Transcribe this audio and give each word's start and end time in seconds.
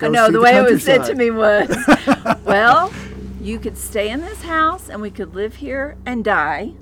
go 0.00 0.08
no, 0.08 0.30
the 0.30 0.40
way 0.40 0.56
it 0.56 0.62
was 0.62 0.82
said 0.82 1.04
to 1.04 1.14
me 1.14 1.30
was, 1.30 1.68
well, 2.44 2.92
you 3.40 3.58
could 3.58 3.76
stay 3.76 4.08
in 4.08 4.20
this 4.20 4.42
house 4.42 4.88
and 4.88 5.02
we 5.02 5.10
could 5.10 5.34
live 5.34 5.54
here 5.54 5.96
and 6.06 6.24
die, 6.24 6.72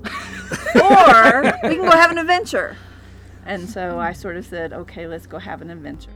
or 0.75 1.43
we 1.63 1.75
can 1.75 1.83
go 1.83 1.91
have 1.91 2.11
an 2.11 2.17
adventure. 2.17 2.77
And 3.45 3.69
so 3.69 3.99
I 3.99 4.13
sort 4.13 4.37
of 4.37 4.45
said, 4.45 4.71
okay, 4.71 5.05
let's 5.05 5.27
go 5.27 5.37
have 5.37 5.61
an 5.61 5.69
adventure. 5.69 6.11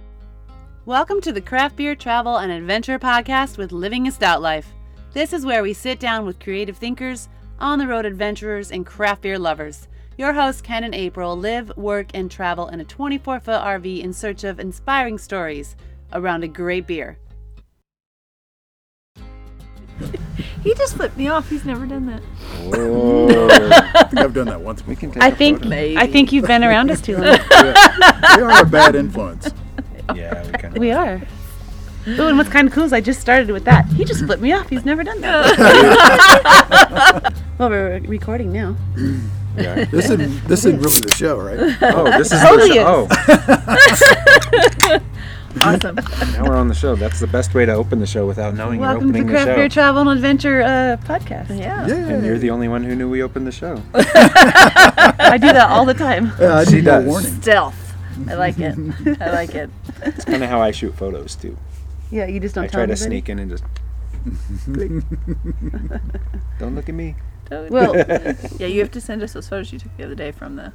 Welcome 0.85 1.19
to 1.21 1.33
the 1.33 1.41
Craft 1.41 1.75
Beer 1.75 1.95
Travel 1.95 2.37
and 2.37 2.51
Adventure 2.51 2.99
Podcast 2.99 3.57
with 3.57 3.73
Living 3.73 4.07
a 4.07 4.11
Stout 4.11 4.41
Life. 4.41 4.71
This 5.11 5.33
is 5.33 5.45
where 5.45 5.61
we 5.61 5.73
sit 5.73 5.99
down 5.99 6.25
with 6.25 6.39
creative 6.39 6.77
thinkers, 6.77 7.27
on 7.59 7.79
the 7.79 7.87
road 7.87 8.05
adventurers, 8.05 8.71
and 8.71 8.85
craft 8.85 9.23
beer 9.23 9.37
lovers. 9.37 9.87
Your 10.17 10.31
hosts, 10.31 10.61
Ken 10.61 10.83
and 10.83 10.95
April, 10.95 11.35
live, 11.35 11.75
work, 11.75 12.07
and 12.13 12.29
travel 12.29 12.67
in 12.69 12.79
a 12.79 12.85
24 12.85 13.39
foot 13.41 13.61
RV 13.61 14.01
in 14.01 14.13
search 14.13 14.43
of 14.43 14.59
inspiring 14.59 15.17
stories 15.17 15.75
around 16.13 16.43
a 16.43 16.47
great 16.47 16.87
beer. 16.87 17.17
He 20.63 20.73
just 20.75 20.95
flipped 20.95 21.17
me 21.17 21.27
off. 21.27 21.49
He's 21.49 21.65
never 21.65 21.85
done 21.85 22.05
that. 22.07 22.21
Whoa. 22.63 23.47
I 23.51 24.03
think 24.03 24.19
I've 24.19 24.33
done 24.33 24.47
that 24.47 24.61
once 24.61 24.85
we 24.87 24.95
can 24.95 25.11
take 25.11 25.21
I 25.21 25.27
a 25.27 25.35
think 25.35 25.63
photo. 25.63 25.95
I 25.97 26.07
think 26.07 26.31
you've 26.31 26.47
been 26.47 26.63
around 26.63 26.89
us 26.89 27.01
too 27.01 27.17
long. 27.17 27.37
Yeah. 27.51 28.37
We 28.37 28.43
are 28.43 28.61
a 28.61 28.65
bad 28.65 28.95
influence. 28.95 29.51
Yeah, 30.13 30.45
we 30.45 30.51
can. 30.57 30.73
we 30.73 30.91
are. 30.91 31.21
Ooh, 32.05 32.27
and 32.27 32.37
what's 32.37 32.49
kind 32.49 32.67
of 32.67 32.73
cool 32.73 32.83
is 32.83 32.91
I 32.91 32.99
just 32.99 33.21
started 33.21 33.49
with 33.51 33.63
that. 33.63 33.85
He 33.87 34.03
just 34.03 34.25
flipped 34.25 34.41
me 34.41 34.51
off. 34.51 34.67
He's 34.67 34.83
never 34.83 35.01
done 35.01 35.21
that. 35.21 35.53
well, 37.57 37.69
we're 37.69 38.01
recording 38.01 38.51
now. 38.51 38.75
Yeah. 39.55 39.85
This 39.85 40.09
isn't 40.09 40.45
this 40.45 40.65
isn't 40.65 40.81
really 40.81 40.99
the 40.99 41.15
show, 41.15 41.39
right? 41.39 41.57
Oh, 41.83 42.03
this 42.17 42.33
is 42.33 42.41
oh, 42.43 42.49
Totally 42.49 42.67
the 42.67 42.75
show. 42.75 43.07
Oh, 44.83 44.99
awesome. 45.61 45.95
now 45.95 46.45
we're 46.45 46.55
on 46.57 46.67
the 46.67 46.73
show. 46.73 46.95
That's 46.95 47.19
the 47.19 47.27
best 47.27 47.53
way 47.53 47.65
to 47.65 47.73
open 47.73 47.99
the 47.99 48.07
show 48.07 48.25
without 48.25 48.55
knowing 48.55 48.79
Welcome 48.79 49.07
you're 49.07 49.17
opening 49.17 49.27
the 49.27 49.33
show. 49.33 49.35
Welcome 49.35 49.45
to 49.45 49.45
opening 49.45 49.45
Craft 49.45 49.47
the 49.47 49.55
Beer 49.55 49.69
show. 49.69 49.73
Travel 49.73 50.01
and 50.01 50.09
Adventure 50.17 50.61
uh, 50.61 50.97
Podcast. 51.05 51.49
Yeah. 51.59 51.87
Yeah. 51.87 51.95
And 52.09 52.25
you're 52.25 52.37
the 52.39 52.49
only 52.49 52.67
one 52.67 52.83
who 52.83 52.95
knew 52.95 53.09
we 53.09 53.21
opened 53.23 53.47
the 53.47 53.51
show. 53.51 53.81
I 53.93 55.37
do 55.39 55.47
that 55.53 55.69
all 55.69 55.85
the 55.85 55.93
time. 55.93 56.31
Yeah, 56.39 56.57
I 56.57 56.65
She 56.65 56.75
need 56.75 56.85
no 56.85 56.91
does. 57.01 57.05
warning. 57.07 57.41
Stealth. 57.41 57.95
I 58.29 58.33
like 58.35 58.59
it. 58.59 58.77
I 59.21 59.31
like 59.31 59.55
it. 59.55 59.69
It's 60.03 60.25
kind 60.25 60.43
of 60.43 60.49
how 60.49 60.61
I 60.61 60.71
shoot 60.71 60.95
photos 60.95 61.35
too. 61.35 61.57
Yeah, 62.11 62.27
you 62.27 62.39
just 62.39 62.53
don't 62.55 62.65
I 62.65 62.67
tell 62.67 62.79
try 62.81 62.85
to 62.85 62.95
sneak 62.95 63.29
in 63.29 63.39
and 63.39 63.49
just. 63.49 63.63
Don't 66.59 66.75
look 66.75 66.87
at 66.87 66.95
me. 66.95 67.15
Well, 67.51 67.95
Yeah, 68.57 68.67
you 68.67 68.79
have 68.79 68.91
to 68.91 69.01
send 69.01 69.21
us 69.21 69.33
those 69.33 69.47
photos 69.49 69.73
you 69.73 69.79
took 69.79 69.95
the 69.97 70.05
other 70.05 70.15
day 70.15 70.31
from 70.31 70.55
the 70.55 70.73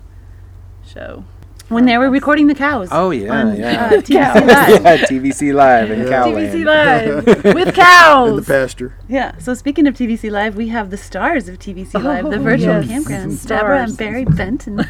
show. 0.86 1.24
When 1.68 1.84
they 1.84 1.98
were 1.98 2.10
recording 2.10 2.46
the 2.46 2.54
cows. 2.54 2.88
Oh 2.90 3.10
yeah, 3.10 3.32
on, 3.32 3.56
yeah. 3.56 3.86
uh, 3.86 3.90
TVC 4.00 4.14
Live. 4.46 4.46
yeah, 4.82 4.96
TVC 4.98 5.52
Live 5.54 5.90
in 5.90 6.00
Yeah. 6.00 6.08
Cowland. 6.08 6.48
TVC 6.48 6.64
Live 7.44 7.54
with 7.54 7.74
cows 7.74 8.30
In 8.30 8.36
the 8.36 8.42
pasture. 8.42 8.94
Yeah. 9.08 9.36
So 9.38 9.54
speaking 9.54 9.86
of 9.86 9.94
TVC 9.94 10.30
Live, 10.30 10.56
we 10.56 10.68
have 10.68 10.90
the 10.90 10.96
stars 10.96 11.48
of 11.48 11.58
TVC 11.58 12.02
Live, 12.02 12.24
the 12.30 12.36
Oh, 12.38 12.42
virtual 12.42 12.82
yes. 12.82 13.04
campgrounds. 13.04 13.38
Stars. 13.38 13.44
Deborah 13.46 13.82
and 13.82 13.96
Barry 13.96 14.24
Benton. 14.24 14.84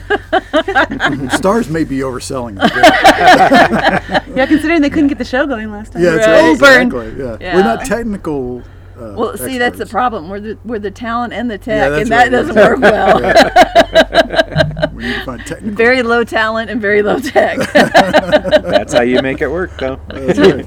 Stars 1.31 1.69
may 1.69 1.85
be 1.85 1.99
overselling 1.99 2.59
it. 2.63 2.71
Yeah, 2.75 4.25
yeah, 4.35 4.47
considering 4.47 4.81
they 4.83 4.91
couldn't 4.91 5.09
get 5.09 5.19
the 5.19 5.25
show 5.25 5.47
going 5.47 5.71
last 5.71 5.93
time. 5.93 6.03
yeah 6.03 6.11
that's 6.13 6.27
Right. 6.27 6.51
right. 6.51 6.59
Burned. 6.91 6.93
Exactly. 6.95 7.25
Yeah. 7.25 7.37
Yeah. 7.41 7.57
We're 7.57 7.65
not 7.65 7.85
technical. 7.85 8.63
Uh, 8.99 9.15
Well, 9.17 9.37
see, 9.37 9.59
that's 9.59 9.79
the 9.79 9.87
problem. 9.87 10.29
We're 10.29 10.41
the 10.41 10.59
we're 10.65 10.79
the 10.81 10.91
talent 10.91 11.33
and 11.33 11.49
the 11.51 11.57
tech, 11.59 11.91
that's 11.91 12.03
and 12.03 12.11
that 12.11 12.23
right. 12.25 12.31
doesn't 12.31 12.57
work 12.57 12.81
well. 12.81 14.68
We 14.93 15.05
need 15.05 15.15
to 15.15 15.25
find 15.25 15.45
technical. 15.47 15.77
very 15.77 16.03
low 16.03 16.25
talent 16.25 16.71
and 16.71 16.81
very 16.81 17.03
low 17.03 17.19
tech. 17.19 17.59
That's 17.73 18.93
how 18.93 19.03
you 19.03 19.23
make 19.23 19.41
it 19.41 19.49
work, 19.49 19.77
though. 19.79 20.01
That's 20.09 20.39
right. 20.39 20.67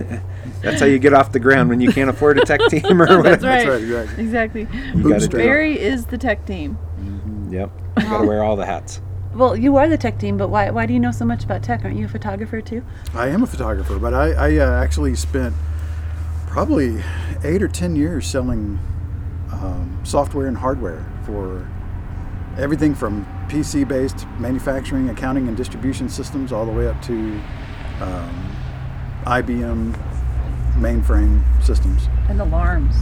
That's 0.62 0.80
how 0.80 0.86
you 0.86 0.98
get 1.00 1.12
off 1.12 1.32
the 1.32 1.40
ground 1.40 1.68
when 1.70 1.80
you 1.80 1.92
can't 1.92 2.08
afford 2.08 2.38
a 2.38 2.44
tech 2.44 2.60
team 2.68 3.02
or 3.02 3.18
whatever. 3.18 3.22
That's 3.22 3.42
That's 3.42 3.66
right. 3.66 3.82
right. 3.82 4.18
Exactly. 4.18 4.62
exactly. 4.62 4.62
You 4.62 4.68
gotta 4.68 4.92
do 4.92 5.02
Bootstrap. 5.02 5.42
Barry 5.42 5.78
is 5.78 6.06
the 6.06 6.18
tech 6.18 6.46
team. 6.46 6.78
Yep. 7.50 7.70
You 7.98 8.02
gotta 8.04 8.26
wear 8.26 8.44
all 8.44 8.56
the 8.56 8.66
hats. 8.66 9.00
Well, 9.34 9.56
you 9.56 9.76
are 9.76 9.88
the 9.88 9.96
tech 9.96 10.18
team, 10.18 10.36
but 10.36 10.48
why, 10.48 10.70
why 10.70 10.86
do 10.86 10.92
you 10.92 11.00
know 11.00 11.10
so 11.10 11.24
much 11.24 11.42
about 11.42 11.62
tech? 11.62 11.84
Aren't 11.84 11.96
you 11.96 12.04
a 12.04 12.08
photographer 12.08 12.60
too? 12.60 12.84
I 13.14 13.28
am 13.28 13.42
a 13.42 13.46
photographer, 13.46 13.98
but 13.98 14.12
I, 14.14 14.32
I 14.32 14.56
uh, 14.58 14.82
actually 14.82 15.14
spent 15.16 15.54
probably 16.46 17.02
eight 17.42 17.62
or 17.62 17.68
ten 17.68 17.96
years 17.96 18.26
selling 18.26 18.78
um, 19.50 19.98
software 20.04 20.46
and 20.46 20.56
hardware 20.56 21.04
for 21.24 21.66
everything 22.58 22.94
from 22.94 23.26
PC 23.52 23.86
based 23.86 24.26
manufacturing, 24.38 25.10
accounting, 25.10 25.46
and 25.46 25.54
distribution 25.54 26.08
systems 26.08 26.52
all 26.52 26.64
the 26.64 26.72
way 26.72 26.86
up 26.86 27.00
to 27.02 27.12
um, 28.00 28.56
IBM 29.26 29.94
mainframe 30.76 31.42
systems 31.62 32.08
And 32.30 32.40
alarms. 32.40 32.96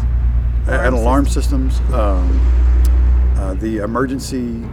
And 0.66 0.93
alarm 0.93 1.27
systems. 1.27 1.78
Um, 1.93 2.41
uh, 3.37 3.55
the 3.55 3.78
emergency. 3.78 4.65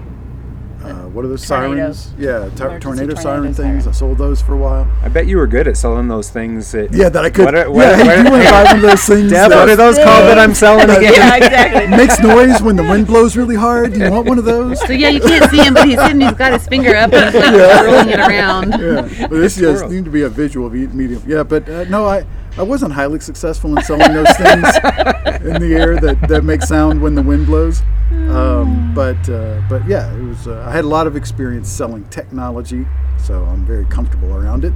Uh, 0.88 1.08
what 1.10 1.26
are 1.26 1.28
those 1.28 1.46
Tornadoes. 1.48 1.98
sirens? 2.00 2.14
Yeah, 2.20 2.32
tor- 2.56 2.68
Emergency 2.68 2.80
tornado, 2.80 2.80
tornado 2.80 3.16
siren 3.22 3.54
siren. 3.54 3.72
things. 3.74 3.88
I 3.88 3.92
sold 3.92 4.18
those 4.18 4.42
for 4.42 4.54
a 4.54 4.58
while. 4.58 4.88
I 5.04 5.10
bet 5.10 5.28
you 5.28 5.38
were 5.38 5.48
good 5.48 5.68
at 5.68 5.78
selling 5.78 6.08
those 6.08 6.30
things. 6.30 6.72
That, 6.72 6.94
Yeah, 6.94 7.10
that 7.10 7.26
I 7.26 7.30
could. 7.30 7.46
What 7.46 7.56
are, 7.56 7.60
yeah, 7.60 7.68
what, 7.68 7.96
hey, 7.96 8.08
what, 8.08 8.18
you 8.26 8.32
want 8.32 8.44
to 8.44 8.50
buy 8.52 8.64
one 8.64 8.76
of 8.78 8.82
those 8.84 9.04
things? 9.06 9.32
Deb, 9.32 9.50
that 9.50 9.56
what 9.58 9.70
are 9.70 9.76
those 9.76 9.96
called 9.98 10.24
that 10.28 10.40
I'm 10.40 10.54
selling 10.54 10.90
again? 10.90 11.14
Yeah, 11.14 11.36
exactly. 11.38 11.88
makes 11.98 12.20
noise 12.20 12.62
when 12.62 12.76
the 12.76 12.84
wind 12.84 13.08
blows 13.08 13.36
really 13.38 13.56
hard? 13.56 13.94
Do 13.94 14.00
you 14.00 14.12
want 14.12 14.28
one 14.28 14.38
of 14.38 14.46
those? 14.46 14.80
So 14.86 14.94
yeah, 14.94 15.10
you 15.10 15.20
can't 15.22 15.50
see 15.52 15.58
him, 15.58 15.74
but 15.74 15.88
he's 15.88 16.00
sitting. 16.00 16.22
He's 16.22 16.32
got 16.34 16.54
his 16.54 16.68
finger 16.68 16.96
up 16.96 17.12
and 17.14 17.34
he's 17.34 17.44
like 17.44 17.54
Yeah. 17.56 17.82
rolling 17.84 18.10
it 18.10 18.20
around. 18.20 18.70
Yeah, 18.80 19.28
but 19.28 19.38
this 19.38 19.56
just 19.58 19.80
squirrel. 19.80 19.90
need 19.92 20.06
to 20.06 20.12
be 20.12 20.22
a 20.24 20.30
visual 20.30 20.70
medium. 20.70 21.22
Yeah, 21.26 21.44
but 21.44 21.68
uh, 21.70 21.84
no, 21.86 22.06
I, 22.06 22.26
I 22.58 22.64
wasn't 22.64 22.94
highly 22.94 23.20
successful 23.20 23.78
in 23.78 23.84
selling 23.84 24.14
those 24.14 24.36
things 24.38 24.66
in 25.46 25.62
the 25.62 25.76
air 25.80 26.00
that, 26.00 26.28
that 26.28 26.44
make 26.44 26.62
sound 26.64 27.02
when 27.02 27.16
the 27.16 27.22
wind 27.22 27.46
blows. 27.46 27.82
Um, 28.30 28.94
but 28.96 29.30
uh, 29.30 29.62
but 29.70 29.86
yeah, 29.88 30.14
it 30.16 30.22
was. 30.24 30.48
Uh, 30.48 30.64
I 30.68 30.72
had 30.72 30.86
a 30.86 30.88
lot 30.88 31.08
of 31.08 31.16
experience 31.16 31.70
selling 31.70 32.04
technology, 32.10 32.86
so 33.18 33.44
I'm 33.44 33.66
very 33.66 33.86
comfortable 33.86 34.34
around 34.36 34.66
it. 34.66 34.74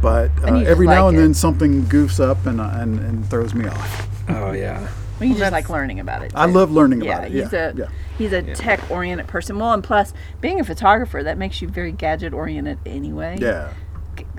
But 0.00 0.30
uh, 0.44 0.54
every 0.58 0.86
like 0.86 0.96
now 0.96 1.08
and 1.08 1.16
it. 1.16 1.20
then 1.20 1.34
something 1.34 1.82
goofs 1.84 2.20
up 2.20 2.46
and, 2.46 2.60
uh, 2.60 2.70
and 2.74 2.98
and 3.00 3.28
throws 3.28 3.52
me 3.54 3.66
off. 3.66 4.08
Oh 4.28 4.52
yeah. 4.52 4.88
Well, 5.18 5.28
you 5.28 5.34
just 5.34 5.50
like 5.50 5.68
learning 5.68 5.98
about 5.98 6.22
it. 6.22 6.30
I 6.36 6.46
love 6.46 6.70
learning 6.70 7.02
Yeah, 7.02 7.16
about 7.18 7.24
it. 7.24 7.32
he's 7.32 7.52
Yeah, 7.52 7.70
a 7.70 7.74
yeah. 7.74 7.86
he's 8.16 8.32
a 8.32 8.42
tech 8.54 8.88
oriented 8.90 9.26
person. 9.26 9.58
Well, 9.58 9.72
and 9.72 9.82
plus 9.82 10.12
being 10.40 10.60
a 10.60 10.64
photographer, 10.64 11.24
that 11.24 11.36
makes 11.36 11.60
you 11.60 11.66
very 11.68 11.90
gadget 11.90 12.32
oriented 12.32 12.78
anyway. 12.86 13.36
Yeah. 13.40 13.72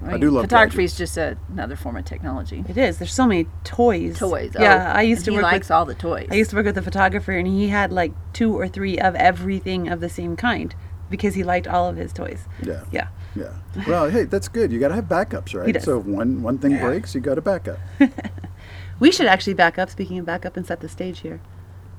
I, 0.05 0.17
do 0.17 0.29
love 0.31 0.43
it. 0.43 0.47
photography 0.47 0.83
is 0.83 0.95
just 0.97 1.17
a, 1.17 1.37
another 1.49 1.75
form 1.75 1.97
of 1.97 2.05
technology. 2.05 2.63
It 2.67 2.77
is. 2.77 2.97
There's 2.99 3.13
so 3.13 3.25
many 3.25 3.47
toys. 3.63 4.17
Toys. 4.17 4.53
Oh. 4.57 4.61
Yeah, 4.61 4.91
oh, 4.93 4.97
I 4.97 5.01
used 5.03 5.19
and 5.19 5.25
to 5.25 5.31
he 5.31 5.37
work 5.37 5.43
likes 5.43 5.65
with. 5.67 5.71
all 5.71 5.85
the 5.85 5.95
toys. 5.95 6.27
I 6.31 6.35
used 6.35 6.49
to 6.51 6.55
work 6.55 6.65
with 6.65 6.77
a 6.77 6.81
photographer, 6.81 7.31
and 7.31 7.47
he 7.47 7.67
had 7.69 7.91
like 7.91 8.13
two 8.33 8.57
or 8.57 8.67
three 8.67 8.97
of 8.99 9.15
everything 9.15 9.87
of 9.89 9.99
the 9.99 10.09
same 10.09 10.35
kind 10.35 10.75
because 11.09 11.35
he 11.35 11.43
liked 11.43 11.67
all 11.67 11.87
of 11.89 11.97
his 11.97 12.13
toys. 12.13 12.45
Yeah. 12.63 12.83
Yeah. 12.91 13.07
Yeah. 13.35 13.53
Well, 13.87 14.09
hey, 14.09 14.23
that's 14.23 14.47
good. 14.47 14.71
You 14.71 14.79
got 14.79 14.87
to 14.89 14.95
have 14.95 15.05
backups, 15.05 15.53
right? 15.53 15.67
He 15.67 15.71
does. 15.73 15.83
So 15.83 15.99
if 15.99 16.05
one 16.05 16.41
one 16.41 16.57
thing 16.57 16.71
Yeah. 16.71 16.85
breaks, 16.85 17.13
you 17.13 17.21
got 17.21 17.37
a 17.37 17.41
backup. 17.41 17.79
We 18.99 19.11
should 19.11 19.27
actually 19.27 19.53
back 19.53 19.77
up. 19.79 19.89
Speaking 19.89 20.19
of 20.19 20.25
back 20.25 20.45
up 20.45 20.57
and 20.57 20.65
set 20.65 20.81
the 20.81 20.89
stage 20.89 21.19
here. 21.21 21.39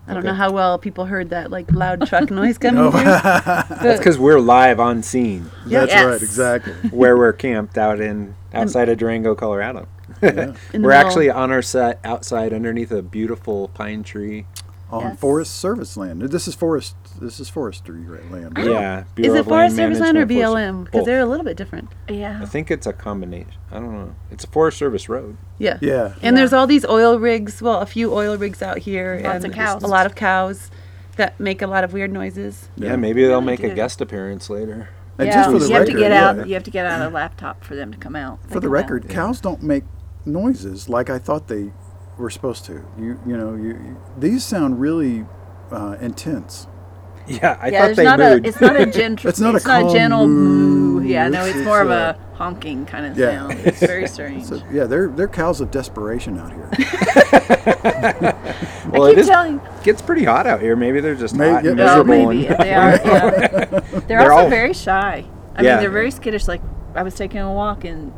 I 0.07 0.15
don't 0.15 0.25
know 0.25 0.35
how 0.35 0.51
well 0.51 0.79
people 0.79 1.05
heard 1.07 1.31
that 1.31 1.51
like 1.51 1.71
loud 1.73 2.07
truck 2.09 2.31
noise 2.31 2.59
coming 2.59 2.83
Oh. 2.83 2.91
through. 2.91 3.03
That's 3.83 3.99
because 4.01 4.19
we're 4.19 4.41
live 4.41 4.81
on 4.81 5.03
scene 5.03 5.51
That's 5.67 5.93
Yes. 5.93 6.05
right. 6.05 6.23
Exactly. 6.23 6.73
where 6.91 7.17
we're 7.17 7.33
camped 7.33 7.79
out 7.79 8.01
in 8.01 8.35
outside 8.53 8.89
of 8.89 8.99
Durango, 8.99 9.35
Colorado. 9.37 9.87
In 10.23 10.35
the 10.37 10.57
we're 10.81 10.91
actually 10.91 11.31
on 11.31 11.51
our 11.53 11.63
set 11.63 12.01
outside 12.05 12.53
underneath 12.53 12.91
a 12.91 13.03
beautiful 13.03 13.69
pine 13.69 14.03
tree. 14.03 14.47
On 14.91 15.03
Yes. 15.03 15.21
Forest 15.21 15.55
Service 15.57 15.97
land. 15.97 16.21
This 16.23 16.49
is 16.49 16.57
forest. 16.57 16.97
This 17.21 17.39
is 17.39 17.49
forestry 17.49 18.01
land. 18.31 18.57
right? 18.57 18.67
Yeah. 18.67 19.05
Is 19.17 19.35
it 19.35 19.45
Forest 19.45 19.51
Land 19.51 19.77
Service 19.77 20.01
Land 20.01 20.17
or 20.17 20.27
BLM? 20.27 20.85
Because 20.85 21.05
they're 21.05 21.21
a 21.21 21.27
little 21.27 21.45
bit 21.45 21.57
different. 21.57 21.91
yeah. 22.09 22.41
I 22.43 22.47
think 22.47 22.71
it's 22.71 22.87
a 22.87 22.93
combination. 22.93 23.53
I 23.71 23.75
don't 23.75 23.93
know. 23.93 24.15
It's 24.31 24.45
a 24.45 24.47
Forest 24.47 24.79
Service 24.79 25.09
road. 25.09 25.37
Yeah. 25.59 25.79
Yeah. 25.81 26.15
And 26.23 26.37
there's 26.37 26.53
all 26.53 26.67
these 26.67 26.87
oil 26.87 27.19
rigs. 27.19 27.61
Well, 27.61 27.81
a 27.81 27.87
few 27.87 28.13
oil 28.15 28.37
rigs 28.37 28.63
out 28.63 28.79
here. 28.79 29.21
Lots 29.23 29.45
and 29.45 29.53
of 29.53 29.53
cows. 29.53 29.83
A 29.83 29.87
lot 29.87 30.07
of 30.07 30.15
cows 30.15 30.71
that 31.17 31.39
make 31.39 31.61
a 31.61 31.67
lot 31.67 31.85
of 31.85 31.93
weird 31.93 32.13
noises. 32.13 32.69
Yeah, 32.77 32.97
maybe 32.97 33.23
they'll 33.23 33.43
Really 33.43 33.59
make 33.59 33.63
a 33.65 33.75
guest 33.75 34.01
appearance 34.01 34.49
later. 34.49 34.89
And 35.19 35.29
yeah, 35.29 35.35
just 35.35 35.51
for 35.51 35.59
the 35.59 35.67
you 35.69 35.75
record, 35.75 35.89
have 35.89 35.95
to 35.97 36.01
get 36.01 36.11
yeah, 36.13 36.29
out. 36.29 36.49
You 36.49 36.55
have 36.55 36.65
to 36.65 36.71
get 36.71 36.87
out 36.87 37.07
a 37.07 37.11
laptop 37.13 37.63
for 37.63 37.75
them 37.77 37.93
to 37.93 37.99
come 37.99 38.17
out. 38.17 38.39
For 38.45 38.55
the 38.55 38.61
come 38.61 38.65
out. 38.69 38.71
record, 38.71 39.09
cows 39.11 39.41
don't 39.41 39.63
make 39.63 39.85
noises 40.25 40.89
like 40.89 41.11
I 41.11 41.19
thought 41.19 41.49
they 41.49 41.73
were 42.17 42.31
supposed 42.31 42.65
to. 42.67 42.85
You 42.99 43.21
you 43.27 43.37
know 43.37 43.55
you, 43.55 43.69
you- 43.71 44.01
these 44.19 44.45
sound 44.45 44.81
really 44.81 45.27
uh, 45.71 45.97
intense. 46.01 46.67
Yeah, 47.27 47.59
I 47.61 47.69
yeah, 47.69 47.79
thought 47.81 47.85
there's 47.87 47.97
they 47.99 48.05
not 48.05 48.19
mooed. 48.19 48.45
a. 48.45 48.49
It's 48.49 48.61
not 48.61 48.77
a 48.77 48.87
gentle. 48.91 49.29
It's 49.29 49.39
not 49.41 49.55
a 49.55 49.57
it's 49.59 49.67
not 49.67 49.83
calm 49.83 49.93
gentle 49.95 50.27
moo. 50.27 51.01
moo. 51.01 51.07
Yeah, 51.07 51.29
no, 51.29 51.41
It's- 51.43 51.57
it's, 51.57 51.65
more 51.65 51.81
of 51.81 51.89
it's, 51.91 52.19
a 52.19 52.37
honking 52.37 52.87
kind 52.87 53.07
of 53.07 53.17
Yeah. 53.17 53.31
sound. 53.49 53.53
It's 53.67 53.79
very 53.81 54.09
strange. 54.09 54.45
So 54.45 54.61
yeah, 54.73 54.85
they're 54.85 55.09
they're 55.09 55.29
cows 55.29 55.61
of 55.61 55.71
desperation 55.71 56.39
out 56.39 56.53
here. 56.53 56.69
well, 58.91 59.05
I 59.05 59.11
it 59.11 59.11
keep 59.11 59.19
is, 59.19 59.27
telling. 59.29 59.61
gets 59.85 60.03
pretty 60.03 60.25
hot 60.25 60.47
out 60.47 60.61
here. 60.61 60.77
Maybe 60.77 61.01
they're 61.01 61.15
just 61.15 61.35
May- 61.35 61.51
hot 61.51 61.65
and 61.65 61.79
yeah, 61.79 61.85
No, 61.85 62.03
miserable. 62.05 62.33
maybe 62.33 62.47
and- 62.47 62.59
they 62.59 62.75
are. 62.75 62.91
Yeah. 62.91 63.65
They're, 63.81 64.01
They're 64.01 64.33
also 64.33 64.45
all- 64.45 64.51
very 64.51 64.73
shy. 64.73 65.25
I 65.57 65.63
Yeah. 65.63 65.73
mean, 65.75 65.81
they're 65.83 65.91
very 65.91 66.11
skittish. 66.11 66.49
Like 66.49 66.63
I 66.95 67.03
was 67.03 67.15
taking 67.15 67.41
a 67.41 67.53
walk, 67.53 67.85
and 67.85 68.13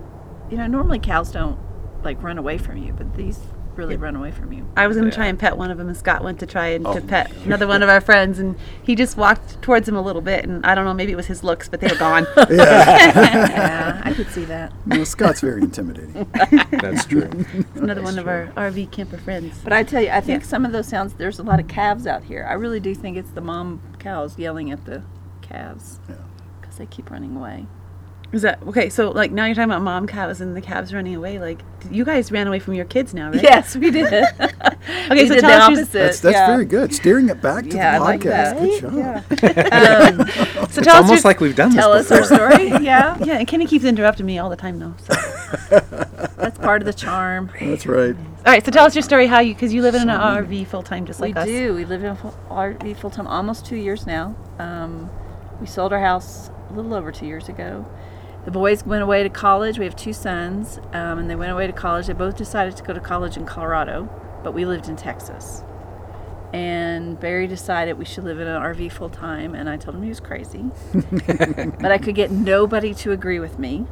you 0.50 0.56
know, 0.56 0.66
normally 0.66 0.98
cows 0.98 1.30
don't 1.32 1.58
like 2.04 2.22
run 2.22 2.38
away 2.38 2.58
from 2.58 2.76
you, 2.78 2.92
but 2.92 3.14
these 3.14 3.38
really 3.76 3.96
run 3.96 4.16
away 4.16 4.30
from 4.30 4.52
you. 4.52 4.66
I 4.76 4.86
was 4.86 4.96
going 4.96 5.10
to 5.10 5.14
Yeah. 5.14 5.16
try 5.22 5.26
and 5.26 5.38
pet 5.38 5.56
one 5.56 5.70
of 5.70 5.78
them, 5.78 5.88
and 5.88 5.96
Scott 5.96 6.22
went 6.24 6.38
to 6.40 6.46
try 6.46 6.68
and 6.68 6.86
Oh. 6.86 6.94
to 6.94 7.00
pet 7.00 7.30
another 7.44 7.66
one 7.66 7.82
of 7.82 7.88
our 7.88 8.00
friends, 8.00 8.38
and 8.38 8.56
he 8.82 8.94
just 8.94 9.16
walked 9.16 9.60
towards 9.62 9.88
him 9.88 9.96
a 9.96 10.02
little 10.02 10.22
bit, 10.22 10.44
and 10.44 10.64
I 10.66 10.74
don't 10.74 10.84
know, 10.84 10.94
maybe 10.94 11.12
it 11.12 11.16
was 11.16 11.26
his 11.26 11.42
looks, 11.44 11.68
but 11.68 11.80
they 11.80 11.88
were 11.88 11.96
gone. 11.98 12.26
yeah, 12.50 14.00
I 14.04 14.12
could 14.14 14.28
see 14.28 14.44
that. 14.46 14.72
No, 14.86 15.04
Scott's 15.04 15.40
very 15.40 15.62
intimidating. 15.62 16.26
That's 16.70 17.04
true. 17.06 17.28
another 17.74 18.02
one 18.02 18.18
of 18.18 18.28
our 18.28 18.52
RV 18.56 18.90
camper 18.90 19.18
friends. 19.18 19.58
But 19.64 19.72
I 19.72 19.82
tell 19.82 20.02
you, 20.02 20.10
I 20.10 20.20
think 20.20 20.42
Yeah. 20.42 20.48
some 20.48 20.64
of 20.64 20.72
those 20.72 20.88
sounds. 20.88 21.14
There's 21.14 21.38
a 21.38 21.42
lot 21.42 21.60
of 21.60 21.68
calves 21.68 22.06
out 22.06 22.24
here. 22.24 22.46
I 22.48 22.54
really 22.54 22.80
do 22.80 22.94
think 22.94 23.16
it's 23.16 23.30
the 23.30 23.40
mom 23.40 23.80
cows 23.98 24.38
yelling 24.38 24.70
at 24.70 24.84
the 24.84 25.02
calves 25.40 26.00
Yeah. 26.08 26.16
because 26.60 26.76
they 26.76 26.86
keep 26.86 27.10
running 27.10 27.36
away. 27.36 27.66
Is 28.32 28.40
that 28.42 28.62
okay? 28.66 28.88
So 28.88 29.10
like 29.10 29.30
now 29.30 29.44
you're 29.44 29.54
talking 29.54 29.70
about 29.70 29.82
mom 29.82 30.06
cows 30.06 30.40
and 30.40 30.56
the 30.56 30.62
calves 30.62 30.94
running 30.94 31.14
away. 31.14 31.38
Like 31.38 31.60
you 31.90 32.02
guys 32.02 32.32
ran 32.32 32.46
away 32.46 32.60
from 32.60 32.72
your 32.72 32.86
kids 32.86 33.12
now, 33.12 33.30
right? 33.30 33.42
Yes, 33.42 33.76
we 33.76 33.90
did. 33.98 34.06
okay, 34.06 34.26
Okay, 34.40 35.10
we 35.10 35.28
so 35.28 35.34
did 35.34 35.40
tell 35.42 35.50
the 35.50 35.54
us 35.54 35.68
your- 35.68 35.78
opposite. 35.78 35.92
That's 35.92 36.20
that's 36.20 36.34
yeah. 36.34 36.46
very 36.46 36.64
good. 36.64 36.94
Steering 36.94 37.28
it 37.28 37.42
back 37.42 37.64
to 37.68 37.76
Yeah, 37.76 37.96
I 37.96 37.98
the 37.98 38.04
like 38.04 38.20
podcast. 38.20 39.28
that. 39.28 39.28
Good 39.28 40.18
job. 40.18 40.20
Um, 40.22 40.68
So 40.70 40.80
It's 40.80 40.86
tell 40.86 40.96
us 40.96 41.02
almost 41.04 41.24
your, 41.24 41.30
like 41.30 41.40
we've 41.40 41.54
done 41.56 41.72
tell 41.74 41.92
this 41.92 42.10
us 42.10 42.30
our 42.32 42.36
story. 42.38 42.68
Yeah, 42.82 43.18
yeah. 43.22 43.36
And 43.38 43.46
Kenny 43.46 43.66
keeps 43.66 43.84
interrupting 43.84 44.24
me 44.24 44.38
all 44.38 44.48
the 44.48 44.56
time 44.56 44.78
though. 44.78 44.94
So. 45.06 45.78
that's 46.38 46.58
part 46.58 46.80
of 46.80 46.86
the 46.86 46.94
charm. 46.94 47.50
That's 47.60 47.84
right. 47.86 48.16
all 48.16 48.42
right, 48.46 48.64
so 48.64 48.70
tell 48.72 48.86
us 48.86 48.94
your 48.94 49.02
story. 49.02 49.26
How 49.26 49.40
you 49.40 49.52
because 49.52 49.74
you 49.74 49.82
live 49.82 49.94
in 49.94 50.08
an 50.08 50.08
RV 50.08 50.66
full 50.68 50.82
time 50.82 51.04
just 51.04 51.20
like 51.20 51.34
we 51.34 51.40
us. 51.42 51.46
do. 51.46 51.74
We 51.74 51.84
live 51.84 52.02
in 52.02 52.10
a 52.12 52.16
full, 52.16 52.34
RV 52.48 52.96
full 52.96 53.10
time 53.10 53.26
almost 53.26 53.66
two 53.66 53.76
years 53.76 54.06
now. 54.06 54.34
Um, 54.58 55.10
we 55.60 55.66
sold 55.66 55.92
our 55.92 56.00
house 56.00 56.50
a 56.70 56.72
little 56.72 56.94
over 56.94 57.12
two 57.12 57.26
years 57.26 57.50
ago. 57.50 57.84
The 58.44 58.50
boys 58.50 58.84
went 58.84 59.02
away 59.02 59.22
to 59.22 59.28
college. 59.28 59.78
We 59.78 59.84
have 59.84 59.94
two 59.96 60.12
sons, 60.12 60.78
um, 60.92 61.18
and 61.18 61.30
they 61.30 61.36
went 61.36 61.52
away 61.52 61.66
to 61.66 61.72
college. 61.72 62.06
They 62.08 62.12
both 62.12 62.36
decided 62.36 62.76
to 62.76 62.82
go 62.82 62.92
to 62.92 63.00
college 63.00 63.36
in 63.36 63.46
Colorado, 63.46 64.08
but 64.42 64.52
we 64.52 64.64
lived 64.64 64.88
in 64.88 64.96
Texas. 64.96 65.62
And 66.52 67.18
Barry 67.18 67.46
decided 67.46 67.96
we 67.96 68.04
should 68.04 68.24
live 68.24 68.38
in 68.38 68.46
an 68.46 68.60
RV 68.60 68.92
full 68.92 69.08
time, 69.08 69.54
and 69.54 69.70
I 69.70 69.78
told 69.78 69.96
him 69.96 70.02
he 70.02 70.10
was 70.10 70.20
crazy. 70.20 70.64
but 71.80 71.90
I 71.90 71.96
could 71.98 72.14
get 72.14 72.30
nobody 72.30 72.92
to 72.94 73.12
agree 73.12 73.38
with 73.38 73.58
me. 73.58 73.86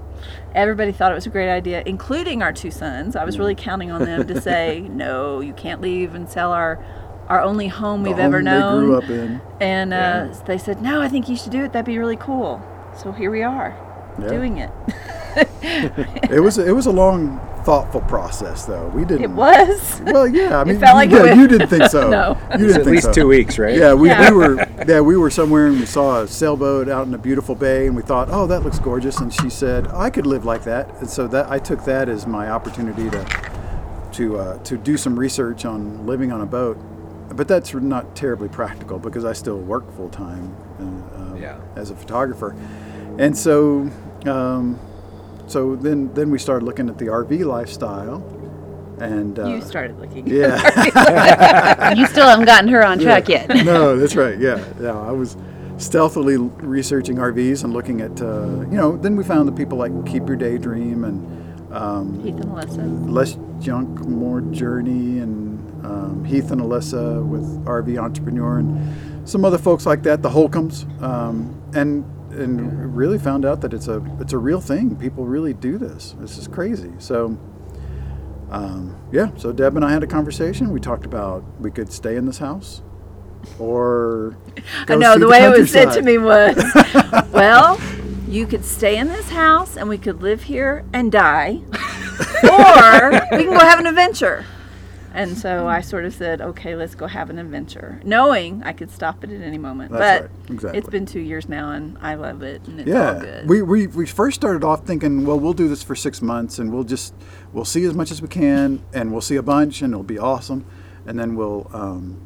Everybody 0.55 0.93
thought 0.93 1.11
it 1.11 1.15
was 1.15 1.25
a 1.27 1.31
great 1.31 1.49
idea, 1.51 1.83
including 1.87 2.43
our 2.43 2.53
two 2.53 2.71
sons. 2.71 3.17
I 3.17 3.25
was 3.25 3.39
really 3.39 3.55
counting 3.55 3.91
on 3.91 4.05
them 4.05 4.27
to 4.27 4.39
say, 4.43 4.81
"No, 4.91 5.41
you 5.41 5.55
can't 5.55 5.81
leave 5.81 6.15
and 6.15 6.29
sell 6.29 6.53
our 6.53 6.85
our 7.29 7.41
only 7.41 7.69
home 7.69 8.03
The 8.03 8.11
we've 8.11 8.19
ever 8.19 8.43
known." 8.43 8.81
They 8.81 8.87
grew 8.87 8.97
up 8.99 9.09
in. 9.09 9.41
And 9.61 9.95
uh, 9.95 9.97
Yeah. 9.97 10.43
they 10.45 10.59
said, 10.59 10.83
"No, 10.83 11.01
I 11.01 11.09
think 11.09 11.31
you 11.31 11.37
should 11.37 11.53
do 11.53 11.65
it. 11.65 11.73
That'd 11.73 11.87
be 11.87 11.97
really 11.99 12.17
cool." 12.17 12.61
So 12.95 13.13
here 13.13 13.31
we 13.31 13.43
are, 13.43 13.71
Yeah. 14.19 14.29
doing 14.29 14.59
it. 14.59 14.71
It 16.31 16.41
was 16.43 16.59
it 16.59 16.73
was 16.75 16.87
a 16.87 16.91
long, 16.93 17.39
thoughtful 17.65 18.01
process, 18.03 18.65
though. 18.65 18.89
We 18.89 19.05
didn't. 19.05 19.25
it 19.25 19.31
was. 19.31 20.01
Well, 20.05 20.27
yeah. 20.27 20.59
I 20.61 20.65
mean, 20.65 20.81
felt 20.81 20.97
like 20.97 21.11
it 21.11 21.15
yeah, 21.15 21.23
was- 21.31 21.37
you 21.39 21.47
didn't 21.49 21.69
think 21.69 21.85
so. 21.91 22.11
No. 22.19 22.37
you 22.59 22.67
didn't 22.67 22.71
at 22.71 22.75
think 22.85 22.87
least 22.87 23.05
so. 23.07 23.13
two 23.13 23.27
weeks, 23.29 23.59
right? 23.59 23.77
Yeah, 23.77 23.95
we, 23.95 24.09
Yeah. 24.09 24.31
we 24.31 24.37
were 24.37 24.69
yeah 24.89 25.01
we 25.01 25.17
were 25.17 25.31
somewhere 25.31 25.67
and 25.69 25.79
we 25.79 25.87
saw 25.87 26.23
a 26.23 26.29
sailboat 26.29 26.89
out 26.89 27.07
in 27.07 27.15
a 27.15 27.19
beautiful 27.19 27.55
bay 27.55 27.87
and 27.87 27.95
we 27.95 28.03
thought, 28.03 28.29
oh, 28.31 28.47
that 28.49 28.65
looks 28.65 28.79
gorgeous. 28.81 29.19
And 29.19 29.33
she 29.33 29.49
said, 29.51 29.87
I 29.89 30.11
could 30.11 30.27
live 30.27 30.45
like 30.45 30.65
that. 30.65 30.93
And 31.01 31.09
so 31.09 31.29
that 31.29 31.49
I 31.49 31.59
took 31.61 31.85
that 31.85 32.09
as 32.09 32.27
my 32.27 32.51
opportunity 32.51 33.09
to 33.11 33.25
to 34.13 34.37
uh, 34.39 34.59
to 34.65 34.77
do 34.77 34.97
some 34.97 35.17
research 35.19 35.65
on 35.65 36.07
living 36.07 36.33
on 36.33 36.41
a 36.41 36.47
boat. 36.47 36.77
But 37.37 37.47
that's 37.47 37.73
not 37.75 38.17
terribly 38.17 38.49
practical 38.49 38.99
because 38.99 39.25
I 39.25 39.33
still 39.33 39.59
work 39.59 39.85
full 39.95 40.09
time 40.09 40.57
uh, 40.81 41.37
Yeah. 41.37 41.61
as 41.77 41.91
a 41.93 41.95
photographer. 41.95 42.57
And 43.21 43.37
so 43.37 43.91
um, 44.27 44.79
so 45.47 45.77
then 45.77 46.13
then 46.15 46.31
we 46.31 46.39
started 46.39 46.65
looking 46.65 46.89
at 46.89 46.99
the 46.99 47.07
RV 47.07 47.45
lifestyle. 47.45 48.23
And 49.01 49.39
uh, 49.39 49.47
you 49.47 49.63
started 49.63 49.99
looking. 49.99 50.27
yeah. 50.27 51.93
you 51.95 52.07
still 52.07 52.29
haven't 52.29 52.45
gotten 52.45 52.69
her 52.69 52.85
on 52.85 52.99
track 52.99 53.29
yet. 53.29 53.49
no, 53.49 53.97
that's 53.97 54.15
right. 54.15 54.39
Yeah, 54.39 54.63
yeah. 54.79 54.99
I 54.99 55.11
was 55.11 55.37
stealthily 55.79 56.37
researching 56.37 57.17
RVs 57.17 57.65
and 57.65 57.73
looking 57.73 58.03
at, 58.03 58.21
uh, 58.21 58.61
you 58.61 58.77
know. 58.77 58.99
Then 58.99 59.17
we 59.17 59.25
found 59.25 59.49
the 59.49 59.53
people 59.53 59.79
like 59.79 59.93
Keep 60.05 60.29
Your 60.29 60.37
Daydream 60.37 61.05
and 61.05 61.73
um, 61.73 62.23
Heath 62.23 62.35
and 62.35 62.45
Alyssa. 62.45 63.11
Less 63.11 63.39
Junk, 63.59 64.01
More 64.01 64.43
Journey, 64.43 65.21
and 65.21 65.87
um, 65.87 66.25
Heath 66.25 66.51
and 66.51 66.61
Alyssa 66.61 67.27
with 67.27 67.65
RV 67.65 67.99
Entrepreneur, 67.99 68.59
and 68.59 69.29
some 69.29 69.47
other 69.47 69.59
folks 69.59 69.87
like 69.87 70.03
that. 70.03 70.21
The 70.21 70.31
Holcombs, 70.31 70.85
um, 71.03 71.59
and 71.75 72.05
and 72.33 72.97
really 72.97 73.19
found 73.19 73.45
out 73.45 73.61
that 73.61 73.73
it's 73.73 73.89
a 73.89 74.03
it's 74.21 74.33
a 74.33 74.39
real 74.39 74.61
thing. 74.61 74.97
People 74.97 75.25
really 75.25 75.55
do 75.55 75.79
this. 75.79 76.15
This 76.19 76.39
is 76.39 76.49
crazy. 76.49 76.93
So. 76.99 77.39
Um, 78.51 78.97
yeah, 79.13 79.31
so 79.37 79.53
Deb 79.53 79.77
and 79.77 79.85
I 79.85 79.93
had 79.93 80.03
a 80.03 80.09
conversation. 80.09 80.73
We 80.73 80.81
talked 80.81 81.07
about 81.07 81.45
we 81.61 81.71
could 81.71 81.93
stay 81.93 82.17
in 82.17 82.27
this 82.27 82.39
house, 82.39 82.83
or 83.61 84.37
I 84.89 84.97
know 84.97 85.15
see 85.15 85.21
the 85.21 85.29
way 85.29 85.45
it 85.45 85.57
was 85.57 85.71
said 85.71 85.93
to 85.93 86.03
me 86.03 86.19
was, 86.19 86.57
"Well, 87.33 87.81
you 88.27 88.49
could 88.49 88.65
stay 88.65 88.97
in 88.97 89.07
this 89.07 89.31
house 89.31 89.77
and 89.77 89.89
we 89.89 89.99
could 89.99 90.21
live 90.21 90.43
here 90.43 90.85
and 90.93 91.13
die, 91.13 91.61
or 92.43 93.13
we 93.31 93.45
can 93.45 93.53
go 93.53 93.61
have 93.61 93.79
an 93.79 93.87
adventure." 93.87 94.45
And 95.13 95.37
so 95.37 95.67
I 95.67 95.81
sort 95.81 96.05
of 96.05 96.15
said, 96.15 96.41
"Okay, 96.41 96.77
let's 96.77 96.95
go 96.95 97.07
have 97.07 97.31
an 97.31 97.39
adventure," 97.39 98.01
knowing 98.05 98.63
I 98.65 98.73
could 98.73 98.91
stop 98.91 99.25
it 99.25 99.31
at 99.31 99.43
any 99.43 99.59
moment. 99.59 99.91
That's 99.91 100.23
but 100.23 100.31
right, 100.31 100.51
exactly. 100.51 100.79
it's 100.79 100.89
been 100.89 101.05
two 101.07 101.21
years 101.21 101.49
now, 101.49 101.73
and 101.73 101.99
I 102.01 102.15
love 102.15 102.43
it, 102.43 102.63
and 102.69 102.81
it's 102.81 102.89
all 102.91 102.97
Yeah, 102.97 103.19
good. 103.21 103.49
we, 103.49 103.63
we 103.63 103.87
we 103.89 104.07
first 104.07 104.37
started 104.37 104.63
off 104.63 104.85
thinking, 104.87 105.27
well, 105.27 105.39
we'll 105.41 105.53
do 105.53 105.69
this 105.69 105.83
for 105.83 105.97
six 105.97 106.23
months, 106.23 106.59
and 106.59 106.73
we'll 106.73 106.85
just 106.85 107.13
we'll 107.53 107.65
see 107.65 107.85
as 107.85 107.95
much 107.95 108.11
as 108.13 108.23
we 108.23 108.29
can, 108.29 108.83
and 108.93 109.11
we'll 109.11 109.21
see 109.21 109.37
a 109.37 109.43
bunch, 109.43 109.83
and 109.83 109.93
it'll 109.93 110.05
be 110.05 110.19
awesome, 110.19 110.65
and 111.07 111.19
then 111.19 111.35
we'll, 111.35 111.69
um, 111.73 112.21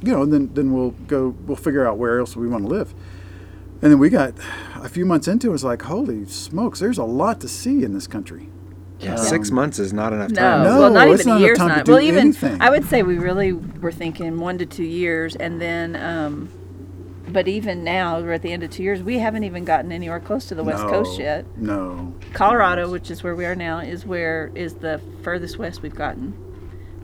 you 0.00 0.12
know, 0.12 0.22
and 0.22 0.32
then 0.32 0.50
then 0.54 0.72
we'll 0.72 0.92
go, 1.08 1.34
we'll 1.46 1.56
figure 1.56 1.86
out 1.86 1.98
where 1.98 2.20
else 2.20 2.36
we 2.36 2.46
want 2.46 2.62
to 2.64 2.68
live, 2.68 2.94
and 3.82 3.90
then 3.90 3.98
we 3.98 4.10
got 4.10 4.34
a 4.76 4.88
few 4.88 5.04
months 5.04 5.26
into 5.26 5.50
it, 5.50 5.54
it's 5.54 5.64
like, 5.64 5.82
holy 5.82 6.24
smokes, 6.26 6.78
there's 6.78 6.98
a 6.98 7.04
lot 7.04 7.40
to 7.40 7.48
see 7.48 7.82
in 7.82 7.94
this 7.94 8.06
country. 8.06 8.48
Yeah, 9.00 9.16
six 9.16 9.50
months 9.50 9.78
is 9.78 9.92
not 9.92 10.12
enough 10.12 10.32
time. 10.32 10.64
No, 10.64 10.78
well, 10.80 10.90
not 10.90 11.08
it's 11.08 11.20
even 11.20 11.34
not 11.34 11.40
a 11.40 11.44
year's 11.44 11.58
time 11.58 11.68
to 11.70 11.76
not. 11.76 11.84
do 11.86 11.92
well, 11.92 12.00
even 12.00 12.18
anything. 12.20 12.60
I 12.60 12.70
would 12.70 12.84
say 12.84 13.02
we 13.02 13.18
really 13.18 13.52
were 13.52 13.92
thinking 13.92 14.40
one 14.40 14.58
to 14.58 14.66
two 14.66 14.84
years, 14.84 15.36
and 15.36 15.60
then, 15.60 15.94
um, 15.96 16.48
but 17.28 17.46
even 17.46 17.84
now 17.84 18.20
we're 18.20 18.32
at 18.32 18.42
the 18.42 18.52
end 18.52 18.64
of 18.64 18.70
two 18.70 18.82
years. 18.82 19.02
We 19.02 19.18
haven't 19.18 19.44
even 19.44 19.64
gotten 19.64 19.92
anywhere 19.92 20.18
close 20.18 20.46
to 20.46 20.54
the 20.56 20.64
west 20.64 20.82
No, 20.82 20.90
coast 20.90 21.18
yet. 21.18 21.44
No, 21.56 22.12
Colorado, 22.32 22.90
which 22.90 23.10
is 23.10 23.22
where 23.22 23.36
we 23.36 23.44
are 23.46 23.54
now, 23.54 23.78
is 23.78 24.04
where 24.04 24.50
is 24.54 24.74
the 24.74 25.00
furthest 25.22 25.58
west 25.58 25.80
we've 25.82 25.94
gotten. 25.94 26.34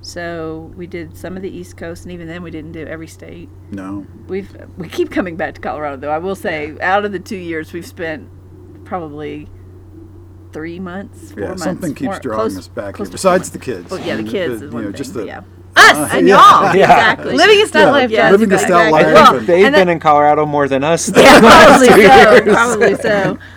So 0.03 0.73
we 0.77 0.87
did 0.87 1.17
some 1.17 1.37
of 1.37 1.43
the 1.43 1.49
East 1.57 1.77
Coast, 1.79 2.03
and 2.05 2.13
even 2.13 2.27
then 2.27 2.43
we 2.43 2.51
didn't 2.51 2.73
do 2.73 2.85
every 2.87 3.07
state. 3.07 3.49
no, 3.71 4.07
We've 4.27 4.55
we 4.77 4.89
keep 4.89 5.11
coming 5.11 5.37
back 5.37 5.55
to 5.55 5.61
Colorado, 5.61 5.97
though. 5.97 6.11
I 6.11 6.19
will 6.19 6.35
say, 6.35 6.77
out 6.81 7.05
of 7.05 7.13
the 7.13 7.21
two 7.21 7.37
years, 7.37 7.73
we've 7.73 7.87
spent 7.87 8.29
probably 8.85 9.49
three 10.55 10.81
months, 10.81 11.33
four 11.33 11.41
yeah, 11.43 11.49
months. 11.49 11.63
something 11.65 11.93
keeps 11.95 12.05
more- 12.05 12.19
drawing 12.21 12.39
close- 12.41 12.59
us 12.59 12.69
back 12.69 12.85
here. 12.87 12.93
close 12.95 13.09
to 13.09 13.19
four 13.19 13.33
Besides 13.33 13.51
the 13.51 13.59
kids. 13.59 13.91
Well, 13.91 14.01
yeah, 14.01 14.17
the 14.17 14.23
kids 14.23 14.61
the- 14.61 14.67
is 14.67 14.71
you 14.71 14.71
one 14.71 14.85
know, 14.85 14.89
thing. 14.91 14.97
just 14.97 15.13
but 15.15 15.21
the- 15.21 15.27
yeah. 15.27 15.41
Us 15.77 15.97
Uh, 15.97 16.09
and 16.19 16.29
yeah. 16.29 16.37
y'all, 16.37 16.77
Yeah. 16.77 16.85
exactly. 16.85 17.35
Living 17.37 17.61
a 17.63 17.67
stout 17.67 17.81
Yeah, 17.87 17.91
life, 17.91 18.11
Yeah, 18.11 18.31
living 18.31 18.51
a 18.53 18.55
exactly. 18.55 18.77
stout 18.77 18.93
life. 18.93 19.07
Well, 19.13 19.33
They've 19.41 19.67
and 19.67 19.75
been 19.75 19.87
that- 19.89 19.93
in 19.93 19.99
Colorado 20.01 20.47
more 20.47 20.69
than 20.69 20.85
us. 20.85 21.11
Yeah, 21.17 21.41
probably 21.41 21.89
two 21.89 21.93
so. 21.93 21.99
years. 21.99 22.55
Probably 22.55 22.95
so. 22.97 23.39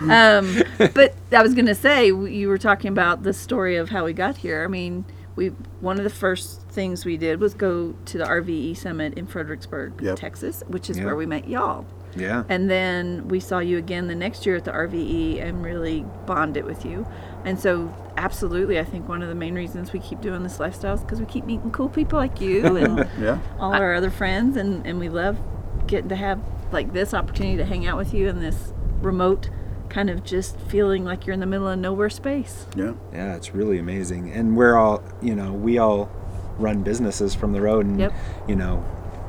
Um, 0.80 0.90
but 0.94 1.14
I 1.32 1.42
was 1.42 1.54
going 1.54 1.66
to 1.66 1.76
say, 1.76 2.06
you 2.08 2.48
were 2.48 2.58
talking 2.58 2.90
about 2.90 3.22
the 3.22 3.32
story 3.32 3.76
of 3.76 3.90
how 3.90 4.04
we 4.04 4.12
got 4.12 4.38
here. 4.38 4.64
I 4.64 4.66
mean, 4.66 5.04
we 5.36 5.48
one 5.80 5.96
of 5.98 6.02
the 6.04 6.10
first 6.10 6.62
things 6.62 7.04
we 7.04 7.16
did 7.16 7.40
was 7.40 7.54
go 7.54 7.94
to 8.06 8.18
the 8.18 8.24
RVE 8.24 8.76
summit 8.76 9.14
in 9.14 9.28
Fredericksburg, 9.28 9.92
Yep. 10.02 10.16
Texas, 10.18 10.64
which 10.66 10.90
is 10.90 10.98
Yeah. 10.98 11.04
where 11.04 11.14
we 11.14 11.24
met 11.24 11.48
y'all. 11.48 11.86
Yeah. 12.16 12.44
And 12.48 12.70
then 12.70 13.28
we 13.28 13.40
saw 13.40 13.58
you 13.58 13.78
again 13.78 14.06
the 14.08 14.14
next 14.14 14.46
year 14.46 14.56
at 14.56 14.64
the 14.64 14.72
RVE 14.72 15.42
and 15.42 15.62
really 15.62 16.04
bonded 16.26 16.64
with 16.64 16.84
you. 16.84 17.06
And 17.44 17.58
so, 17.58 17.94
absolutely, 18.16 18.78
I 18.78 18.84
think 18.84 19.08
one 19.08 19.22
of 19.22 19.28
the 19.28 19.34
main 19.34 19.54
reasons 19.54 19.92
we 19.92 20.00
keep 20.00 20.20
doing 20.20 20.42
this 20.42 20.58
lifestyle 20.58 20.94
is 20.94 21.00
because 21.02 21.20
we 21.20 21.26
keep 21.26 21.44
meeting 21.44 21.70
cool 21.70 21.88
people 21.88 22.18
like 22.18 22.40
you 22.40 22.76
and 22.76 23.08
yeah. 23.20 23.38
all 23.58 23.72
our 23.72 23.94
other 23.94 24.10
friends, 24.10 24.56
and, 24.56 24.86
and 24.86 24.98
we 24.98 25.08
love 25.08 25.38
getting 25.86 26.08
to 26.08 26.16
have 26.16 26.40
like 26.72 26.92
this 26.92 27.14
opportunity 27.14 27.56
to 27.56 27.64
hang 27.64 27.86
out 27.86 27.96
with 27.96 28.12
you 28.12 28.28
in 28.28 28.40
this 28.40 28.72
remote 29.00 29.48
kind 29.88 30.10
of 30.10 30.22
just 30.22 30.58
feeling 30.60 31.04
like 31.04 31.26
you're 31.26 31.34
in 31.34 31.40
the 31.40 31.46
middle 31.46 31.68
of 31.68 31.78
nowhere 31.78 32.10
space. 32.10 32.66
Yeah. 32.76 32.92
Yeah, 33.12 33.36
it's 33.36 33.54
really 33.54 33.78
amazing. 33.78 34.30
And 34.32 34.56
we're 34.56 34.76
all, 34.76 35.02
you 35.22 35.34
know, 35.34 35.52
we 35.52 35.78
all 35.78 36.10
run 36.58 36.82
businesses 36.82 37.34
from 37.34 37.52
the 37.52 37.60
road. 37.60 37.86
And, 37.86 37.98
Yep. 37.98 38.12
you 38.48 38.56
know, 38.56 38.84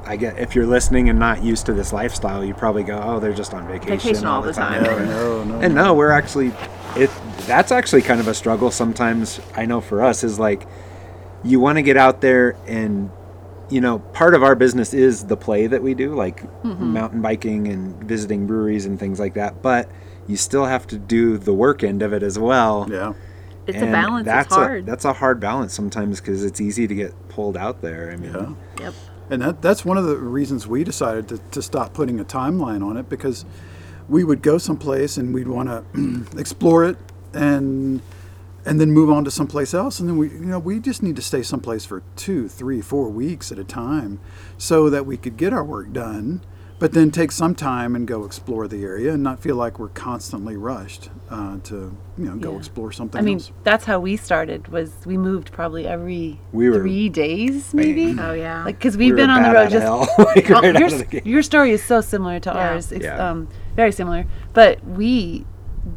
I 0.05 0.15
get 0.15 0.37
if 0.39 0.55
you're 0.55 0.65
listening 0.65 1.09
and 1.09 1.19
not 1.19 1.43
used 1.43 1.65
to 1.67 1.73
this 1.73 1.93
lifestyle, 1.93 2.43
you 2.43 2.53
probably 2.53 2.83
go, 2.83 2.99
oh, 3.03 3.19
they're 3.19 3.33
just 3.33 3.53
on 3.53 3.67
vacation, 3.67 3.97
Vacation 3.97 4.25
all 4.25 4.41
the 4.41 4.53
time. 4.53 4.83
No, 4.83 4.97
no, 4.99 5.43
no. 5.43 5.59
And 5.59 5.75
no, 5.75 5.93
we're 5.93 6.11
actually, 6.11 6.51
it. 6.95 7.09
that's 7.47 7.71
actually 7.71 8.01
kind 8.01 8.19
of 8.19 8.27
a 8.27 8.33
struggle 8.33 8.71
sometimes. 8.71 9.39
I 9.55 9.65
know 9.65 9.81
for 9.81 10.01
us 10.03 10.23
is 10.23 10.39
like, 10.39 10.67
you 11.43 11.59
want 11.59 11.77
to 11.77 11.81
get 11.81 11.97
out 11.97 12.21
there 12.21 12.57
and, 12.67 13.11
you 13.69 13.81
know, 13.81 13.99
part 13.99 14.33
of 14.33 14.43
our 14.43 14.55
business 14.55 14.93
is 14.93 15.25
the 15.25 15.37
play 15.37 15.67
that 15.67 15.81
we 15.81 15.93
do, 15.93 16.13
like 16.15 16.41
mm-hmm. 16.63 16.93
mountain 16.93 17.21
biking 17.21 17.67
and 17.67 18.03
visiting 18.03 18.47
breweries 18.47 18.85
and 18.85 18.99
things 18.99 19.19
like 19.19 19.35
that. 19.35 19.61
But 19.61 19.89
you 20.27 20.37
still 20.37 20.65
have 20.65 20.87
to 20.87 20.97
do 20.97 21.37
the 21.37 21.53
work 21.53 21.83
end 21.83 22.01
of 22.01 22.13
it 22.13 22.23
as 22.23 22.37
well. 22.37 22.87
Yeah. 22.89 23.13
it's 23.67 23.77
a 23.77 23.85
balance. 23.85 24.25
That's 24.25 24.47
it's 24.47 24.55
hard. 24.55 24.83
A, 24.83 24.85
that's 24.85 25.05
a 25.05 25.13
hard 25.13 25.39
balance 25.39 25.73
sometimes 25.73 26.19
because 26.19 26.43
it's 26.43 26.59
easy 26.61 26.87
to 26.87 26.95
get 26.95 27.29
pulled 27.29 27.57
out 27.57 27.81
there. 27.81 28.11
I 28.11 28.15
mean, 28.15 28.33
Yeah. 28.33 28.83
yep. 28.85 28.93
And 29.29 29.41
that, 29.41 29.61
that's 29.61 29.85
one 29.85 29.97
of 29.97 30.05
the 30.05 30.15
reasons 30.17 30.67
we 30.67 30.83
decided 30.83 31.27
to, 31.29 31.37
to 31.37 31.61
stop 31.61 31.93
putting 31.93 32.19
a 32.19 32.25
timeline 32.25 32.83
on 32.83 32.97
it 32.97 33.09
because 33.09 33.45
we 34.07 34.23
would 34.23 34.41
go 34.41 34.57
someplace 34.57 35.17
and 35.17 35.33
we'd 35.33 35.47
want 35.47 35.69
to 36.31 36.37
explore 36.37 36.83
it 36.85 36.97
and 37.33 38.01
and 38.65 38.79
then 38.79 38.91
move 38.91 39.09
on 39.09 39.23
to 39.23 39.31
someplace 39.31 39.73
else. 39.73 39.99
And 39.99 40.09
then 40.09 40.17
we 40.17 40.29
you 40.29 40.45
know 40.45 40.59
we 40.59 40.79
just 40.79 41.01
need 41.01 41.15
to 41.15 41.21
stay 41.21 41.43
someplace 41.43 41.85
for 41.85 42.03
two 42.15 42.47
three 42.47 42.81
four 42.81 43.09
weeks 43.09 43.51
at 43.51 43.59
a 43.59 43.63
time 43.63 44.19
so 44.57 44.89
that 44.89 45.05
we 45.05 45.15
could 45.15 45.37
get 45.37 45.53
our 45.53 45.63
work 45.63 45.93
done 45.93 46.41
but 46.79 46.93
then 46.93 47.11
take 47.11 47.31
some 47.31 47.53
time 47.53 47.95
and 47.95 48.07
go 48.07 48.23
explore 48.25 48.67
the 48.67 48.81
area 48.83 49.13
and 49.13 49.21
not 49.21 49.39
feel 49.41 49.55
like 49.57 49.77
we're 49.79 49.89
constantly 49.89 50.55
rushed 50.55 51.09
uh, 51.29 51.57
to 51.63 51.95
you 52.17 52.25
know 52.25 52.35
go 52.37 52.51
Yeah. 52.53 52.57
explore 52.57 52.91
something 52.91 53.19
I 53.19 53.21
mean, 53.23 53.35
else 53.37 53.51
that's 53.63 53.85
how 53.85 53.99
we 53.99 54.15
started. 54.15 54.69
Was 54.69 54.91
we 55.05 55.17
moved 55.17 55.51
probably 55.51 55.85
every 55.87 56.39
We 56.53 56.69
were- 56.69 56.79
three 56.79 57.09
days, 57.09 57.73
maybe. 57.73 58.15
Oh 58.19 58.33
yeah. 58.33 58.63
Like, 58.63 58.77
because 58.79 58.97
we 58.97 59.05
we've 59.05 59.13
were 59.13 59.17
been 59.17 59.29
on 59.29 59.43
the 59.43 59.51
road 59.51 59.69
just 59.69 59.85
like, 60.19 60.49
Oh, 60.49 60.53
right 60.61 60.75
out 60.75 60.79
your, 60.79 60.87
of 60.87 60.97
the 60.99 61.05
gate. 61.05 61.25
your 61.25 61.43
story 61.43 61.71
is 61.71 61.83
so 61.83 62.01
similar 62.01 62.39
to 62.39 62.49
Yeah. 62.49 62.69
ours. 62.71 62.91
It's, 62.91 63.03
Yeah. 63.05 63.29
um, 63.29 63.47
very 63.75 63.91
similar. 63.91 64.25
But 64.53 64.83
we, 64.85 65.45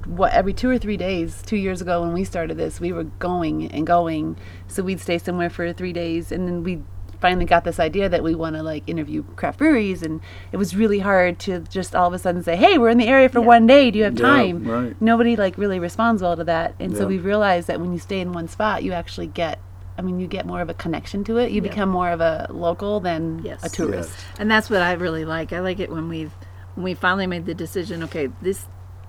what 0.06 0.32
every 0.32 0.52
two 0.52 0.68
or 0.70 0.78
three 0.78 0.96
days, 0.96 1.42
two 1.44 1.56
years 1.56 1.80
ago 1.80 2.02
when 2.02 2.12
we 2.12 2.24
started 2.24 2.56
this, 2.56 2.80
we 2.80 2.92
were 2.92 3.04
going 3.04 3.70
and 3.72 3.86
going. 3.86 4.36
So 4.68 4.82
we'd 4.82 5.00
stay 5.00 5.18
somewhere 5.18 5.50
for 5.50 5.72
three 5.72 5.92
days, 5.92 6.32
and 6.32 6.46
then 6.46 6.62
we 6.62 6.82
finally 7.22 7.46
got 7.46 7.64
this 7.64 7.80
idea 7.80 8.08
that 8.10 8.22
we 8.22 8.34
want 8.34 8.56
to 8.56 8.62
like 8.62 8.82
interview 8.86 9.22
craft 9.36 9.58
breweries, 9.58 10.02
and 10.02 10.20
it 10.50 10.58
was 10.58 10.76
really 10.76 10.98
hard 10.98 11.38
to 11.38 11.60
just 11.70 11.94
all 11.94 12.08
of 12.08 12.12
a 12.12 12.18
sudden 12.18 12.42
say, 12.42 12.56
"Hey, 12.56 12.76
we're 12.76 12.90
in 12.90 12.98
the 12.98 13.06
area 13.06 13.28
for 13.30 13.40
one 13.40 13.66
day. 13.66 13.90
Do 13.90 13.98
you 13.98 14.04
have 14.04 14.18
Yeah, 14.18 14.26
time?" 14.26 14.64
right. 14.64 14.94
Nobody 15.00 15.36
like 15.36 15.56
really 15.56 15.78
responds 15.78 16.20
well 16.20 16.36
to 16.36 16.44
that, 16.44 16.74
and 16.78 16.94
so 16.94 17.02
Yeah. 17.04 17.06
we 17.08 17.18
realized 17.18 17.68
that 17.68 17.80
when 17.80 17.92
you 17.94 17.98
stay 17.98 18.20
in 18.20 18.32
one 18.32 18.48
spot, 18.48 18.82
you 18.82 18.92
actually 18.92 19.28
get. 19.28 19.58
I 19.96 20.00
mean, 20.02 20.18
you 20.18 20.26
get 20.26 20.46
more 20.46 20.62
of 20.62 20.70
a 20.70 20.74
connection 20.74 21.22
to 21.24 21.36
it. 21.36 21.52
You 21.52 21.60
become 21.60 21.88
more 21.90 22.10
of 22.10 22.20
a 22.22 22.46
local 22.50 22.98
than 22.98 23.42
Yes. 23.44 23.62
a 23.62 23.68
tourist. 23.68 24.10
Yes. 24.10 24.24
And 24.40 24.50
that's 24.50 24.68
what 24.70 24.80
I 24.82 24.92
really 24.92 25.24
like. 25.26 25.52
I 25.52 25.60
like 25.60 25.80
it 25.80 25.90
when 25.92 26.08
we've 26.08 26.32
when 26.74 26.84
we 26.84 26.94
finally 26.94 27.26
made 27.26 27.44
the 27.46 27.54
decision. 27.54 28.02
Okay, 28.04 28.28
this 28.40 28.66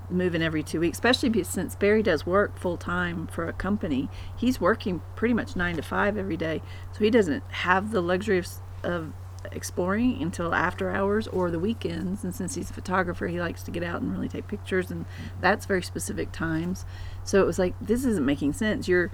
moving 0.10 0.42
every 0.42 0.64
two 0.64 0.80
weeks, 0.80 0.98
especially 0.98 1.44
since 1.44 1.76
Barry 1.76 2.04
does 2.04 2.26
work 2.26 2.58
full 2.58 2.78
time 2.78 3.28
for 3.28 3.48
a 3.48 3.54
company. 3.54 4.10
He's 4.36 4.60
working 4.62 5.02
pretty 5.16 5.34
much 5.34 5.56
nine 5.56 5.76
to 5.78 5.82
five 5.82 6.18
every 6.18 6.38
day, 6.38 6.62
so 6.92 7.00
he 7.00 7.10
doesn't 7.10 7.44
have 7.50 7.92
the 7.92 8.02
luxury 8.02 8.38
of, 8.38 8.48
of 8.84 9.14
exploring 9.52 10.22
until 10.22 10.54
after 10.54 10.90
hours 10.90 11.28
or 11.28 11.52
the 11.52 11.60
weekends. 11.60 12.24
And 12.24 12.34
since 12.34 12.56
he's 12.56 12.70
a 12.70 12.74
photographer, 12.74 13.28
he 13.28 13.40
likes 13.40 13.64
to 13.64 13.72
get 13.72 13.84
out 13.84 14.02
and 14.02 14.12
really 14.12 14.30
take 14.30 14.48
pictures, 14.48 14.92
and 14.92 15.06
that's 15.42 15.66
very 15.66 15.84
specific 15.84 16.32
times. 16.32 16.86
So 17.24 17.42
it 17.42 17.46
was 17.46 17.60
like 17.60 17.74
this 17.82 18.06
isn't 18.06 18.26
making 18.26 18.54
sense. 18.54 18.88
You're 18.88 19.12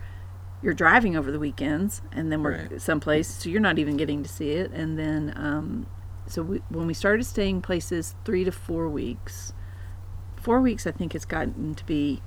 you're 0.61 0.73
driving 0.73 1.15
over 1.15 1.31
the 1.31 1.39
weekends 1.39 2.01
and 2.11 2.31
then 2.31 2.43
we're 2.43 2.67
Right. 2.69 2.81
someplace 2.81 3.29
so 3.29 3.47
you're 3.49 3.61
not 3.61 3.79
even 3.79 3.95
getting 3.95 4.23
to 4.23 4.27
see 4.29 4.51
it 4.51 4.69
and 4.71 4.99
then 4.99 5.31
um, 5.37 5.85
so 6.27 6.41
we, 6.43 6.57
when 6.67 6.85
we 6.85 6.93
started 6.93 7.23
staying 7.23 7.61
places 7.61 8.13
three 8.25 8.43
to 8.43 8.51
four 8.51 8.89
weeks 8.89 9.53
four 10.49 10.61
weeks 10.61 10.87
i 10.87 10.91
think 10.91 11.13
it's 11.13 11.25
gotten 11.25 11.75
to 11.75 11.85
be 11.85 12.23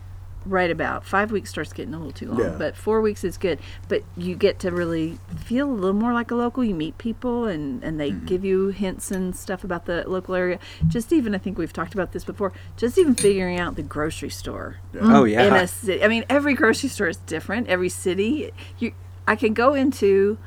right 0.47 0.71
about 0.71 1.05
five 1.05 1.33
weeks 1.33 1.51
starts 1.51 1.73
getting 1.73 1.93
a 1.93 1.97
little 1.97 2.13
too 2.13 2.29
long 2.29 2.39
Yeah. 2.39 2.55
but 2.57 2.77
four 2.77 3.01
weeks 3.01 3.25
is 3.25 3.37
good 3.37 3.59
but 3.89 4.05
you 4.17 4.37
get 4.37 4.61
to 4.61 4.71
really 4.71 5.19
feel 5.37 5.69
a 5.69 5.75
little 5.75 5.93
more 5.93 6.13
like 6.13 6.31
a 6.31 6.37
local 6.37 6.63
you 6.63 6.73
meet 6.73 6.99
people 6.99 7.47
and 7.47 7.83
and 7.83 7.99
they 7.99 8.13
mm-hmm. 8.13 8.25
give 8.27 8.45
you 8.45 8.69
hints 8.69 9.11
and 9.11 9.35
stuff 9.35 9.65
about 9.65 9.87
the 9.87 10.05
local 10.07 10.37
area 10.37 10.61
just 10.87 11.13
even 11.13 11.35
i 11.35 11.39
think 11.39 11.59
we've 11.59 11.73
talked 11.73 11.95
about 11.95 12.13
this 12.13 12.23
before 12.23 12.53
just 12.77 12.97
even 12.97 13.17
figuring 13.17 13.59
out 13.59 13.75
the 13.75 13.83
grocery 13.83 14.31
store 14.31 14.77
Oh 15.01 15.25
yeah. 15.25 15.43
in 15.49 15.55
a 15.55 15.67
city. 15.67 16.05
I 16.05 16.07
mean, 16.07 16.25
every 16.29 16.55
grocery 16.55 16.91
store 16.91 17.09
is 17.09 17.17
different. 17.17 17.67
Every 17.67 17.89
city, 17.89 18.53
you, 18.79 18.93
I 19.27 19.35
can 19.35 19.53
go 19.53 19.75
into 19.75 20.39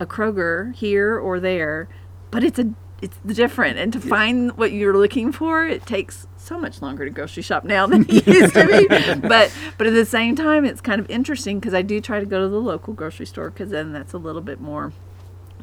a 0.00 0.06
Kroger 0.06 0.74
here 0.74 1.18
or 1.18 1.40
there, 1.40 1.88
but 2.30 2.42
it's 2.42 2.58
a 2.58 2.72
it's 3.00 3.16
different. 3.26 3.78
And 3.78 3.92
to 3.92 4.00
find 4.00 4.56
what 4.56 4.72
you're 4.72 4.96
looking 4.96 5.30
for, 5.32 5.64
it 5.66 5.86
takes 5.86 6.26
so 6.36 6.58
much 6.58 6.82
longer 6.82 7.04
to 7.04 7.10
grocery 7.10 7.42
shop 7.42 7.64
now 7.64 7.86
than 7.86 8.02
it 8.08 8.26
used 8.26 8.54
to 8.54 8.66
be. 8.66 8.86
But 9.28 9.52
but 9.76 9.86
at 9.86 9.92
the 9.94 10.04
same 10.06 10.34
time, 10.36 10.64
it's 10.64 10.80
kind 10.80 11.00
of 11.00 11.08
interesting 11.10 11.58
because 11.60 11.74
I 11.74 11.82
do 11.82 12.00
try 12.00 12.20
to 12.20 12.26
go 12.26 12.40
to 12.40 12.48
the 12.48 12.60
local 12.60 12.94
grocery 12.94 13.26
store 13.26 13.50
because 13.50 13.70
then 13.70 13.92
that's 13.92 14.12
a 14.12 14.18
little 14.18 14.42
bit 14.42 14.60
more 14.60 14.92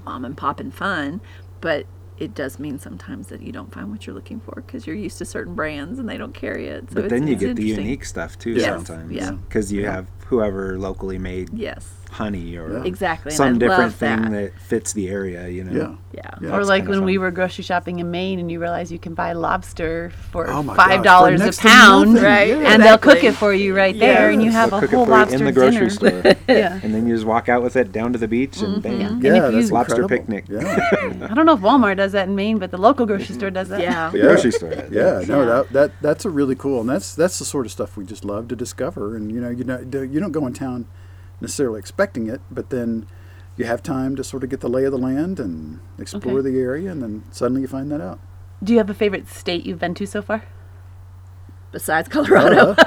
mom 0.06 0.24
and 0.26 0.38
pop 0.38 0.60
and 0.60 0.74
fun. 0.74 1.22
But 1.62 1.86
it 2.18 2.34
does 2.34 2.60
mean 2.60 2.80
sometimes 2.80 3.28
that 3.28 3.42
you 3.42 3.52
don't 3.52 3.74
find 3.74 3.92
what 3.92 4.08
you're 4.08 4.16
looking 4.16 4.40
for 4.40 4.64
because 4.66 4.88
you're 4.88 4.96
used 4.96 5.18
to 5.18 5.26
certain 5.26 5.54
brands 5.56 6.00
and 6.00 6.08
they 6.08 6.18
don't 6.18 6.34
carry 6.34 6.68
it. 6.68 6.90
So 6.90 6.96
but 6.96 7.06
it's, 7.06 7.12
then 7.12 7.28
you 7.28 7.34
it's 7.34 7.44
get 7.44 7.56
the 7.58 7.66
unique 7.66 8.06
stuff 8.06 8.40
too 8.40 8.52
Yes, 8.52 8.88
sometimes. 8.88 9.12
yeah. 9.12 9.32
Because 9.32 9.74
you 9.74 9.86
have 9.86 10.08
whoever 10.28 10.80
locally 10.80 11.18
made 11.18 11.50
Yes. 11.54 11.92
Honey 12.10 12.56
or 12.58 12.72
Yeah. 12.72 12.84
Exactly. 12.84 13.32
some 13.32 13.60
different 13.60 13.82
love 13.84 13.96
thing 13.96 14.22
that. 14.32 14.54
that. 14.54 14.60
fits 14.62 14.94
the 14.94 15.10
area. 15.10 15.48
You 15.48 15.64
know. 15.64 15.72
yeah 15.74 15.96
Yeah. 16.14 16.48
Yeah. 16.50 16.56
or 16.56 16.64
like 16.64 16.84
kinda 16.84 16.92
when 16.98 17.06
we 17.06 17.18
were 17.18 17.32
grocery 17.32 17.64
shopping 17.64 18.00
in 18.00 18.10
Maine 18.12 18.40
and 18.40 18.52
you 18.52 18.60
realize 18.60 18.92
you 18.92 19.00
can 19.00 19.14
buy 19.14 19.34
lobster 19.34 20.12
for 20.32 20.50
Oh 20.50 20.64
my 20.64 20.76
five 20.76 21.04
dollars 21.04 21.42
a 21.42 21.52
pound, 21.62 22.14
nothing. 22.14 22.24
Right. 22.24 22.48
Yeah. 22.50 22.74
and 22.74 22.84
they'll 22.84 22.98
cook 22.98 23.24
it 23.24 23.34
for 23.34 23.54
you 23.54 23.76
right 23.76 23.98
there, 23.98 24.30
and 24.30 24.42
you 24.44 24.52
have 24.52 24.70
They'll 24.72 24.84
a 24.84 24.88
whole 24.88 25.06
lobster 25.06 25.38
in 25.38 25.46
the 25.46 25.52
grocery 25.52 25.90
dinner. 25.90 25.90
store. 25.90 26.22
yeah. 26.48 26.80
and 26.84 26.94
then 26.94 27.08
you 27.08 27.14
just 27.16 27.26
walk 27.26 27.50
out 27.50 27.62
with 27.62 27.76
it 27.76 27.92
down 27.92 28.14
to 28.14 28.20
the 28.20 28.28
beach 28.28 28.58
and 28.62 28.76
mm-hmm. 28.76 28.82
bam. 28.82 29.02
And 29.14 29.24
yeah 29.24 29.48
if 29.48 29.54
you- 29.54 29.60
that's 29.60 29.72
Lobster 29.72 30.02
incredible. 30.04 30.26
picnic. 30.36 30.46
yeah 30.50 31.28
I 31.30 31.34
don't 31.34 31.46
know 31.46 31.54
if 31.54 31.62
Walmart 31.62 31.98
does 31.98 32.12
that 32.14 32.28
in 32.28 32.36
Maine, 32.36 32.58
but 32.60 32.72
the 32.72 32.78
local 32.78 33.06
grocery 33.06 33.36
store 33.36 33.50
does 33.52 33.70
that. 33.70 33.82
Yeah. 33.82 34.10
The 34.10 34.20
grocery 34.20 34.52
store. 34.52 34.72
Yeah, 34.92 35.24
no, 35.28 35.46
that, 35.46 35.74
that 35.74 35.92
that's 36.02 36.26
a 36.26 36.30
really 36.30 36.56
cool, 36.56 36.82
and 36.82 36.90
that's 36.90 37.16
that's 37.16 37.40
the 37.40 37.46
sort 37.46 37.66
of 37.66 37.72
stuff 37.72 37.98
we 37.98 38.06
just 38.06 38.24
love 38.24 38.48
to 38.50 38.56
discover. 38.56 39.16
And 39.16 39.32
you 39.32 39.42
know, 39.42 39.50
you 39.50 39.64
know, 39.64 39.80
you 39.80 40.20
don't 40.20 40.32
go 40.32 40.46
in 40.48 40.54
town 40.54 40.88
necessarily 41.42 41.80
expecting 41.80 42.28
it, 42.28 42.42
but 42.52 42.70
then 42.70 43.08
you 43.58 43.66
have 43.66 43.82
time 43.84 44.16
to 44.16 44.24
sort 44.24 44.44
of 44.44 44.50
get 44.50 44.60
the 44.62 44.70
lay 44.70 44.84
of 44.84 44.92
the 44.92 44.98
land 44.98 45.40
and 45.40 45.80
explore 45.98 46.40
Okay. 46.40 46.52
the 46.52 46.60
area, 46.60 46.92
and 46.92 47.02
then 47.02 47.24
suddenly 47.32 47.62
you 47.62 47.68
find 47.68 47.92
that 47.92 48.02
out. 48.02 48.20
Do 48.64 48.74
you 48.74 48.80
have 48.80 48.90
a 48.90 48.94
favorite 48.94 49.28
state 49.30 49.66
you've 49.66 49.80
been 49.80 49.94
to 49.96 50.06
so 50.06 50.22
far? 50.22 50.44
Besides 51.72 52.08
Colorado, 52.08 52.74
oh, 52.78 52.86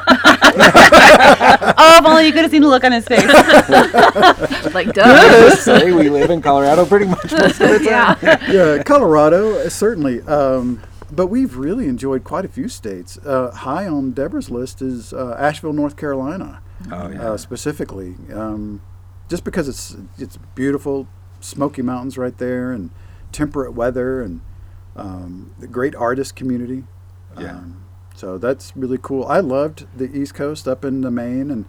if 1.98 2.06
only 2.06 2.26
you 2.26 2.32
could 2.32 2.42
have 2.42 2.50
seen 2.50 2.62
the 2.62 2.68
look 2.68 2.84
on 2.84 2.92
his 2.92 3.04
face. 3.06 3.26
like 4.74 4.92
duh. 4.94 5.50
Say 5.56 5.92
we 5.92 6.08
live 6.08 6.30
in 6.30 6.40
Colorado 6.40 6.86
pretty 6.86 7.06
much 7.06 7.30
most 7.32 7.60
of 7.60 7.68
the 7.68 7.78
time. 7.80 7.84
yeah. 7.84 8.50
yeah, 8.50 8.82
Colorado 8.82 9.58
uh, 9.58 9.68
certainly, 9.68 10.22
um, 10.22 10.80
but 11.12 11.26
we've 11.26 11.56
really 11.56 11.86
enjoyed 11.86 12.24
quite 12.24 12.44
a 12.44 12.48
few 12.48 12.68
states. 12.68 13.18
Uh, 13.18 13.50
high 13.50 13.86
on 13.86 14.12
Deborah's 14.12 14.50
list 14.50 14.80
is 14.80 15.12
uh, 15.12 15.36
Asheville, 15.38 15.74
North 15.74 15.96
Carolina. 15.96 16.62
Oh 16.90 17.08
yeah. 17.08 17.30
uh, 17.30 17.36
specifically, 17.36 18.14
um, 18.32 18.82
just 19.28 19.44
because 19.44 19.68
it's 19.68 19.96
it's 20.18 20.38
beautiful, 20.54 21.08
Smoky 21.40 21.82
Mountains 21.82 22.16
right 22.16 22.36
there, 22.38 22.72
and 22.72 22.90
temperate 23.32 23.74
weather, 23.74 24.22
and 24.22 24.40
um, 24.96 25.54
the 25.58 25.66
great 25.66 25.94
artist 25.94 26.36
community. 26.36 26.84
Yeah. 27.38 27.52
Um, 27.52 27.84
so 28.14 28.36
that's 28.38 28.76
really 28.76 28.98
cool. 29.00 29.24
I 29.26 29.40
loved 29.40 29.86
the 29.96 30.10
East 30.12 30.34
Coast 30.34 30.66
up 30.66 30.84
in 30.84 31.02
the 31.02 31.10
Maine 31.10 31.50
and 31.50 31.66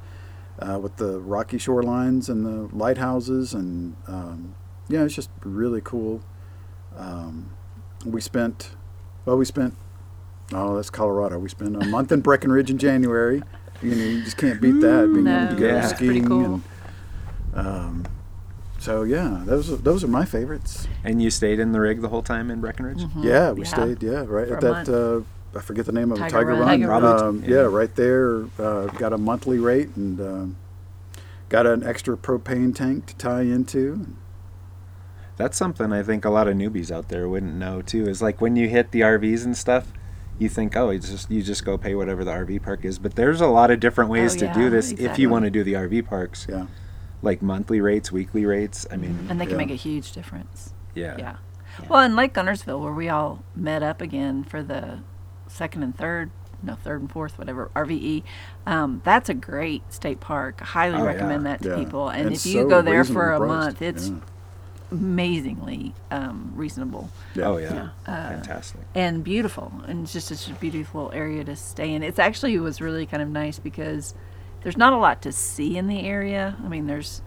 uh, 0.60 0.80
with 0.80 0.98
the 0.98 1.20
rocky 1.20 1.58
shorelines 1.58 2.28
and 2.30 2.46
the 2.46 2.76
lighthouses, 2.76 3.54
and 3.54 3.96
um, 4.08 4.56
yeah, 4.88 5.04
it's 5.04 5.16
just 5.16 5.30
really 5.42 5.82
cool. 5.82 6.22
Um, 6.98 7.52
we 8.06 8.22
spent, 8.22 8.72
well, 9.26 9.38
we 9.38 9.46
spent. 9.46 9.76
Oh, 10.52 10.76
that's 10.76 10.90
Colorado. 10.90 11.38
We 11.38 11.48
spent 11.50 11.76
a 11.82 11.86
month 11.86 12.12
in 12.12 12.22
Breckenridge 12.22 12.72
in 12.72 12.80
January. 12.80 13.44
You 13.82 13.96
know, 13.96 14.04
you 14.04 14.24
just 14.24 14.38
can't 14.38 14.60
beat 14.62 14.80
that. 14.82 15.10
Being 15.14 15.24
no, 15.24 15.44
able 15.46 15.56
to 15.56 15.60
go 15.62 15.68
Yeah. 15.68 15.88
skiing 15.88 16.26
cool. 16.26 16.62
and 17.54 17.68
um, 17.68 18.06
so 18.78 19.04
yeah, 19.04 19.42
those 19.46 19.72
are, 19.72 19.76
those 19.78 20.04
are 20.04 20.08
my 20.08 20.26
favorites. 20.26 20.88
And 21.04 21.22
you 21.22 21.30
stayed 21.30 21.60
in 21.60 21.72
the 21.72 21.80
rig 21.80 22.02
the 22.02 22.10
whole 22.10 22.22
time 22.22 22.50
in 22.52 22.62
Breckenridge? 22.62 23.04
Yeah, 23.18 23.52
we 23.52 23.62
Yeah. 23.64 23.68
stayed. 23.68 24.04
Yeah, 24.04 24.24
right 24.28 24.48
For 24.48 24.58
at 24.58 24.64
a 24.64 24.68
that. 24.68 24.90
Uh, 24.90 25.58
I 25.58 25.62
forget 25.62 25.86
the 25.86 25.92
name 25.92 26.12
of. 26.12 26.18
Tiger 26.20 26.30
Tiger 26.38 26.50
Run. 26.52 26.60
Run. 26.60 26.68
Tiger 26.80 26.88
Run. 26.90 27.04
Um, 27.24 27.44
Yeah. 27.44 27.50
yeah. 27.56 27.62
right 27.64 27.94
there. 27.96 28.44
Uh, 28.60 28.86
got 28.98 29.14
a 29.14 29.18
monthly 29.18 29.58
rate 29.60 29.96
and 29.96 30.20
um, 30.22 30.56
got 31.50 31.66
an 31.66 31.84
extra 31.84 32.16
propane 32.16 32.74
tank 32.76 33.08
to 33.08 33.16
tie 33.16 33.42
into. 33.42 34.06
That's 35.38 35.58
something 35.58 35.92
I 35.94 36.04
think 36.04 36.26
a 36.26 36.30
lot 36.30 36.48
of 36.50 36.56
newbies 36.56 36.92
out 36.92 37.08
there 37.10 37.28
wouldn't 37.30 37.56
know 37.56 37.82
too. 37.82 38.08
Is 38.08 38.22
like 38.22 38.42
when 38.42 38.56
you 38.58 38.68
hit 38.68 38.92
the 38.92 39.02
RVs 39.02 39.46
and 39.46 39.56
stuff, 39.58 39.92
you 40.40 40.50
think, 40.50 40.76
oh, 40.76 40.90
it's 40.90 41.10
just 41.10 41.30
you 41.30 41.44
just 41.44 41.64
go 41.66 41.78
pay 41.78 41.94
whatever 41.96 42.24
the 42.24 42.32
RV 42.32 42.64
park 42.64 42.84
is. 42.86 42.98
But 42.98 43.16
there's 43.16 43.42
a 43.42 43.48
lot 43.48 43.70
of 43.72 43.80
different 43.80 44.10
ways 44.10 44.36
Oh, 44.36 44.40
to 44.40 44.46
yeah, 44.46 44.54
do 44.54 44.70
this 44.70 44.92
if 44.94 45.20
you 45.20 45.30
want 45.30 45.46
to 45.46 45.52
do 45.52 45.64
the 45.64 45.74
RV 45.74 46.08
parks, 46.08 46.48
Yeah, 46.50 46.66
like 47.22 47.42
monthly 47.42 47.82
rates, 47.82 48.12
weekly 48.12 48.46
rates. 48.46 48.88
I 48.92 48.96
mean, 48.98 49.28
And 49.30 49.40
they 49.40 49.46
can 49.46 49.52
Yeah. 49.52 49.58
make 49.66 49.72
a 49.72 49.76
huge 49.76 50.12
difference. 50.14 50.74
yeah. 50.96 51.16
Yeah. 51.18 51.36
Well, 51.88 52.02
in 52.02 52.16
Lake 52.16 52.34
Guntersville, 52.34 52.80
where 52.82 52.92
we 52.94 53.08
all 53.10 53.44
met 53.56 53.84
up 53.84 54.02
again 54.02 54.44
for 54.44 54.62
the 54.64 55.00
second 55.48 55.84
and 55.84 55.96
third, 55.98 56.30
no, 56.62 56.76
third 56.76 57.00
and 57.00 57.10
fourth, 57.10 57.38
whatever, 57.38 57.70
RVE, 57.74 58.24
um, 58.66 59.02
that's 59.06 59.30
a 59.30 59.34
great 59.34 59.84
state 59.94 60.20
park. 60.20 60.58
I 60.62 60.66
highly 60.66 60.98
Oh, 60.98 61.06
recommend 61.06 61.44
yeah. 61.46 61.52
that 61.52 61.62
to 61.64 61.70
yeah. 61.70 61.76
people. 61.78 62.10
And, 62.10 62.28
if 62.28 62.34
it's 62.34 62.46
you 62.46 62.64
so 62.64 62.68
go 62.68 62.82
there 62.82 63.04
for 63.06 63.32
a 63.32 63.38
priced. 63.38 63.48
month, 63.48 63.82
it's 63.82 64.10
Yeah. 64.10 64.16
Amazingly 64.92 65.94
um, 66.12 66.52
reasonable 66.56 67.10
Yeah. 67.36 67.46
Oh 67.48 67.58
yeah, 67.58 67.90
Uh, 68.08 68.30
fantastic. 68.30 68.82
and 68.96 69.24
beautiful 69.24 69.72
and 69.88 70.04
it's 70.04 70.14
just 70.14 70.28
such 70.30 70.50
a 70.50 70.54
beautiful 70.60 71.12
area 71.14 71.44
to 71.44 71.56
stay 71.56 71.94
in 71.94 72.02
it's 72.04 72.18
actually 72.20 72.56
it 72.56 72.60
was 72.60 72.82
really 72.82 73.06
kind 73.06 73.22
of 73.22 73.30
nice 73.30 73.60
because 73.60 74.16
there's 74.64 74.78
not 74.78 74.92
a 74.94 74.98
lot 74.98 75.22
to 75.22 75.32
see 75.32 75.78
in 75.78 75.88
the 75.88 76.02
area. 76.02 76.58
I 76.64 76.68
mean, 76.68 76.86
there's 76.88 77.22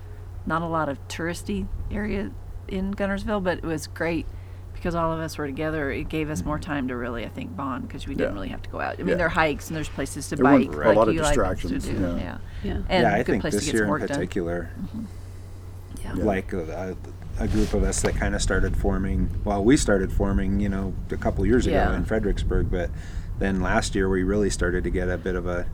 not 0.44 0.60
a 0.60 0.66
lot 0.66 0.90
of 0.90 0.98
touristy 1.08 1.66
area 1.90 2.30
in 2.68 2.92
Guntersville, 2.92 3.42
but 3.42 3.58
it 3.58 3.64
was 3.64 3.86
great 3.86 4.26
because 4.74 4.94
all 4.94 5.12
of 5.12 5.18
us 5.18 5.38
were 5.38 5.46
together. 5.46 5.90
It 5.90 6.10
gave 6.10 6.28
us 6.28 6.44
more 6.44 6.58
time 6.58 6.88
to 6.88 6.96
really, 6.96 7.24
I 7.24 7.30
think, 7.30 7.56
bond 7.56 7.86
because 7.88 8.06
we 8.06 8.14
didn't 8.14 8.30
Yeah. 8.32 8.34
really 8.34 8.48
have 8.48 8.60
to 8.62 8.68
go 8.68 8.80
out. 8.80 8.94
I 8.94 8.98
mean, 8.98 9.08
Yeah. 9.08 9.14
there 9.14 9.26
are 9.26 9.30
hikes 9.30 9.68
and 9.68 9.76
there's 9.76 9.88
places 9.88 10.28
to 10.28 10.36
There 10.36 10.44
weren't 10.44 10.72
bike, 10.72 10.76
a 10.84 10.88
like 10.88 10.96
lot 10.96 11.08
of 11.08 11.14
you 11.14 11.20
like 11.22 11.38
us 11.38 11.60
to 11.62 11.68
distractions, 11.68 11.84
do. 11.86 11.92
yeah. 11.92 12.16
Yeah, 12.16 12.38
Yeah. 12.64 12.72
and 12.90 13.02
yeah, 13.04 13.14
I 13.14 13.18
good 13.18 13.26
think 13.26 13.40
place 13.42 13.52
to 13.54 13.56
this 13.60 13.64
get 13.66 13.74
year 13.74 13.80
some 13.82 13.84
in 13.86 13.90
work 13.90 14.00
done. 14.00 14.08
particular, 14.08 14.70
Yeah. 16.02 16.12
Yeah. 16.16 16.24
like 16.24 16.52
a, 16.52 16.96
a 17.42 17.48
group 17.48 17.74
of 17.74 17.82
us 17.82 18.00
that 18.02 18.14
kind 18.14 18.34
of 18.36 18.40
started 18.40 18.76
forming. 18.76 19.28
Well, 19.44 19.64
we 19.64 19.76
started 19.76 20.12
forming, 20.12 20.60
you 20.60 20.68
know, 20.68 20.94
a 21.10 21.16
couple 21.16 21.44
years 21.44 21.66
ago 21.66 21.74
Yeah. 21.76 21.96
in 21.96 22.04
Fredericksburg, 22.04 22.70
but 22.70 22.88
then 23.40 23.60
last 23.60 23.96
year 23.96 24.08
we 24.08 24.22
really 24.22 24.48
started 24.48 24.84
to 24.84 24.90
get 24.90 25.08
a 25.08 25.18
bit 25.18 25.34
of 25.34 25.46
a 25.46 25.66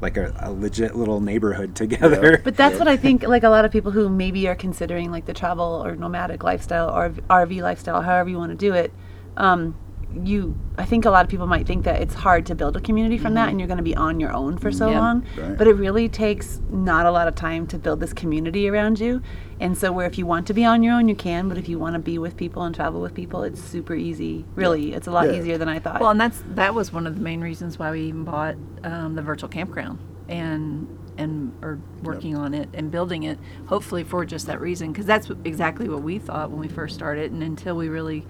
like 0.00 0.16
a, 0.16 0.34
a 0.40 0.52
legit 0.52 0.96
little 0.96 1.20
neighborhood 1.20 1.76
together. 1.82 2.40
But 2.42 2.56
that's 2.56 2.78
what 2.80 2.88
I 2.88 2.96
think. 2.96 3.22
Like 3.22 3.44
a 3.44 3.48
lot 3.48 3.64
of 3.64 3.70
people 3.70 3.92
who 3.92 4.08
maybe 4.08 4.48
are 4.48 4.56
considering 4.56 5.12
like 5.12 5.24
the 5.26 5.32
travel 5.32 5.82
or 5.86 5.94
nomadic 5.94 6.42
lifestyle 6.42 6.90
or 6.90 7.10
RV 7.10 7.62
lifestyle, 7.62 8.02
however 8.02 8.28
you 8.28 8.36
want 8.36 8.50
to 8.50 8.56
do 8.56 8.74
it. 8.74 8.92
Um, 9.36 9.76
you, 10.24 10.56
I 10.78 10.84
think 10.84 11.04
a 11.04 11.10
lot 11.10 11.24
of 11.24 11.30
people 11.30 11.46
might 11.46 11.66
think 11.66 11.84
that 11.84 12.00
it's 12.00 12.14
hard 12.14 12.46
to 12.46 12.54
build 12.54 12.76
a 12.76 12.80
community 12.80 13.18
from 13.18 13.34
that, 13.34 13.48
and 13.48 13.58
you're 13.58 13.66
going 13.66 13.78
to 13.78 13.82
be 13.84 13.96
on 13.96 14.20
your 14.20 14.32
own 14.32 14.58
for 14.58 14.70
so 14.70 14.90
Yeah. 14.90 15.00
long. 15.00 15.24
Right. 15.36 15.56
But 15.56 15.66
it 15.66 15.74
really 15.74 16.08
takes 16.08 16.60
not 16.70 17.06
a 17.06 17.10
lot 17.10 17.26
of 17.28 17.34
time 17.34 17.66
to 17.68 17.78
build 17.78 18.00
this 18.00 18.12
community 18.12 18.68
around 18.68 19.00
you. 19.00 19.22
And 19.60 19.76
so, 19.78 19.92
where 19.92 20.06
if 20.06 20.18
you 20.18 20.26
want 20.26 20.46
to 20.48 20.54
be 20.54 20.64
on 20.64 20.82
your 20.82 20.94
own, 20.94 21.08
you 21.08 21.14
can. 21.14 21.48
But 21.48 21.58
if 21.58 21.68
you 21.68 21.78
want 21.78 21.94
to 21.94 21.98
be 22.00 22.18
with 22.18 22.36
people 22.36 22.62
and 22.62 22.74
travel 22.74 23.00
with 23.00 23.14
people, 23.14 23.42
it's 23.44 23.60
super 23.60 23.94
easy. 23.94 24.44
Really, 24.56 24.92
it's 24.92 25.06
a 25.06 25.10
lot 25.12 25.26
Yeah. 25.26 25.38
easier 25.38 25.58
than 25.58 25.68
I 25.68 25.78
thought. 25.78 26.00
Well, 26.00 26.10
and 26.10 26.20
that's 26.20 26.42
that 26.54 26.74
was 26.74 26.92
one 26.92 27.06
of 27.06 27.14
the 27.14 27.20
main 27.22 27.40
reasons 27.40 27.78
why 27.78 27.90
we 27.90 28.00
even 28.02 28.24
bought 28.24 28.56
um, 28.82 29.14
the 29.14 29.22
virtual 29.22 29.48
campground 29.48 29.98
and 30.28 30.88
and 31.16 31.52
are 31.62 31.78
working 32.02 32.36
on 32.36 32.52
it 32.54 32.68
and 32.74 32.90
building 32.90 33.22
it. 33.22 33.38
Hopefully 33.66 34.02
for 34.02 34.24
just 34.24 34.48
that 34.48 34.60
reason, 34.60 34.90
because 34.90 35.06
that's 35.06 35.30
exactly 35.44 35.88
what 35.88 36.02
we 36.02 36.18
thought 36.18 36.50
when 36.50 36.58
we 36.58 36.66
first 36.66 36.94
started, 36.96 37.30
and 37.30 37.40
until 37.40 37.76
we 37.76 37.88
really 37.88 38.26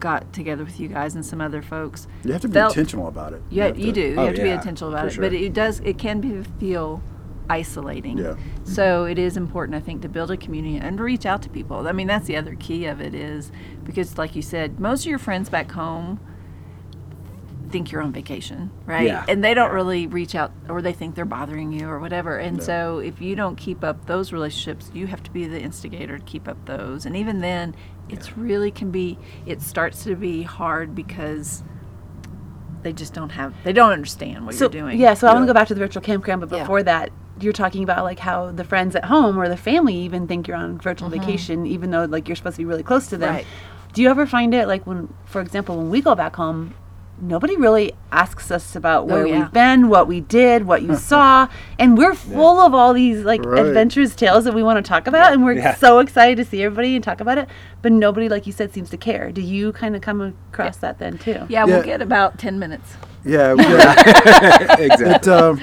got 0.00 0.32
together 0.32 0.64
with 0.64 0.78
you 0.80 0.88
guys 0.88 1.14
and 1.14 1.24
some 1.24 1.40
other 1.40 1.62
folks. 1.62 2.06
You 2.24 2.32
have 2.32 2.42
to 2.42 2.48
be 2.48 2.54
felt- 2.54 2.76
intentional 2.76 3.08
about 3.08 3.32
it. 3.32 3.42
Yeah, 3.50 3.68
you 3.68 3.86
to- 3.86 3.92
do. 3.92 4.00
You 4.00 4.14
Oh, 4.18 4.26
have 4.26 4.34
to 4.36 4.42
be 4.42 4.50
intentional 4.50 4.92
about 4.92 5.06
it, 5.08 5.12
sure. 5.12 5.22
but 5.22 5.32
it 5.32 5.52
does. 5.52 5.80
It 5.80 5.98
can 5.98 6.20
be 6.20 6.42
feel 6.60 7.02
isolating. 7.50 8.18
Yeah. 8.18 8.34
So 8.64 9.04
it 9.04 9.18
is 9.18 9.36
important, 9.36 9.74
I 9.74 9.80
think, 9.80 10.02
to 10.02 10.08
build 10.08 10.30
a 10.30 10.36
community 10.36 10.76
and 10.76 11.00
reach 11.00 11.24
out 11.26 11.42
to 11.42 11.48
people. 11.48 11.88
I 11.88 11.92
mean, 11.92 12.06
that's 12.06 12.26
the 12.26 12.36
other 12.36 12.54
key 12.56 12.84
of 12.86 13.00
it 13.00 13.14
is 13.14 13.50
because, 13.84 14.18
like 14.18 14.36
you 14.36 14.42
said, 14.42 14.78
most 14.78 15.04
of 15.04 15.06
your 15.10 15.18
friends 15.18 15.48
back 15.48 15.72
home 15.72 16.20
think 17.70 17.90
you're 17.92 18.02
on 18.02 18.12
vacation, 18.12 18.70
right? 18.86 19.06
Yeah. 19.06 19.24
And 19.28 19.42
they 19.44 19.54
don't 19.54 19.70
Yeah. 19.70 19.74
really 19.74 20.06
reach 20.06 20.34
out, 20.34 20.52
or 20.68 20.80
they 20.82 20.92
think 20.92 21.14
they're 21.14 21.24
bothering 21.24 21.72
you, 21.72 21.88
or 21.88 21.98
whatever. 21.98 22.36
And 22.38 22.58
No. 22.58 22.62
so 22.64 22.98
if 22.98 23.20
you 23.20 23.34
don't 23.36 23.56
keep 23.56 23.82
up 23.84 24.06
those 24.06 24.32
relationships, 24.32 24.90
you 24.94 25.06
have 25.06 25.22
to 25.24 25.30
be 25.30 25.46
the 25.46 25.60
instigator 25.60 26.18
to 26.18 26.24
keep 26.24 26.48
up 26.48 26.56
those. 26.66 27.04
And 27.06 27.16
even 27.16 27.40
then, 27.40 27.74
it's 28.08 28.36
really 28.38 28.70
can 28.70 28.90
be. 28.90 29.18
It 29.46 29.60
starts 29.62 30.04
to 30.04 30.14
be 30.16 30.42
hard 30.42 30.94
because. 30.94 31.62
They 32.82 32.92
just 32.92 33.12
don't 33.12 33.30
have. 33.30 33.54
They 33.64 33.72
don't 33.72 33.90
understand 33.92 34.46
what 34.46 34.54
so 34.54 34.64
you're 34.66 34.70
doing. 34.82 35.00
yeah 35.00 35.14
so 35.14 35.26
i 35.26 35.32
want 35.34 35.42
to 35.42 35.46
go 35.48 35.52
back 35.52 35.66
to 35.68 35.74
the 35.74 35.80
virtual 35.80 36.00
campground 36.00 36.40
but 36.40 36.50
Yeah. 36.52 36.60
before 36.62 36.82
that 36.84 37.10
you're 37.40 37.52
talking 37.52 37.82
about 37.82 38.04
like 38.04 38.20
how 38.20 38.52
the 38.52 38.62
friends 38.64 38.94
at 38.94 39.04
home 39.06 39.36
or 39.38 39.48
the 39.48 39.56
family 39.56 39.94
even 39.96 40.28
think 40.28 40.46
you're 40.46 40.56
on 40.56 40.78
virtual 40.78 41.10
Mm-hmm. 41.10 41.20
vacation 41.20 41.66
even 41.66 41.90
though 41.90 42.04
like 42.04 42.28
you're 42.28 42.36
supposed 42.36 42.54
to 42.54 42.60
be 42.60 42.64
really 42.64 42.84
close 42.84 43.08
to 43.08 43.16
them 43.18 43.34
Right. 43.34 43.46
do 43.94 44.00
you 44.02 44.08
ever 44.08 44.26
find 44.26 44.54
it 44.54 44.68
like 44.68 44.86
when 44.86 45.12
for 45.24 45.40
example 45.40 45.76
when 45.76 45.90
we 45.90 46.00
go 46.00 46.14
back 46.14 46.36
home 46.36 46.72
nobody 47.20 47.56
really 47.56 47.92
asks 48.12 48.50
us 48.50 48.76
about 48.76 49.06
where 49.06 49.22
Oh, 49.22 49.26
yeah. 49.26 49.38
we've 49.40 49.52
been 49.52 49.88
what 49.88 50.06
we 50.06 50.20
did 50.20 50.66
what 50.66 50.82
you 50.82 50.96
saw 51.10 51.48
and 51.78 51.98
we're 51.98 52.14
full 52.14 52.60
of 52.60 52.74
all 52.74 52.92
these 52.92 53.24
like 53.24 53.44
Right. 53.44 53.66
adventures 53.66 54.14
tales 54.14 54.44
that 54.44 54.54
we 54.54 54.62
want 54.62 54.84
to 54.84 54.88
talk 54.88 55.06
about 55.06 55.32
and 55.32 55.44
we're 55.44 55.54
Yeah. 55.54 55.74
so 55.74 55.98
excited 55.98 56.36
to 56.36 56.44
see 56.44 56.62
everybody 56.62 56.94
and 56.94 57.02
talk 57.04 57.20
about 57.20 57.38
it 57.38 57.48
but 57.82 57.92
nobody 57.92 58.28
like 58.28 58.46
you 58.46 58.52
said 58.52 58.72
seems 58.72 58.90
to 58.90 58.96
care 58.96 59.32
do 59.32 59.40
you 59.42 59.72
kind 59.72 59.96
of 59.96 60.02
come 60.02 60.20
across 60.52 60.76
that 60.78 60.98
then 60.98 61.18
too 61.18 61.44
Yeah, 61.48 61.64
we'll 61.64 61.82
get 61.82 62.00
about 62.02 62.38
10 62.38 62.58
minutes. 62.58 62.94
Yeah, 63.24 63.54
yeah. 63.58 64.76
exactly. 64.78 65.10
it, 65.10 65.28
um, 65.28 65.60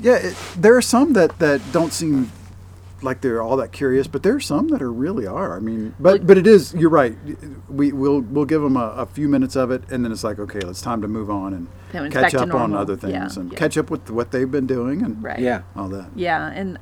yeah. 0.00 0.16
It, 0.16 0.36
there 0.56 0.76
are 0.76 0.82
some 0.82 1.12
that 1.14 1.38
that 1.38 1.60
don't 1.72 1.92
seem 1.92 2.30
like 3.02 3.20
they're 3.20 3.40
all 3.42 3.56
that 3.58 3.72
curious, 3.72 4.06
but 4.06 4.22
there 4.22 4.34
are 4.34 4.40
some 4.40 4.68
that 4.68 4.82
are 4.82 4.92
really 4.92 5.26
are. 5.26 5.56
I 5.56 5.60
mean, 5.60 5.94
but 6.00 6.26
but 6.26 6.36
it 6.38 6.46
is. 6.46 6.74
You're 6.74 6.90
right. 6.90 7.16
We 7.68 7.92
we'll 7.92 8.20
we'll 8.20 8.44
give 8.44 8.62
them 8.62 8.76
a, 8.76 8.88
a 8.90 9.06
few 9.06 9.28
minutes 9.28 9.56
of 9.56 9.70
it, 9.70 9.82
and 9.90 10.04
then 10.04 10.12
it's 10.12 10.24
like, 10.24 10.38
okay, 10.38 10.60
it's 10.62 10.80
time 10.82 11.02
to 11.02 11.08
move 11.08 11.30
on 11.30 11.54
and 11.92 12.12
catch 12.12 12.34
up 12.34 12.52
on 12.54 12.74
other 12.74 12.96
things 12.96 13.12
Yeah, 13.36 13.40
and 13.42 13.52
yeah. 13.52 13.58
catch 13.58 13.78
up 13.78 13.90
with 13.90 14.10
what 14.10 14.30
they've 14.32 14.50
been 14.50 14.66
doing 14.66 15.02
and 15.02 15.22
Right. 15.22 15.38
yeah. 15.38 15.62
all 15.76 15.88
that. 15.88 16.10
Yeah, 16.16 16.50
and 16.52 16.78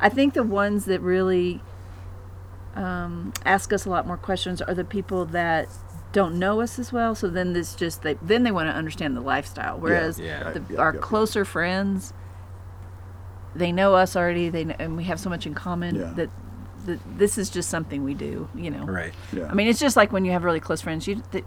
I 0.00 0.08
think 0.08 0.34
the 0.34 0.42
ones 0.42 0.84
that 0.86 1.00
really 1.00 1.60
um, 2.74 3.32
ask 3.44 3.72
us 3.72 3.84
a 3.84 3.90
lot 3.90 4.06
more 4.06 4.16
questions 4.16 4.62
are 4.62 4.74
the 4.74 4.84
people 4.84 5.24
that 5.26 5.68
don't 6.12 6.38
know 6.38 6.60
us 6.60 6.78
as 6.78 6.92
well. 6.92 7.14
So 7.14 7.28
then 7.28 7.52
this 7.52 7.74
just 7.74 8.02
they 8.02 8.14
then 8.22 8.42
they 8.42 8.50
want 8.52 8.68
to 8.70 8.74
understand 8.74 9.16
the 9.16 9.20
lifestyle. 9.20 9.78
Whereas 9.78 10.18
Yeah. 10.18 10.52
the, 10.52 10.60
Yep, 10.70 10.78
our 10.78 10.92
yep. 10.94 11.02
closer 11.02 11.44
friends, 11.44 12.12
they 13.54 13.72
know 13.72 13.94
us 13.94 14.16
already. 14.16 14.48
They 14.48 14.64
kn- 14.64 14.76
and 14.78 14.96
we 14.96 15.04
have 15.04 15.18
so 15.20 15.30
much 15.30 15.46
in 15.46 15.54
common 15.54 15.94
Yeah. 15.94 16.12
that. 16.16 16.30
that 16.86 17.18
This 17.18 17.36
is 17.38 17.50
just 17.50 17.68
something 17.70 18.02
we 18.04 18.14
do, 18.14 18.48
you 18.54 18.70
know. 18.70 18.84
Right. 18.84 19.12
Yeah. 19.32 19.48
I 19.50 19.54
mean, 19.54 19.66
it's 19.68 19.80
just 19.80 19.96
like 19.96 20.12
when 20.12 20.24
you 20.24 20.32
have 20.32 20.44
really 20.44 20.60
close 20.60 20.80
friends. 20.80 21.06
You, 21.06 21.22
th- 21.32 21.44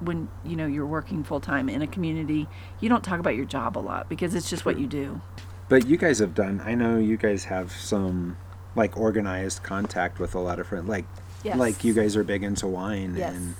when 0.00 0.28
you 0.44 0.56
know 0.56 0.66
you're 0.66 0.86
working 0.86 1.24
full 1.24 1.40
time 1.40 1.68
in 1.68 1.80
a 1.82 1.86
community, 1.86 2.46
you 2.80 2.88
don't 2.88 3.02
talk 3.02 3.18
about 3.18 3.34
your 3.34 3.44
job 3.46 3.76
a 3.78 3.80
lot 3.80 4.08
because 4.08 4.34
it's 4.34 4.48
just 4.50 4.64
what 4.66 4.78
you 4.78 4.86
do. 4.86 5.20
But 5.68 5.86
you 5.86 5.96
guys 5.96 6.18
have 6.20 6.34
done. 6.34 6.62
I 6.64 6.74
know 6.74 6.98
you 6.98 7.16
guys 7.16 7.44
have 7.44 7.72
some 7.72 8.36
like 8.74 8.96
organized 8.96 9.62
contact 9.62 10.18
with 10.18 10.34
a 10.34 10.38
lot 10.38 10.58
of 10.60 10.66
friends. 10.68 10.86
Like, 10.88 11.06
Yes. 11.44 11.56
like 11.58 11.82
you 11.84 11.92
guys 11.94 12.16
are 12.16 12.24
big 12.24 12.42
into 12.42 12.66
wine, 12.66 13.14
Yes. 13.16 13.34
and 13.34 13.54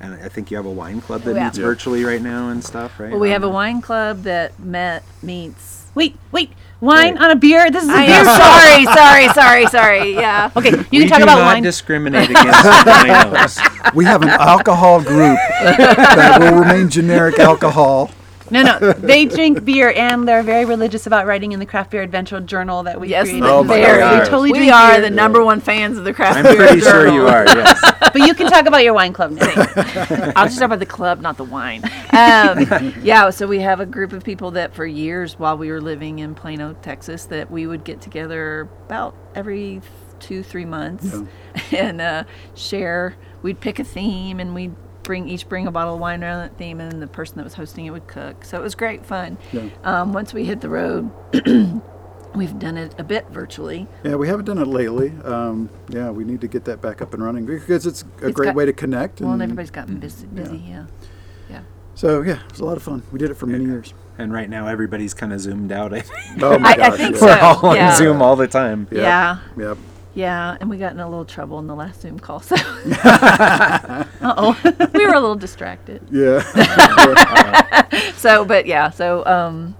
and 0.00 0.14
I 0.14 0.28
think 0.28 0.50
you 0.50 0.56
have 0.56 0.66
a 0.66 0.70
wine 0.70 1.00
club 1.00 1.22
that 1.22 1.34
yeah. 1.34 1.44
meets 1.44 1.58
virtually 1.58 2.04
right 2.04 2.20
now 2.20 2.48
and 2.48 2.62
stuff, 2.62 3.00
right? 3.00 3.10
Well, 3.10 3.20
we 3.20 3.30
have 3.30 3.44
a 3.44 3.48
wine 3.48 3.80
club 3.80 4.22
that 4.24 4.58
met 4.58 5.02
meets. 5.22 5.84
Wait, 5.94 6.14
wait, 6.30 6.50
wine 6.80 7.14
Wait. 7.14 7.22
on 7.22 7.30
a 7.30 7.36
beer. 7.36 7.70
This 7.70 7.84
is 7.84 7.88
a 7.88 7.92
I 7.92 8.06
beer 8.06 8.16
am 8.16 8.24
show. 8.26 8.32
sorry, 8.36 8.84
sorry, 8.94 9.28
sorry, 9.28 9.66
sorry. 9.66 10.14
Yeah. 10.14 10.50
Okay, 10.56 10.70
you 10.70 10.84
we 10.90 10.98
can 11.00 11.08
talk 11.08 11.18
do 11.18 11.24
about 11.24 11.38
not 11.38 11.46
wine. 11.54 11.62
discriminate 11.62 12.30
against 12.30 12.60
winos. 12.64 13.94
We 13.94 14.04
have 14.04 14.22
an 14.22 14.28
alcohol 14.28 15.00
group 15.02 15.38
that 15.60 16.38
will 16.40 16.58
remain 16.60 16.90
generic 16.90 17.38
alcohol. 17.38 18.10
No, 18.50 18.62
no, 18.62 18.92
they 18.92 19.24
drink 19.26 19.64
beer 19.64 19.92
and 19.96 20.26
they're 20.26 20.42
very 20.42 20.64
religious 20.64 21.06
about 21.06 21.26
writing 21.26 21.52
in 21.52 21.58
the 21.60 21.66
craft 21.66 21.90
beer 21.90 22.02
adventure 22.02 22.40
journal 22.40 22.82
that 22.84 23.00
we 23.00 23.08
Yes, 23.08 23.28
created. 23.28 23.48
Oh 23.48 23.64
my 23.64 23.76
very. 23.76 23.98
God. 24.00 24.20
They 24.20 24.24
totally 24.24 24.52
we 24.52 24.58
drink 24.58 24.72
are 24.74 24.92
beer. 24.92 25.00
the 25.02 25.10
number 25.10 25.44
one 25.44 25.60
fans 25.60 25.98
of 25.98 26.04
the 26.04 26.12
craft 26.12 26.42
Beer 26.42 26.52
Adventure. 26.52 26.62
I'm 26.62 26.68
beer 26.68 26.68
pretty 26.68 26.82
sure 26.82 27.08
you 27.08 27.26
are. 27.26 27.44
Yes. 27.46 27.92
But 28.16 28.26
you 28.26 28.34
can 28.34 28.48
talk 28.50 28.64
about 28.66 28.82
your 28.82 28.94
wine 28.94 29.12
club 29.12 29.32
now. 29.32 29.46
I'll 30.36 30.46
just 30.46 30.58
talk 30.58 30.66
about 30.66 30.78
the 30.78 30.86
club, 30.86 31.20
not 31.20 31.36
the 31.36 31.44
wine. 31.44 31.82
Um, 32.12 32.94
yeah, 33.02 33.28
so 33.28 33.46
we 33.46 33.58
have 33.60 33.78
a 33.80 33.84
group 33.84 34.14
of 34.14 34.24
people 34.24 34.52
that 34.52 34.74
for 34.74 34.86
years 34.86 35.38
while 35.38 35.58
we 35.58 35.70
were 35.70 35.82
living 35.82 36.20
in 36.20 36.34
Plano, 36.34 36.72
Texas, 36.80 37.26
that 37.26 37.50
we 37.50 37.66
would 37.66 37.84
get 37.84 38.00
together 38.00 38.70
about 38.86 39.14
every 39.34 39.82
two, 40.18 40.42
three 40.42 40.64
months 40.64 41.14
and 41.72 42.00
uh, 42.00 42.24
share. 42.54 43.16
We'd 43.42 43.60
pick 43.60 43.78
a 43.78 43.84
theme 43.84 44.40
and 44.40 44.54
we'd 44.54 44.74
bring 45.06 45.28
each 45.28 45.48
bring 45.48 45.66
a 45.66 45.70
bottle 45.70 45.94
of 45.94 46.00
wine 46.00 46.22
around 46.22 46.40
that 46.40 46.58
theme, 46.58 46.80
and 46.80 46.92
then 46.92 47.00
the 47.00 47.06
person 47.06 47.36
that 47.38 47.44
was 47.44 47.54
hosting 47.54 47.86
it 47.86 47.90
would 47.90 48.06
cook. 48.06 48.44
So 48.44 48.58
it 48.58 48.62
was 48.62 48.74
great 48.74 49.06
fun. 49.06 49.38
Yeah. 49.52 49.68
Um, 49.84 50.12
once 50.12 50.34
we 50.34 50.44
hit 50.44 50.60
the 50.60 50.68
road, 50.68 51.10
we've 52.34 52.58
done 52.58 52.76
it 52.76 52.94
a 52.98 53.04
bit 53.04 53.28
virtually. 53.30 53.86
Yeah, 54.04 54.16
we 54.16 54.28
haven't 54.28 54.44
done 54.44 54.58
it 54.58 54.66
lately. 54.66 55.12
Um, 55.24 55.70
yeah, 55.88 56.10
we 56.10 56.24
need 56.24 56.40
to 56.42 56.48
get 56.48 56.64
that 56.66 56.82
back 56.82 57.00
up 57.00 57.14
and 57.14 57.24
running 57.24 57.46
because 57.46 57.86
it's 57.86 58.02
a 58.02 58.26
It's 58.26 58.34
great 58.36 58.46
got- 58.48 58.54
way 58.56 58.66
to 58.66 58.72
connect. 58.72 59.20
Well, 59.20 59.30
and 59.32 59.40
and- 59.40 59.52
everybody's 59.52 59.70
gotten 59.70 59.98
busy. 59.98 60.26
busy 60.26 60.58
yeah. 60.68 60.86
yeah. 61.48 61.62
So 61.94 62.20
yeah, 62.22 62.44
it 62.44 62.50
was 62.50 62.60
a 62.60 62.64
lot 62.64 62.76
of 62.76 62.82
fun. 62.82 63.02
We 63.12 63.18
did 63.18 63.30
it 63.30 63.34
for 63.34 63.46
many 63.46 63.64
years. 63.64 63.94
And 64.18 64.32
right 64.32 64.48
now 64.48 64.66
everybody's 64.66 65.12
kind 65.12 65.32
of 65.34 65.40
zoomed 65.40 65.70
out. 65.72 65.92
I 65.92 66.00
think 66.00 66.42
Oh 66.42 66.58
my 66.58 66.70
I- 66.70 66.72
I 66.72 66.76
gosh! 66.76 66.96
think 66.96 67.14
yeah. 67.14 67.20
so. 67.20 67.26
we're 67.26 67.38
all 67.40 67.66
on 67.66 67.76
yeah. 67.76 67.96
Zoom 67.96 68.22
all 68.22 68.34
the 68.36 68.48
time. 68.48 68.88
Yep. 68.90 69.00
Yeah. 69.02 69.38
Yep. 69.58 69.78
Yeah, 70.16 70.56
and 70.58 70.70
we 70.70 70.78
got 70.78 70.92
in 70.92 71.00
a 71.00 71.06
little 71.08 71.26
trouble 71.26 71.58
in 71.58 71.66
the 71.66 71.74
last 71.74 72.00
Zoom 72.00 72.18
call, 72.18 72.40
so 72.40 72.56
Uh 72.58 74.04
oh. 74.22 74.58
we 74.94 75.06
were 75.06 75.12
a 75.12 75.20
little 75.20 75.36
distracted. 75.36 76.08
Yeah. 76.10 76.42
So, 78.16 78.44
but 78.44 78.66
yeah, 78.66 78.90
so 78.90 79.24
um, 79.26 79.76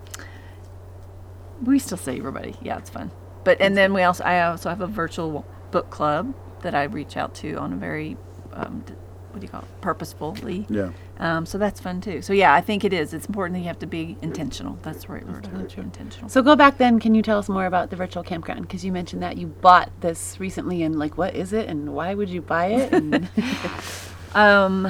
we 1.64 1.78
still 1.78 1.98
see 1.98 2.18
everybody. 2.18 2.54
Yeah, 2.62 2.76
it's 2.78 2.90
fun. 2.90 3.10
But 3.44 3.60
and 3.60 3.76
then 3.76 3.92
we 3.94 4.02
also, 4.02 4.22
I 4.24 4.42
also 4.46 4.68
have 4.68 4.80
a 4.82 4.86
virtual 4.86 5.44
book 5.70 5.90
club 5.90 6.34
that 6.62 6.74
I 6.74 6.84
reach 6.84 7.16
out 7.16 7.34
to 7.36 7.54
on 7.54 7.72
a 7.72 7.76
very, 7.76 8.16
um, 8.52 8.84
d- 8.86 8.94
what 9.36 9.40
do 9.42 9.44
you 9.46 9.50
call 9.50 9.60
it, 9.60 9.80
purposefully. 9.82 10.64
yeah. 10.70 10.92
Um, 11.18 11.44
so 11.44 11.58
that's 11.58 11.78
fun 11.78 12.00
too. 12.00 12.22
So 12.22 12.32
yeah, 12.32 12.54
I 12.54 12.62
think 12.62 12.84
it 12.84 12.94
is. 12.94 13.12
It's 13.12 13.26
important 13.26 13.54
that 13.56 13.60
you 13.60 13.66
have 13.66 13.78
to 13.80 13.86
be 13.86 14.16
intentional. 14.22 14.78
That's 14.82 15.04
the 15.04 15.12
right 15.12 15.26
word. 15.28 15.46
Intentional. 15.76 16.30
So 16.30 16.40
go 16.42 16.56
back 16.56 16.78
then. 16.78 16.98
Can 17.00 17.14
you 17.14 17.20
tell 17.20 17.38
us 17.38 17.50
more 17.50 17.66
about 17.66 17.90
the 17.90 17.96
virtual 17.96 18.22
campground? 18.22 18.62
Because 18.62 18.82
you 18.82 18.92
mentioned 18.92 19.22
that 19.22 19.36
you 19.36 19.46
bought 19.48 19.90
this 20.00 20.40
recently, 20.40 20.82
and 20.82 20.98
like, 20.98 21.18
what 21.18 21.34
is 21.34 21.52
it, 21.52 21.68
and 21.68 21.92
why 21.94 22.14
would 22.14 22.30
you 22.30 22.40
buy 22.40 22.68
it? 22.68 22.92
And 22.94 23.28
Um, 24.34 24.88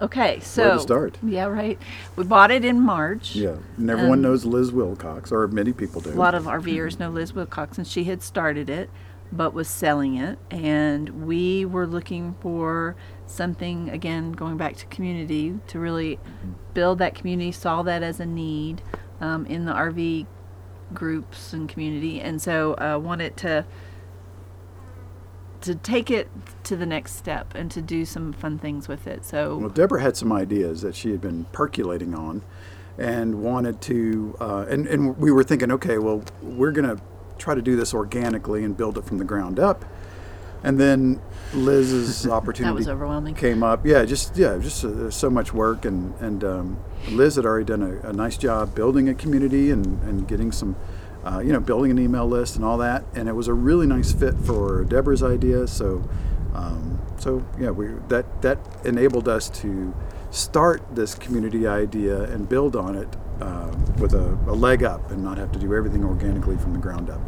Okay, 0.00 0.40
so 0.40 0.62
Where 0.64 0.74
to 0.74 0.80
start? 0.80 1.18
Yeah, 1.22 1.44
right. 1.44 1.78
We 2.16 2.24
bought 2.24 2.50
it 2.50 2.64
in 2.64 2.80
March. 2.80 3.36
Yeah, 3.36 3.58
and 3.76 3.88
everyone 3.88 4.18
Um, 4.18 4.22
knows 4.22 4.44
Liz 4.44 4.72
Wilcox, 4.72 5.30
or 5.30 5.46
many 5.46 5.72
people 5.72 6.00
do. 6.00 6.10
A 6.10 6.14
lot 6.14 6.34
of 6.34 6.44
RVers 6.44 6.98
know 6.98 7.08
Liz 7.08 7.32
Wilcox, 7.34 7.78
and 7.78 7.86
she 7.86 8.02
had 8.04 8.20
started 8.20 8.68
it, 8.68 8.90
but 9.32 9.54
was 9.54 9.68
selling 9.68 10.16
it. 10.16 10.38
And 10.50 11.26
we 11.26 11.64
were 11.64 11.86
looking 11.86 12.34
for 12.40 12.94
something, 13.26 13.88
again, 13.88 14.32
going 14.32 14.56
back 14.56 14.76
to 14.76 14.86
community, 14.86 15.58
to 15.68 15.78
really 15.78 16.18
build 16.74 16.98
that 16.98 17.14
community, 17.14 17.50
saw 17.50 17.82
that 17.82 18.02
as 18.02 18.20
a 18.20 18.26
need 18.26 18.82
um, 19.20 19.46
in 19.46 19.64
the 19.64 19.72
RV 19.72 20.26
groups 20.92 21.52
and 21.52 21.68
community. 21.68 22.20
And 22.20 22.40
so 22.40 22.74
uh, 22.74 22.98
wanted 23.02 23.36
to 23.38 23.64
to 25.62 25.76
take 25.76 26.10
it 26.10 26.28
to 26.64 26.76
the 26.76 26.84
next 26.84 27.14
step 27.14 27.54
and 27.54 27.70
to 27.70 27.80
do 27.80 28.04
some 28.04 28.32
fun 28.32 28.58
things 28.58 28.88
with 28.88 29.06
it. 29.06 29.24
So 29.24 29.58
Well, 29.58 29.68
Deborah 29.68 30.02
had 30.02 30.16
some 30.16 30.32
ideas 30.32 30.82
that 30.82 30.96
she 30.96 31.12
had 31.12 31.20
been 31.20 31.44
percolating 31.52 32.16
on, 32.16 32.42
and 32.98 33.42
wanted 33.42 33.80
to, 33.82 34.36
uh, 34.40 34.66
and 34.68 34.86
and 34.86 35.16
we 35.16 35.30
were 35.30 35.44
thinking, 35.44 35.70
okay, 35.72 35.98
well, 35.98 36.24
we're 36.42 36.72
gonna 36.72 36.96
try 37.42 37.54
to 37.54 37.62
do 37.62 37.76
this 37.76 37.92
organically 37.92 38.64
and 38.64 38.76
build 38.76 38.96
it 38.96 39.04
from 39.04 39.18
the 39.18 39.24
ground 39.24 39.58
up, 39.58 39.84
and 40.62 40.78
then 40.78 41.20
Liz's 41.52 42.26
opportunity 42.38 42.74
was 42.74 42.88
overwhelming. 42.88 43.34
came 43.34 43.62
up. 43.62 43.84
Yeah, 43.84 44.04
just 44.04 44.36
yeah, 44.36 44.58
just 44.58 44.84
uh, 44.84 45.10
so 45.10 45.28
much 45.28 45.52
work, 45.52 45.84
and 45.84 46.14
and 46.20 46.44
um, 46.44 46.78
Liz 47.08 47.36
had 47.36 47.44
already 47.44 47.64
done 47.64 47.82
a, 47.82 48.08
a 48.08 48.12
nice 48.12 48.36
job 48.36 48.74
building 48.74 49.08
a 49.08 49.14
community 49.14 49.70
and 49.70 50.02
and 50.02 50.26
getting 50.28 50.52
some. 50.52 50.76
Uh, 51.24 51.38
you 51.38 51.52
know, 51.52 51.60
building 51.60 51.92
an 51.92 52.00
email 52.00 52.26
list 52.26 52.56
and 52.56 52.64
all 52.64 52.76
that, 52.78 53.04
and 53.14 53.28
it 53.28 53.32
was 53.32 53.46
a 53.46 53.54
really 53.54 53.86
nice 53.86 54.12
fit 54.12 54.34
for 54.40 54.82
Deborah's 54.82 55.22
idea. 55.22 55.68
So, 55.68 56.02
um, 56.52 57.00
so 57.16 57.46
yeah, 57.60 57.70
we 57.70 57.90
that 58.08 58.42
that 58.42 58.58
enabled 58.84 59.28
us 59.28 59.48
to 59.60 59.94
start 60.32 60.82
this 60.96 61.14
community 61.14 61.64
idea 61.64 62.24
and 62.24 62.48
build 62.48 62.74
on 62.74 62.96
it 62.96 63.16
uh, 63.42 63.74
with 63.98 64.14
a, 64.14 64.32
a 64.48 64.54
leg 64.54 64.82
up, 64.84 65.10
and 65.10 65.22
not 65.22 65.38
have 65.38 65.52
to 65.52 65.58
do 65.58 65.74
everything 65.74 66.04
organically 66.04 66.56
from 66.56 66.72
the 66.72 66.78
ground 66.78 67.10
up. 67.10 67.20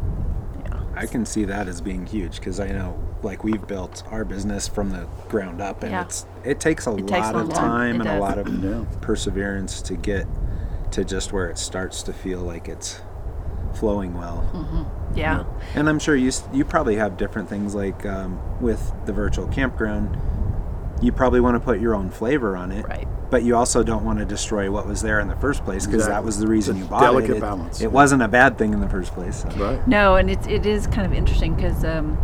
Yeah, 0.65 0.79
I 0.95 1.05
can 1.05 1.25
see 1.25 1.45
that 1.45 1.67
as 1.67 1.81
being 1.81 2.05
huge 2.05 2.39
because 2.39 2.59
I 2.59 2.67
know, 2.69 2.97
like, 3.23 3.43
we've 3.43 3.65
built 3.67 4.03
our 4.11 4.23
business 4.25 4.67
from 4.67 4.89
the 4.91 5.07
ground 5.29 5.61
up, 5.61 5.83
and 5.83 5.91
Yeah. 5.91 6.01
it's 6.03 6.25
it 6.43 6.59
takes 6.59 6.87
a 6.87 6.91
It 6.91 7.01
lot 7.01 7.07
takes 7.07 7.27
a 7.27 7.29
of 7.31 7.35
long 7.35 7.49
time. 7.49 7.55
time 7.69 8.01
It 8.01 8.07
and 8.07 8.17
a 8.17 8.19
lot 8.19 8.37
of 8.37 8.47
Yeah. 8.63 8.83
perseverance 9.01 9.81
to 9.83 9.95
get 9.95 10.25
to 10.91 11.03
just 11.03 11.33
where 11.33 11.47
it 11.49 11.57
starts 11.57 12.03
to 12.03 12.13
feel 12.13 12.39
like 12.39 12.67
it's 12.69 13.01
flowing 13.73 14.13
well. 14.13 14.43
yeah. 15.15 15.43
And 15.73 15.89
I'm 15.89 15.99
sure 15.99 16.15
you 16.15 16.31
you 16.53 16.63
probably 16.63 16.95
have 16.95 17.17
different 17.17 17.49
things 17.49 17.75
like 17.75 18.05
um, 18.05 18.39
with 18.61 18.93
the 19.05 19.11
virtual 19.13 19.47
campground. 19.47 20.17
You 21.01 21.11
probably 21.11 21.41
want 21.41 21.55
to 21.55 21.59
put 21.59 21.79
your 21.81 21.93
own 21.93 22.09
flavor 22.09 22.55
on 22.55 22.71
it, 22.71 22.85
Right. 22.87 23.07
But 23.35 23.43
you 23.43 23.53
also 23.57 23.83
don't 23.83 24.05
want 24.05 24.19
to 24.19 24.25
destroy 24.25 24.71
what 24.71 24.87
was 24.87 25.01
there 25.01 25.19
in 25.19 25.27
the 25.27 25.35
first 25.35 25.65
place 25.65 25.85
because 25.85 26.07
that 26.07 26.23
was 26.23 26.39
the 26.39 26.47
reason 26.47 26.77
It's 26.77 26.85
you 26.85 26.89
bought 26.89 27.01
delicate 27.01 27.31
it. 27.31 27.35
It, 27.35 27.41
balance. 27.41 27.81
it 27.81 27.91
wasn't 27.91 28.21
a 28.21 28.29
bad 28.29 28.57
thing 28.57 28.71
in 28.71 28.79
the 28.79 28.87
first 28.87 29.13
place. 29.13 29.41
so. 29.41 29.49
Right. 29.57 29.85
No, 29.85 30.15
and 30.15 30.31
it's 30.31 30.47
it 30.47 30.65
is 30.65 30.87
kind 30.87 31.05
of 31.05 31.11
interesting 31.11 31.53
because 31.53 31.83
um, 31.83 32.17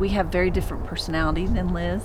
we 0.00 0.08
have 0.08 0.32
very 0.32 0.50
different 0.50 0.84
personalities 0.84 1.52
than 1.52 1.72
Liz, 1.72 2.02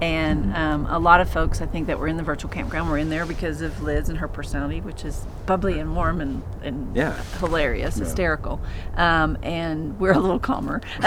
and 0.00 0.56
um, 0.56 0.86
a 0.86 0.98
lot 0.98 1.20
of 1.20 1.28
folks 1.28 1.60
I 1.60 1.66
think 1.66 1.88
that 1.88 1.98
were 1.98 2.08
in 2.08 2.16
the 2.16 2.22
virtual 2.22 2.50
campground 2.50 2.88
were 2.88 2.96
in 2.96 3.10
there 3.10 3.26
because 3.26 3.60
of 3.60 3.82
Liz 3.82 4.08
and 4.08 4.16
her 4.16 4.28
personality, 4.28 4.80
which 4.80 5.04
is 5.04 5.26
bubbly 5.44 5.78
and 5.78 5.94
warm 5.94 6.22
and 6.22 6.42
and 6.62 6.96
Yeah. 6.96 7.22
hilarious, 7.38 7.96
hysterical, 7.96 8.62
um, 8.94 9.36
and 9.42 10.00
we're 10.00 10.14
a 10.14 10.18
little 10.18 10.38
calmer. 10.38 10.80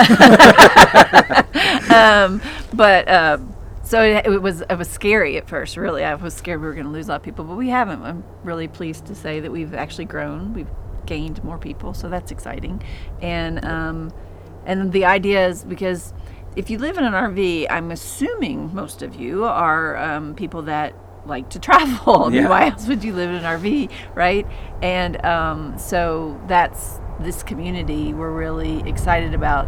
um, 1.92 2.40
but. 2.72 3.10
Um, 3.12 3.56
so 3.90 4.04
it, 4.04 4.28
it 4.28 4.42
was 4.42 4.62
it 4.62 4.78
was 4.78 4.88
scary 4.88 5.36
at 5.38 5.50
first. 5.50 5.76
Really, 5.76 6.04
I 6.04 6.14
was 6.14 6.36
scared 6.36 6.62
we 6.62 6.68
were 6.68 6.74
going 6.74 6.86
to 6.86 6.92
lose 6.92 7.08
a 7.08 7.14
lot 7.14 7.16
of 7.16 7.24
people, 7.24 7.44
but 7.44 7.56
we 7.56 7.70
haven't. 7.70 8.04
I'm 8.04 8.24
really 8.44 8.68
pleased 8.68 9.08
to 9.08 9.16
say 9.16 9.40
that 9.40 9.52
we've 9.52 9.74
actually 9.74 10.06
grown. 10.06 10.54
We've 10.54 10.70
gained 11.08 11.44
more 11.44 11.58
people, 11.58 11.96
so 11.96 12.08
that's 12.08 12.32
exciting. 12.32 12.84
And 13.20 13.66
um, 13.66 14.14
and 14.68 14.92
the 14.92 15.06
idea 15.06 15.48
is 15.48 15.64
because 15.64 16.14
if 16.56 16.70
you 16.70 16.78
live 16.78 17.00
in 17.00 17.04
an 17.04 17.14
RV, 17.14 17.66
I'm 17.68 17.90
assuming 17.90 18.76
most 18.76 19.02
of 19.02 19.16
you 19.16 19.46
are 19.46 19.98
um, 19.98 20.36
people 20.36 20.62
that 20.64 20.94
like 21.26 21.50
to 21.50 21.60
travel. 21.68 22.32
Yeah. 22.32 22.48
why 22.48 22.70
else 22.70 22.88
would 22.88 23.04
you 23.04 23.14
live 23.16 23.32
in 23.32 23.38
an 23.38 23.44
RV, 23.44 23.92
right? 24.14 24.46
And 24.84 25.26
um, 25.26 25.80
so 25.80 26.40
that's 26.48 27.00
this 27.20 27.42
community. 27.42 28.14
We're 28.14 28.32
really 28.32 28.88
excited 28.88 29.34
about 29.34 29.68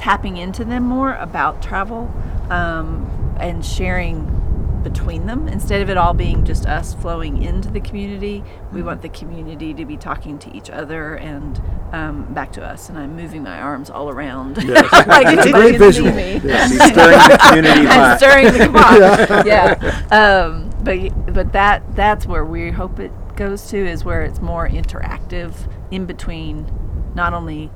tapping 0.00 0.38
into 0.38 0.64
them 0.64 0.82
more 0.84 1.14
about 1.16 1.60
travel 1.62 2.10
um, 2.48 3.36
and 3.38 3.64
sharing 3.64 4.36
between 4.82 5.26
them 5.26 5.46
instead 5.46 5.82
of 5.82 5.90
it 5.90 5.98
all 5.98 6.14
being 6.14 6.42
just 6.42 6.64
us 6.64 6.94
flowing 6.94 7.42
into 7.42 7.70
the 7.70 7.80
community 7.80 8.42
we 8.72 8.82
want 8.82 9.02
the 9.02 9.10
community 9.10 9.74
to 9.74 9.84
be 9.84 9.94
talking 9.94 10.38
to 10.38 10.50
each 10.56 10.70
other 10.70 11.16
and 11.16 11.60
um, 11.92 12.24
back 12.32 12.50
to 12.50 12.64
us 12.64 12.88
and 12.88 12.96
i'm 12.96 13.14
moving 13.14 13.42
my 13.42 13.60
arms 13.60 13.90
all 13.90 14.08
around 14.08 14.56
like 14.66 15.26
It's 15.36 15.44
a 15.46 15.52
great 15.52 15.76
can 15.76 15.92
see 15.92 16.00
visual. 16.00 16.12
me. 16.14 16.40
Yeah. 16.42 16.66
She's 16.66 16.82
stirring 16.82 17.18
the 17.18 17.38
community 17.46 17.80
I'm 17.88 18.00
pot. 18.00 18.18
stirring 18.18 18.46
the 18.54 19.26
pot. 19.28 19.46
yeah. 19.46 20.06
Um, 20.10 20.70
but 20.82 21.34
but 21.34 21.52
that 21.52 21.82
that's 21.94 22.24
where 22.26 22.44
we 22.46 22.70
hope 22.70 22.98
it 22.98 23.12
goes 23.36 23.66
to 23.68 23.76
is 23.76 24.02
where 24.02 24.22
it's 24.22 24.40
more 24.40 24.66
interactive 24.66 25.52
in 25.90 26.06
between, 26.06 26.66
not 27.14 27.34
only 27.34 27.70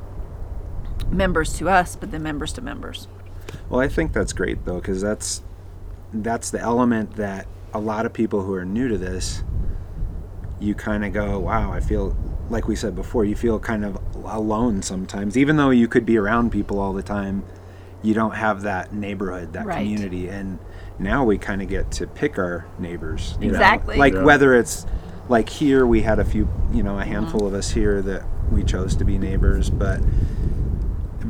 members 1.11 1.53
to 1.59 1.69
us, 1.69 1.97
but 1.97 2.11
then 2.11 2.23
members 2.23 2.53
to 2.55 2.61
members. 2.63 3.09
Well, 3.69 3.81
I 3.81 3.89
think 3.89 4.13
that's 4.13 4.33
great 4.33 4.65
though, 4.65 4.77
because 4.77 5.01
that's 5.01 5.43
that's 6.13 6.51
the 6.51 6.61
element 6.61 7.17
that 7.17 7.47
a 7.73 7.79
lot 7.81 8.07
of 8.07 8.13
people 8.13 8.43
who 8.43 8.55
are 8.55 8.65
new 8.65 8.87
to 8.89 8.97
this, 8.97 9.43
you 10.61 10.75
kind 10.75 11.05
of 11.05 11.13
go, 11.13 11.39
"Wow, 11.41 11.73
I 11.73 11.81
feel 11.81 12.17
like 12.51 12.69
we 12.69 12.77
said 12.77 12.95
before, 12.95 13.25
you 13.25 13.35
feel 13.35 13.59
kind 13.59 13.85
of 13.85 13.99
alone 14.25 14.83
sometimes, 14.83 15.37
even 15.37 15.57
though 15.57 15.71
you 15.71 15.89
could 15.89 16.07
be 16.07 16.17
around 16.17 16.51
people 16.53 16.79
all 16.79 16.93
the 16.93 17.03
time. 17.03 17.43
You 18.03 18.13
don't 18.13 18.35
have 18.35 18.63
that 18.63 18.93
neighborhood, 18.93 19.55
that 19.55 19.65
Right. 19.65 19.79
community, 19.79 20.29
and 20.29 20.59
now 20.99 21.25
we 21.25 21.39
kind 21.39 21.63
of 21.63 21.69
get 21.69 21.91
to 21.93 22.07
pick 22.07 22.39
our 22.39 22.67
neighbors. 22.79 23.37
you 23.41 23.47
know? 23.49 23.55
Exactly. 23.55 23.97
Like 23.97 24.13
Yeah. 24.13 24.25
whether 24.25 24.55
it's 24.55 24.85
like 25.31 25.49
here, 25.49 25.87
we 25.87 26.03
had 26.03 26.19
a 26.19 26.25
few, 26.25 26.47
you 26.71 26.83
know, 26.83 26.93
Mm-hmm. 26.93 27.01
a 27.01 27.05
handful 27.07 27.47
of 27.47 27.55
us 27.55 27.71
here 27.71 28.03
that 28.03 28.23
we 28.53 28.63
chose 28.63 28.95
to 28.97 29.05
be 29.07 29.17
neighbors, 29.17 29.71
but 29.71 30.01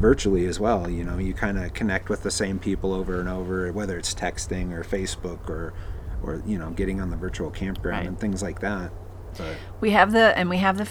virtually 0.05 0.45
as 0.45 0.61
well. 0.61 0.91
You 0.91 1.03
know, 1.03 1.17
you 1.17 1.33
kind 1.33 1.59
of 1.59 1.73
connect 1.73 2.11
with 2.11 2.23
the 2.23 2.31
same 2.31 2.59
people 2.59 2.93
over 2.93 3.21
and 3.21 3.29
over, 3.29 3.73
whether 3.73 3.97
it's 3.97 4.13
texting 4.13 4.71
or 4.73 4.85
Facebook 4.85 5.49
or, 5.49 5.73
or 6.23 6.43
you 6.45 6.59
know, 6.59 6.69
getting 6.73 7.01
on 7.01 7.09
the 7.09 7.17
virtual 7.17 7.51
campground 7.51 8.01
Right. 8.01 8.07
and 8.09 8.21
things 8.21 8.43
like 8.43 8.61
that. 8.61 8.93
But 9.39 9.57
We 9.81 9.93
have 9.93 10.13
the 10.13 10.37
and 10.39 10.51
we 10.51 10.59
have 10.59 10.77
the 10.77 10.89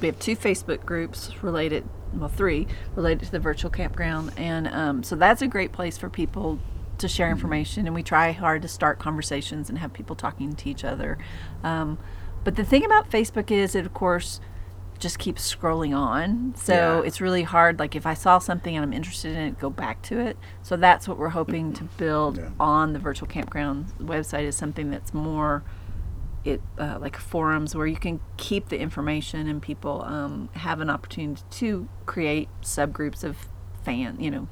we 0.00 0.06
have 0.06 0.18
two 0.18 0.34
Facebook 0.34 0.86
groups 0.86 1.30
related, 1.42 1.86
well, 2.14 2.30
three 2.30 2.66
related 2.96 3.26
to 3.26 3.32
the 3.32 3.38
virtual 3.38 3.70
campground, 3.70 4.32
and 4.38 4.66
um, 4.68 5.02
so 5.02 5.14
that's 5.14 5.42
a 5.42 5.46
great 5.46 5.72
place 5.72 5.98
for 5.98 6.08
people 6.08 6.58
to 6.96 7.06
share 7.06 7.30
information. 7.30 7.84
And 7.86 7.94
we 7.94 8.02
try 8.02 8.32
hard 8.32 8.62
to 8.62 8.68
start 8.68 8.98
conversations 8.98 9.68
and 9.68 9.78
have 9.78 9.92
people 9.92 10.16
talking 10.16 10.54
to 10.54 10.70
each 10.70 10.84
other. 10.84 11.18
Um, 11.62 11.98
but 12.44 12.56
the 12.56 12.64
thing 12.64 12.82
about 12.84 13.10
Facebook 13.10 13.50
is, 13.50 13.74
it 13.74 13.84
of 13.84 13.92
course 13.92 14.40
just 14.98 15.18
keeps 15.18 15.54
scrolling 15.54 15.96
on. 15.96 16.54
So 16.56 16.72
Yeah. 17.00 17.06
it's 17.06 17.20
really 17.20 17.42
hard. 17.42 17.78
Like 17.78 17.94
if 17.96 18.06
I 18.06 18.14
saw 18.14 18.38
something 18.38 18.74
and 18.76 18.82
I'm 18.84 18.92
interested 18.92 19.32
in 19.36 19.42
it, 19.42 19.58
go 19.58 19.68
back 19.70 20.00
to 20.02 20.18
it. 20.18 20.36
So 20.62 20.76
that's 20.76 21.06
what 21.08 21.18
we're 21.18 21.30
hoping 21.30 21.72
to 21.74 21.84
build 21.84 22.38
Yeah. 22.38 22.48
on 22.60 22.92
the 22.92 22.98
virtual 22.98 23.28
campground 23.28 23.92
website 24.00 24.44
is 24.44 24.56
something 24.56 24.90
that's 24.90 25.12
more 25.12 25.62
it 26.44 26.60
uh, 26.78 26.98
like 27.00 27.16
forums 27.16 27.74
where 27.74 27.86
you 27.86 27.96
can 27.96 28.20
keep 28.36 28.68
the 28.68 28.78
information 28.78 29.48
and 29.48 29.62
people 29.62 30.02
um, 30.04 30.50
have 30.52 30.80
an 30.80 30.90
opportunity 30.90 31.42
to 31.50 31.88
create 32.04 32.50
subgroups 32.62 33.24
of 33.24 33.48
fan, 33.82 34.20
you 34.20 34.30
know, 34.30 34.46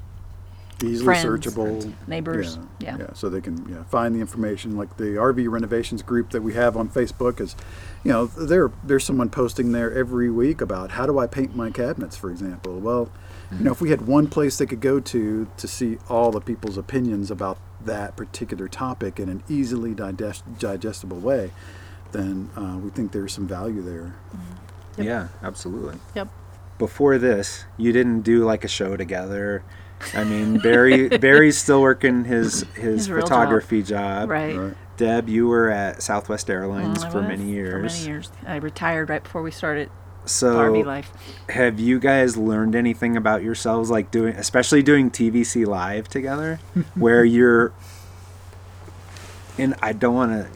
Easily 0.83 1.05
Friends, 1.05 1.25
searchable. 1.25 1.93
neighbors. 2.07 2.59
Yeah. 2.79 2.97
yeah. 2.97 3.13
So 3.13 3.29
they 3.29 3.41
can 3.41 3.67
yeah, 3.69 3.83
find 3.83 4.15
the 4.15 4.19
information. 4.19 4.77
Like 4.77 4.97
the 4.97 5.15
RV 5.15 5.49
renovations 5.49 6.01
group 6.01 6.31
that 6.31 6.41
we 6.41 6.53
have 6.53 6.75
on 6.75 6.89
Facebook 6.89 7.39
is, 7.39 7.55
you 8.03 8.11
know, 8.11 8.25
there 8.25 8.71
there's 8.83 9.03
someone 9.03 9.29
posting 9.29 9.71
there 9.71 9.93
every 9.93 10.29
week 10.29 10.61
about 10.61 10.91
how 10.91 11.05
do 11.05 11.19
I 11.19 11.27
paint 11.27 11.55
my 11.55 11.69
cabinets, 11.69 12.15
for 12.15 12.29
example. 12.29 12.79
Well, 12.79 13.09
you 13.51 13.65
know, 13.65 13.71
if 13.71 13.81
we 13.81 13.91
had 13.91 14.07
one 14.07 14.27
place 14.27 14.57
they 14.57 14.65
could 14.65 14.81
go 14.81 14.99
to 14.99 15.47
to 15.57 15.67
see 15.67 15.97
all 16.09 16.31
the 16.31 16.41
people's 16.41 16.77
opinions 16.77 17.29
about 17.31 17.57
that 17.85 18.15
particular 18.15 18.67
topic 18.67 19.19
in 19.19 19.29
an 19.29 19.43
easily 19.49 19.93
digest, 19.93 20.43
digestible 20.59 21.19
way, 21.19 21.51
then 22.11 22.49
uh, 22.55 22.77
we 22.81 22.89
think 22.89 23.11
there's 23.11 23.33
some 23.33 23.47
value 23.47 23.81
there. 23.81 24.15
yeah, 24.97 25.27
absolutely. 25.41 25.97
Yep. 26.15 26.29
Before 26.79 27.17
this, 27.17 27.65
you 27.77 27.91
didn't 27.91 28.21
do 28.21 28.43
like 28.43 28.63
a 28.63 28.67
show 28.67 28.97
together. 28.97 29.63
I 30.13 30.23
mean, 30.23 30.59
Barry 30.59 31.09
Barry's 31.17 31.57
still 31.57 31.81
working 31.81 32.25
his 32.25 32.61
his, 32.75 32.83
His 32.83 33.11
real 33.11 33.21
job. 33.21 33.29
photography 33.29 33.83
job. 33.83 34.29
Right. 34.29 34.55
Right. 34.55 34.73
Deb, 34.97 35.27
you 35.27 35.47
were 35.47 35.69
at 35.69 36.03
Southwest 36.03 36.49
Airlines 36.49 37.03
Mm, 37.03 37.11
for 37.11 37.19
was 37.21 37.27
many 37.27 37.45
years. 37.45 37.71
For 37.71 37.79
many 37.79 38.05
years. 38.07 38.31
I 38.45 38.57
retired 38.57 39.09
right 39.09 39.23
before 39.23 39.41
we 39.41 39.49
started 39.51 39.89
So 40.25 40.55
RV 40.57 40.85
life. 40.85 41.11
have 41.49 41.79
you 41.79 41.99
guys 41.99 42.37
learned 42.37 42.75
anything 42.75 43.17
about 43.17 43.41
yourselves 43.43 43.89
like 43.89 44.11
doing 44.11 44.35
especially 44.35 44.81
doing 44.83 45.09
tvc 45.11 45.65
live 45.67 46.07
together 46.07 46.59
where 46.95 47.25
you're 47.25 47.73
and 49.57 49.75
I 49.81 49.93
don't 49.93 50.15
want 50.15 50.31
to 50.31 50.47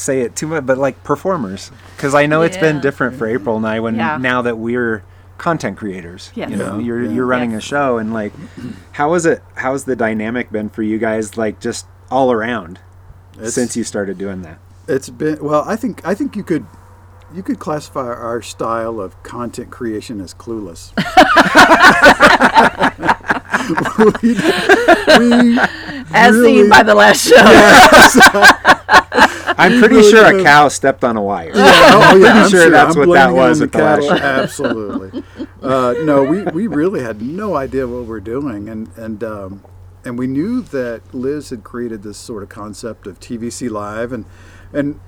say 0.00 0.20
it 0.20 0.36
too 0.36 0.46
much, 0.46 0.64
but 0.64 0.78
like 0.78 1.02
performers, 1.04 1.70
because 1.96 2.14
I 2.14 2.26
know 2.26 2.42
it's 2.42 2.56
been 2.56 2.80
different 2.80 3.16
for 3.16 3.26
April 3.26 3.56
and 3.56 3.66
I 3.66 3.80
when 3.80 3.96
Yeah. 3.96 4.16
now 4.18 4.42
that 4.42 4.56
we're 4.58 5.02
content 5.38 5.78
creators. 5.78 6.30
Yes. 6.34 6.50
You 6.50 6.56
know, 6.56 6.78
Yeah, 6.78 6.84
you're 6.84 7.04
yeah. 7.04 7.10
you're 7.12 7.26
running 7.26 7.52
Yes. 7.52 7.62
a 7.64 7.66
show, 7.66 7.98
and 7.98 8.12
like, 8.12 8.32
how 8.92 9.14
is 9.14 9.24
it? 9.24 9.42
How's 9.54 9.84
the 9.84 9.96
dynamic 9.96 10.50
been 10.52 10.68
for 10.68 10.82
you 10.82 10.98
guys? 10.98 11.36
Like 11.36 11.60
just 11.60 11.86
all 12.10 12.30
around 12.32 12.80
It's- 13.34 13.54
since 13.54 13.76
you 13.76 13.84
started 13.84 14.18
doing 14.18 14.42
that. 14.42 14.58
It's 14.86 15.08
been 15.10 15.38
well. 15.42 15.64
I 15.66 15.76
think 15.76 16.06
I 16.06 16.14
think 16.14 16.36
you 16.36 16.42
could 16.42 16.66
you 17.34 17.42
could 17.42 17.58
classify 17.58 18.06
our 18.06 18.40
style 18.42 19.00
of 19.00 19.22
content 19.22 19.70
creation 19.70 20.20
as 20.20 20.32
clueless. 20.34 20.92
we, 24.22 24.32
we 24.32 25.58
As 26.14 26.32
really- 26.34 26.62
seen 26.62 26.70
by 26.70 26.82
the 26.82 26.94
last 26.94 27.26
show. 27.28 27.36
I'm 29.58 29.78
pretty 29.80 29.96
really 29.96 30.10
sure 30.10 30.24
a 30.24 30.32
have- 30.34 30.44
cow 30.44 30.68
stepped 30.68 31.04
on 31.04 31.16
a 31.16 31.22
wire. 31.22 31.52
Yeah, 31.54 31.54
oh, 31.56 32.16
yeah, 32.16 32.20
pretty 32.20 32.28
I'm 32.28 32.50
sure 32.50 32.70
that's 32.70 32.96
I'm 32.96 33.08
what 33.08 33.14
that 33.14 33.30
was 33.32 33.60
on 33.60 33.64
with 33.64 33.72
the 33.72 33.78
last 33.78 34.08
cattle. 34.08 34.16
show. 34.18 34.24
Absolutely. 34.42 35.22
Uh, 35.62 35.94
no, 36.04 36.22
we, 36.24 36.42
we 36.44 36.66
really 36.66 37.02
had 37.02 37.20
no 37.20 37.56
idea 37.56 37.86
what 37.86 38.04
we're 38.06 38.20
doing, 38.20 38.68
and 38.68 38.88
and 38.96 39.22
um, 39.24 39.64
and 40.04 40.18
we 40.18 40.26
knew 40.26 40.62
that 40.62 41.02
Liz 41.14 41.50
had 41.50 41.64
created 41.64 42.02
this 42.02 42.16
sort 42.18 42.42
of 42.42 42.48
concept 42.48 43.06
of 43.06 43.18
TVC 43.20 43.70
Live, 43.70 44.12
and 44.12 44.24
and 44.72 45.00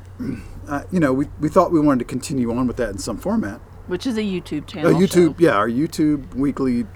uh, 0.69 0.83
you 0.91 1.01
know 1.01 1.13
we, 1.13 1.27
we 1.39 1.49
thought 1.49 1.71
we 1.73 1.81
wanted 1.81 2.01
to 2.01 2.05
continue 2.07 2.53
on 2.53 2.67
with 2.67 2.77
that 2.77 2.91
in 2.91 2.99
some 2.99 3.17
format. 3.19 3.61
Which 3.87 4.07
is 4.07 4.17
a 4.17 4.21
YouTube 4.23 4.67
channel. 4.67 4.93
channel. 4.93 5.01
YouTube, 5.01 5.41
show. 5.41 5.45
yeah, 5.47 5.53
our 5.57 5.69
YouTube 5.69 6.35
weekly 6.35 6.87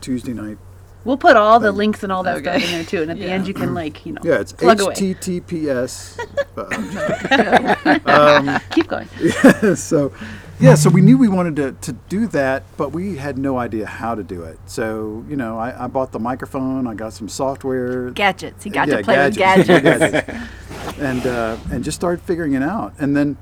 Tuesday 0.00 0.32
night. 0.32 0.58
We'll 1.04 1.16
put 1.16 1.36
all 1.36 1.58
the 1.60 1.72
links 1.72 2.02
and 2.02 2.12
all 2.12 2.22
that 2.24 2.36
Okay. 2.38 2.58
stuff 2.58 2.64
in 2.64 2.70
there 2.72 2.84
too, 2.84 3.02
and 3.02 3.10
at 3.10 3.18
the 3.18 3.30
end 3.30 3.46
you 3.48 3.54
can 3.54 3.72
like 3.74 4.04
you 4.04 4.12
know 4.12 4.20
Yeah, 4.22 4.40
it's 4.40 4.52
plug 4.52 4.80
away. 4.80 4.94
HTTPS. 4.94 6.18
Keep 8.70 8.88
going. 8.88 9.08
uh, 9.44 9.74
so, 9.74 10.12
yeah, 10.58 10.74
so 10.74 10.90
we 10.90 11.00
knew 11.00 11.16
we 11.16 11.28
wanted 11.28 11.56
to, 11.56 11.72
to 11.72 11.92
do 12.08 12.26
that, 12.28 12.64
but 12.76 12.92
we 12.92 13.16
had 13.16 13.38
no 13.38 13.58
idea 13.58 13.86
how 13.86 14.14
to 14.14 14.22
do 14.22 14.42
it. 14.42 14.58
So, 14.66 15.24
you 15.28 15.36
know, 15.36 15.58
I, 15.58 15.84
I 15.84 15.86
bought 15.86 16.12
the 16.12 16.18
microphone, 16.18 16.86
I 16.86 16.94
got 16.94 17.12
some 17.14 17.28
software. 17.28 18.10
Gadgets. 18.10 18.64
He 18.64 18.70
got 18.70 18.88
Yeah, 18.88 18.98
to 18.98 19.04
play 19.04 19.16
with 19.18 19.36
gadgets. 19.36 19.68
gadgets. 19.80 20.26
Gadgets. 20.26 20.98
and 20.98 21.26
uh, 21.26 21.56
and 21.70 21.82
just 21.82 21.96
started 21.96 22.20
figuring 22.22 22.52
it 22.52 22.62
out. 22.62 22.92
And 22.98 23.16
then 23.16 23.38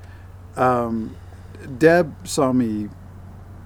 um, 0.55 1.15
Deb 1.77 2.15
saw 2.27 2.53
me 2.53 2.89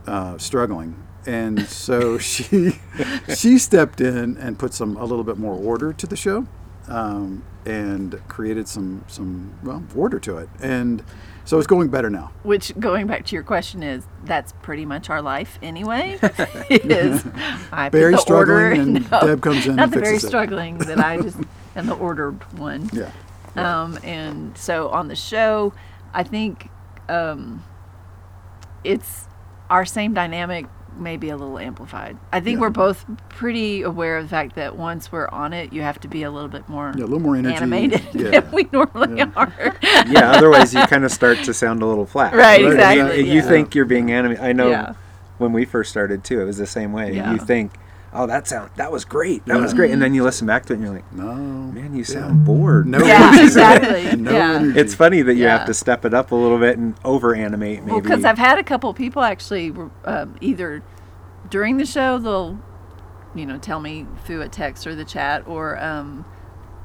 uh, 0.07 0.37
struggling, 0.39 0.95
and 1.25 1.61
so 1.67 2.17
she 2.17 2.79
she 3.35 3.57
stepped 3.57 4.01
in 4.01 4.37
and 4.37 4.57
put 4.57 4.73
some 4.73 4.97
a 4.97 5.05
little 5.05 5.23
bit 5.23 5.37
more 5.37 5.55
order 5.55 5.93
to 5.93 6.07
the 6.07 6.15
show, 6.15 6.47
um, 6.87 7.43
and 7.65 8.21
created 8.27 8.67
some 8.67 9.03
some 9.07 9.53
well 9.63 9.83
order 9.95 10.19
to 10.19 10.37
it. 10.37 10.49
And 10.61 11.03
so 11.45 11.57
it's 11.57 11.67
going 11.67 11.89
better 11.89 12.09
now. 12.09 12.31
Which, 12.43 12.77
going 12.79 13.05
back 13.07 13.25
to 13.25 13.35
your 13.35 13.43
question, 13.43 13.83
is 13.83 14.05
that's 14.23 14.53
pretty 14.61 14.85
much 14.85 15.09
our 15.09 15.21
life 15.21 15.59
anyway. 15.61 16.17
is 16.69 17.25
I 17.71 17.89
Barry 17.89 18.13
the 18.13 18.23
order, 18.27 18.73
struggling 18.73 18.97
and 18.97 19.09
Deb 19.09 19.41
comes 19.41 19.67
in 19.67 19.75
Not 19.75 19.83
and 19.83 19.93
the 19.93 19.99
very 19.99 20.19
struggling 20.19 20.77
that 20.79 20.99
I 20.99 21.21
just 21.21 21.37
and 21.75 21.87
the 21.87 21.95
ordered 21.95 22.41
one. 22.57 22.89
Yeah. 22.93 23.11
Um, 23.55 23.99
and 24.03 24.57
so 24.57 24.89
on 24.89 25.09
the 25.09 25.15
show, 25.15 25.73
I 26.13 26.23
think 26.23 26.69
um, 27.09 27.63
it's 28.83 29.27
our 29.69 29.85
same 29.85 30.13
dynamic, 30.13 30.65
maybe 30.97 31.29
a 31.29 31.37
little 31.37 31.57
amplified. 31.59 32.17
I 32.31 32.39
think 32.39 32.55
Yeah. 32.57 32.61
we're 32.61 32.69
both 32.69 33.05
pretty 33.29 33.81
aware 33.81 34.17
of 34.17 34.25
the 34.25 34.29
fact 34.29 34.55
that 34.55 34.75
once 34.77 35.11
we're 35.11 35.27
on 35.29 35.53
it, 35.53 35.73
you 35.73 35.81
have 35.81 35.99
to 36.01 36.07
be 36.07 36.23
a 36.23 36.31
little 36.31 36.49
bit 36.49 36.67
more 36.69 36.93
Yeah, 36.95 37.03
a 37.03 37.05
little 37.05 37.19
more 37.19 37.35
energy. 37.35 37.55
animated 37.55 38.01
Yeah. 38.13 38.39
than 38.41 38.51
we 38.51 38.67
normally 38.71 39.17
Yeah. 39.17 39.29
are. 39.35 39.75
yeah, 40.07 40.31
otherwise 40.31 40.73
you 40.73 40.81
kind 40.87 41.03
of 41.05 41.11
start 41.11 41.37
to 41.43 41.53
sound 41.53 41.81
a 41.81 41.85
little 41.85 42.05
flat. 42.05 42.33
Right, 42.35 42.59
I 42.59 42.63
mean, 42.63 42.71
exactly, 42.73 43.19
You 43.29 43.33
yeah. 43.35 43.41
think 43.41 43.75
you're 43.75 43.85
being 43.85 44.11
animated. 44.11 44.43
I 44.43 44.53
know 44.53 44.69
Yeah. 44.69 44.93
when 45.37 45.53
we 45.53 45.65
first 45.65 45.89
started 45.91 46.23
too, 46.23 46.41
it 46.41 46.45
was 46.45 46.57
the 46.57 46.67
same 46.67 46.91
way. 46.93 47.13
Yeah. 47.13 47.31
You 47.31 47.37
think, 47.39 47.71
oh, 48.13 48.27
that 48.27 48.47
sound 48.47 48.69
that 48.75 48.91
was 48.91 49.05
great, 49.05 49.45
that 49.45 49.59
was 49.59 49.73
great, 49.73 49.91
and 49.91 50.01
then 50.01 50.13
you 50.13 50.23
listen 50.23 50.47
back 50.47 50.65
to 50.67 50.73
it 50.73 50.77
and 50.77 50.85
you're 50.85 50.93
like, 50.95 51.13
No. 51.13 51.33
man, 51.35 51.95
you 51.95 52.03
sound 52.03 52.45
bored. 52.45 52.87
No 52.87 52.99
Yeah, 53.05 53.43
exactly. 53.43 54.15
No 54.21 54.31
yeah. 54.31 54.53
energy. 54.55 54.79
It's 54.79 54.95
funny 54.95 55.21
that 55.21 55.33
you 55.35 55.43
Yeah. 55.43 55.57
have 55.57 55.67
to 55.67 55.73
step 55.73 56.05
it 56.05 56.13
up 56.13 56.31
a 56.31 56.35
little 56.35 56.59
bit 56.59 56.77
and 56.77 56.95
over 57.03 57.35
animate 57.35 57.79
maybe. 57.81 57.91
Well, 57.91 58.01
because 58.01 58.23
I've 58.25 58.37
had 58.37 58.57
a 58.59 58.63
couple 58.63 58.93
people 58.93 59.21
actually 59.23 59.73
um, 60.05 60.35
either 60.41 60.83
during 61.49 61.77
the 61.77 61.85
show 61.85 62.17
they'll, 62.17 62.59
you 63.35 63.45
know, 63.45 63.57
tell 63.57 63.79
me 63.79 64.05
through 64.25 64.41
a 64.41 64.47
text 64.49 64.85
or 64.87 64.95
the 64.95 65.05
chat 65.05 65.47
or 65.47 65.77
um, 65.83 66.25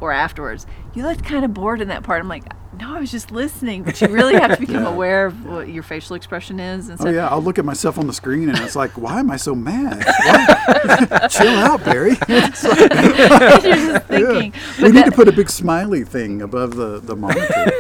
or 0.01 0.13
afterwards. 0.13 0.67
You 0.95 1.03
looked 1.05 1.25
kind 1.25 1.45
of 1.45 1.53
bored 1.55 1.81
in 1.81 1.89
that 1.89 2.03
part. 2.03 2.21
I'm 2.21 2.29
like, 2.29 2.45
no, 2.79 2.95
I 2.97 3.01
was 3.01 3.11
just 3.11 3.31
listening. 3.33 3.83
But 3.83 4.01
you 4.01 4.09
really 4.09 4.35
have 4.35 4.55
to 4.55 4.61
become 4.67 4.85
Yeah. 4.85 4.93
aware 4.93 5.27
of 5.27 5.45
what 5.45 5.69
your 5.69 5.83
facial 5.83 6.15
expression 6.17 6.61
is 6.61 6.89
and 6.89 7.01
Oh 7.05 7.09
yeah, 7.11 7.29
I'll 7.29 7.43
look 7.43 7.59
at 7.59 7.65
myself 7.65 7.99
on 7.99 8.07
the 8.07 8.13
screen 8.13 8.49
and 8.49 8.59
it's 8.59 8.77
like, 8.77 8.93
why 8.93 9.19
am 9.19 9.31
I 9.31 9.37
so 9.37 9.55
mad? 9.55 10.05
Chill 11.31 11.49
out, 11.49 11.85
Barry. 11.85 12.13
It's 12.29 12.65
like- 12.65 12.79
You're 13.65 13.75
just 13.75 14.07
thinking. 14.07 14.53
we 14.79 14.83
But 14.83 14.93
need 14.93 15.05
to 15.07 15.13
put 15.13 15.29
a 15.29 15.33
big 15.33 15.51
smiley 15.51 16.05
thing 16.05 16.43
above 16.43 16.77
the 16.77 17.01
the 17.01 17.17
monitor. 17.17 17.73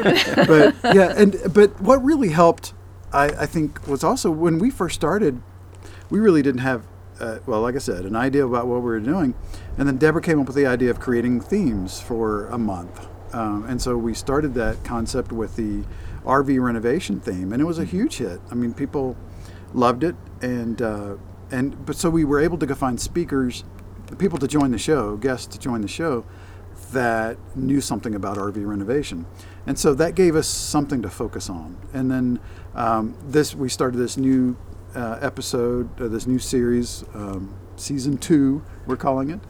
but 0.46 0.74
yeah, 0.94 1.12
and 1.16 1.36
but 1.52 1.80
what 1.80 2.02
really 2.04 2.30
helped, 2.30 2.74
I, 3.12 3.26
I 3.26 3.46
think, 3.46 3.86
was 3.86 4.02
also 4.02 4.30
when 4.30 4.58
we 4.58 4.70
first 4.70 4.94
started, 4.96 5.40
we 6.10 6.18
really 6.18 6.42
didn't 6.42 6.60
have, 6.62 6.82
uh, 7.20 7.38
well, 7.46 7.60
like 7.60 7.74
I 7.74 7.78
said, 7.78 8.04
an 8.04 8.16
idea 8.16 8.44
about 8.46 8.66
what 8.66 8.76
we 8.76 8.86
were 8.86 9.00
doing, 9.00 9.34
and 9.78 9.86
then 9.86 9.96
Deborah 9.96 10.20
came 10.20 10.40
up 10.40 10.46
with 10.46 10.56
the 10.56 10.66
idea 10.66 10.90
of 10.90 11.00
creating 11.00 11.40
themes 11.40 12.00
for 12.00 12.46
a 12.48 12.58
month, 12.58 13.06
um, 13.32 13.64
and 13.68 13.80
so 13.80 13.96
we 13.96 14.12
started 14.12 14.54
that 14.54 14.82
concept 14.84 15.32
with 15.32 15.56
the 15.56 15.84
RV 16.24 16.60
renovation 16.60 17.20
theme, 17.20 17.52
and 17.52 17.62
it 17.62 17.64
was 17.64 17.78
a 17.78 17.84
huge 17.84 18.16
hit. 18.16 18.40
I 18.50 18.54
mean, 18.54 18.74
people 18.74 19.16
loved 19.72 20.04
it, 20.04 20.16
and 20.42 20.82
uh, 20.82 21.16
and 21.50 21.86
but 21.86 21.96
so 21.96 22.10
we 22.10 22.24
were 22.24 22.40
able 22.40 22.58
to 22.58 22.66
go 22.66 22.74
find 22.74 23.00
speakers, 23.00 23.64
people 24.18 24.38
to 24.38 24.48
join 24.48 24.72
the 24.72 24.78
show, 24.78 25.16
guests 25.16 25.46
to 25.46 25.58
join 25.58 25.80
the 25.80 25.88
show 25.88 26.24
that 26.92 27.36
knew 27.56 27.80
something 27.80 28.14
about 28.14 28.36
RV 28.36 28.66
renovation, 28.66 29.26
and 29.66 29.78
so 29.78 29.94
that 29.94 30.14
gave 30.14 30.34
us 30.36 30.48
something 30.48 31.02
to 31.02 31.10
focus 31.10 31.48
on. 31.48 31.76
And 31.92 32.10
then 32.10 32.40
um, 32.74 33.16
this 33.22 33.54
we 33.54 33.68
started 33.68 33.98
this 33.98 34.16
new 34.16 34.56
uh, 34.94 35.18
episode, 35.20 36.00
uh, 36.00 36.08
this 36.08 36.26
new 36.26 36.38
series, 36.38 37.04
um, 37.14 37.54
season 37.76 38.18
two, 38.18 38.62
we're 38.86 38.96
calling 38.96 39.30
it, 39.30 39.40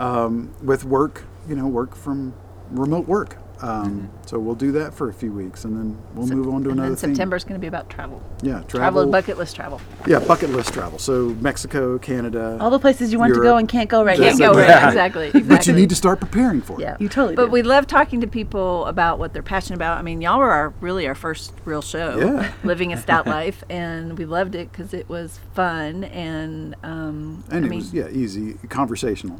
um, 0.00 0.52
with 0.62 0.84
work, 0.84 1.24
you 1.48 1.54
know, 1.54 1.66
work 1.68 1.94
from 1.94 2.34
remote 2.70 3.06
work. 3.06 3.36
Um, 3.62 4.08
So 4.24 4.38
we'll 4.38 4.54
do 4.54 4.72
that 4.72 4.94
for 4.94 5.10
a 5.10 5.12
few 5.12 5.32
weeks, 5.34 5.66
and 5.66 5.76
then 5.76 5.98
we'll 6.14 6.26
move 6.28 6.48
on 6.48 6.64
to 6.64 6.70
and 6.70 6.80
another. 6.80 6.96
September 6.96 7.36
is 7.36 7.44
going 7.44 7.56
to 7.56 7.60
be 7.60 7.66
about 7.66 7.90
travel. 7.90 8.22
Yeah, 8.42 8.62
Travel 8.62 9.02
travel. 9.02 9.06
bucket 9.08 9.36
list 9.36 9.54
travel. 9.54 9.82
yeah, 10.06 10.18
bucket 10.18 10.48
list 10.48 10.72
travel. 10.72 10.98
So 10.98 11.36
Mexico, 11.40 11.98
Canada. 11.98 12.56
All 12.58 12.70
the 12.70 12.78
places 12.78 13.12
you 13.12 13.18
want 13.18 13.34
to 13.34 13.40
go 13.42 13.58
and 13.58 13.68
can't 13.68 13.90
go 13.90 14.02
right 14.02 14.16
Just 14.16 14.38
now. 14.38 14.46
Can't 14.46 14.54
go 14.54 14.60
right. 14.60 14.66
that. 14.68 14.88
Exactly. 14.88 15.26
exactly. 15.26 15.42
but 15.56 15.66
you 15.66 15.74
need 15.74 15.90
to 15.90 15.94
start 15.94 16.20
preparing 16.20 16.62
for 16.62 16.80
it. 16.80 16.84
Yeah, 16.84 16.96
You 16.98 17.10
totally 17.10 17.34
But 17.36 17.46
do. 17.46 17.50
we 17.50 17.60
love 17.60 17.86
talking 17.86 18.22
to 18.22 18.26
people 18.26 18.86
about 18.86 19.18
what 19.18 19.34
they're 19.34 19.42
passionate 19.42 19.76
about. 19.76 19.98
I 19.98 20.02
mean, 20.02 20.22
y'all 20.22 20.38
were 20.38 20.50
our 20.52 20.72
really 20.80 21.06
our 21.06 21.14
first 21.14 21.52
real 21.66 21.82
show, 21.82 22.18
Yeah. 22.18 22.52
living 22.64 22.94
a 22.94 22.96
stout 22.96 23.26
life, 23.38 23.62
and 23.68 24.16
we 24.16 24.24
loved 24.24 24.54
it 24.54 24.72
because 24.72 24.94
it 24.94 25.06
was 25.10 25.38
fun 25.52 26.04
and 26.04 26.76
um, 26.82 27.44
And 27.50 27.64
I 27.64 27.66
it 27.66 27.70
mean, 27.70 27.80
was 27.80 27.92
yeah 27.92 28.08
easy, 28.08 28.54
conversational. 28.70 29.38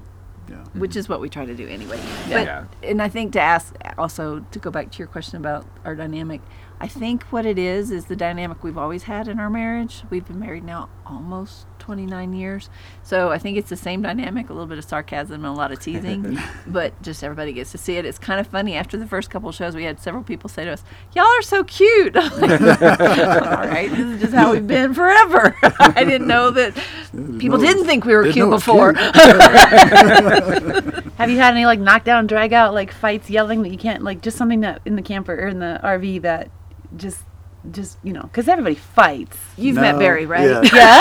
Yeah. 0.51 0.65
which 0.75 0.97
is 0.97 1.09
what 1.09 1.21
we 1.21 1.29
try 1.29 1.45
to 1.45 1.55
do 1.55 1.67
anyway. 1.69 1.99
Yeah. 2.29 2.65
But 2.81 2.89
and 2.89 3.01
I 3.01 3.09
think 3.09 3.33
to 3.35 3.41
ask 3.41 3.75
also 3.97 4.45
to 4.51 4.59
go 4.59 4.71
back 4.71 4.91
to 4.93 4.99
your 4.99 5.07
question 5.07 5.37
about 5.37 5.65
our 5.85 5.95
dynamic, 5.95 6.41
I 6.81 6.89
think 6.89 7.23
what 7.25 7.47
it 7.47 7.59
is 7.59 7.91
is 7.91 8.07
the 8.07 8.17
dynamic 8.17 8.65
we've 8.65 8.79
always 8.79 9.05
had 9.05 9.29
in 9.29 9.39
our 9.39 9.51
marriage. 9.51 10.03
We've 10.11 10.27
been 10.27 10.41
married 10.41 10.65
now 10.65 10.89
almost 11.07 11.67
29 11.81 12.33
years. 12.35 12.71
So 13.03 13.31
I 13.31 13.39
think 13.39 13.59
it's 13.59 13.69
the 13.71 13.77
same 13.77 14.03
dynamic, 14.03 14.51
a 14.51 14.53
little 14.53 14.69
bit 14.69 14.79
of 14.79 14.85
sarcasm 14.85 15.45
and 15.45 15.47
a 15.47 15.53
lot 15.53 15.73
of 15.73 15.81
teasing, 15.81 16.39
but 16.67 17.01
just 17.03 17.25
everybody 17.25 17.53
gets 17.53 17.73
to 17.73 17.79
see 17.79 17.97
it. 17.97 18.05
It's 18.05 18.19
kind 18.19 18.39
of 18.39 18.47
funny. 18.47 18.77
After 18.77 18.97
the 18.97 19.07
first 19.07 19.31
couple 19.31 19.51
shows, 19.53 19.75
we 19.75 19.85
had 19.85 19.99
several 20.01 20.23
people 20.23 20.49
say 20.49 20.65
to 20.65 20.73
us, 20.73 20.85
"Y'all 21.15 21.25
are 21.25 21.43
so 21.43 21.65
cute." 21.65 22.17
All 22.17 22.23
right, 22.31 23.89
this 23.91 23.99
is 23.99 24.21
just 24.21 24.35
how 24.35 24.53
we've 24.53 24.67
been 24.67 24.95
forever. 24.95 25.57
I 25.81 26.05
didn't 26.05 26.29
know 26.29 26.51
that 26.51 26.75
people 27.39 27.59
know- 27.59 27.65
didn't 27.67 27.87
think 27.87 28.05
we 28.05 28.15
were 28.15 28.25
cute 28.25 28.37
know 28.37 28.47
it 28.47 28.51
was 28.51 28.63
before. 28.63 28.93
cute. 28.95 29.15
Have 31.17 31.31
you 31.31 31.37
had 31.39 31.55
any 31.55 31.67
like 31.67 31.81
knockdown, 31.81 32.27
drag 32.27 32.53
out, 32.53 32.73
like 32.75 32.93
fights, 32.93 33.29
yelling 33.31 33.63
that 33.63 33.71
you 33.71 33.79
can't, 33.79 34.03
like 34.03 34.23
just 34.23 34.37
something 34.37 34.61
that 34.61 34.81
in 34.85 34.97
the 34.97 35.03
camper 35.03 35.35
or 35.35 35.49
in 35.49 35.59
the 35.59 35.81
RV 35.83 36.23
that 36.23 36.51
just, 36.97 37.19
just 37.71 37.99
you 38.03 38.13
know, 38.13 38.23
because 38.23 38.49
everybody 38.49 38.75
fights. 38.75 39.37
You've 39.57 39.77
No, 39.77 39.83
met 39.83 39.99
Barry, 39.99 40.27
right? 40.27 40.65
Yeah. 40.73 41.01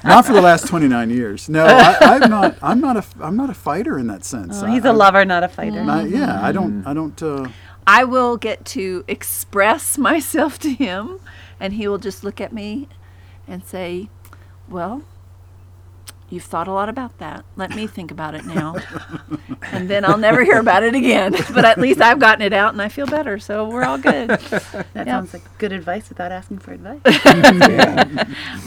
not 0.04 0.26
for 0.26 0.32
the 0.32 0.42
last 0.42 0.66
29 0.68 1.10
years. 1.10 1.48
No, 1.48 1.64
I, 1.64 1.96
I'm 2.20 2.30
not. 2.30 2.56
I'm 2.62 2.80
not 2.80 2.96
a. 2.96 3.04
I'm 3.20 3.36
not 3.36 3.50
a 3.50 3.54
fighter 3.54 3.98
in 3.98 4.06
that 4.08 4.24
sense. 4.24 4.62
Oh, 4.62 4.66
he's 4.66 4.84
I- 4.84 4.90
a 4.90 4.92
lover, 4.92 5.24
not 5.24 5.42
a 5.42 5.48
fighter. 5.48 5.80
I, 5.80 6.02
yeah, 6.04 6.44
I 6.44 6.52
don't. 6.52 6.86
I 6.86 6.92
don't. 6.94 7.20
Uh, 7.22 7.48
I 7.86 8.04
will 8.04 8.36
get 8.36 8.64
to 8.66 9.04
express 9.08 9.96
myself 10.10 10.58
to 10.60 10.72
him, 10.72 11.20
and 11.60 11.74
he 11.74 11.88
will 11.88 11.98
just 11.98 12.22
look 12.24 12.40
at 12.40 12.52
me 12.52 12.88
and 13.48 13.64
say, 13.64 14.08
Well, 14.68 15.02
You've 16.28 16.42
thought 16.42 16.66
a 16.66 16.72
lot 16.72 16.88
about 16.88 17.18
that. 17.18 17.44
Let 17.54 17.70
me 17.76 17.86
think 17.86 18.10
about 18.10 18.34
it 18.34 18.44
now. 18.44 18.74
and 19.70 19.88
then 19.88 20.04
I'll 20.04 20.18
never 20.18 20.42
hear 20.42 20.58
about 20.58 20.82
it 20.82 20.94
again. 20.94 21.34
But 21.54 21.64
at 21.64 21.78
least 21.78 22.00
I've 22.00 22.18
gotten 22.18 22.42
it 22.42 22.52
out 22.52 22.72
and 22.72 22.82
I 22.82 22.88
feel 22.88 23.06
better. 23.06 23.38
So 23.38 23.68
we're 23.68 23.84
all 23.84 23.96
good. 23.98 24.28
That 24.40 24.86
Yeah. 24.94 25.04
sounds 25.04 25.32
like 25.32 25.42
good 25.58 25.70
advice 25.72 26.08
without 26.08 26.32
asking 26.32 26.58
for 26.58 26.72
advice. 26.72 27.00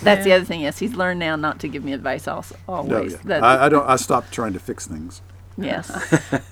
That's 0.04 0.24
the 0.24 0.34
other 0.34 0.46
thing. 0.46 0.62
Yes, 0.62 0.80
he's 0.80 0.96
learned 0.96 1.20
now 1.20 1.36
not 1.36 1.60
to 1.60 1.68
give 1.68 1.84
me 1.84 1.94
advice 1.94 2.28
also, 2.28 2.56
oh, 2.68 2.74
always. 2.76 2.94
Oh, 3.16 3.18
yeah. 3.18 3.22
That's, 3.26 3.44
I, 3.44 3.66
I 3.66 3.70
don't. 3.70 3.88
I 3.88 3.96
stopped 3.98 4.32
trying 4.32 4.54
to 4.54 4.60
fix 4.60 4.88
things. 4.88 5.22
yes. 5.58 5.90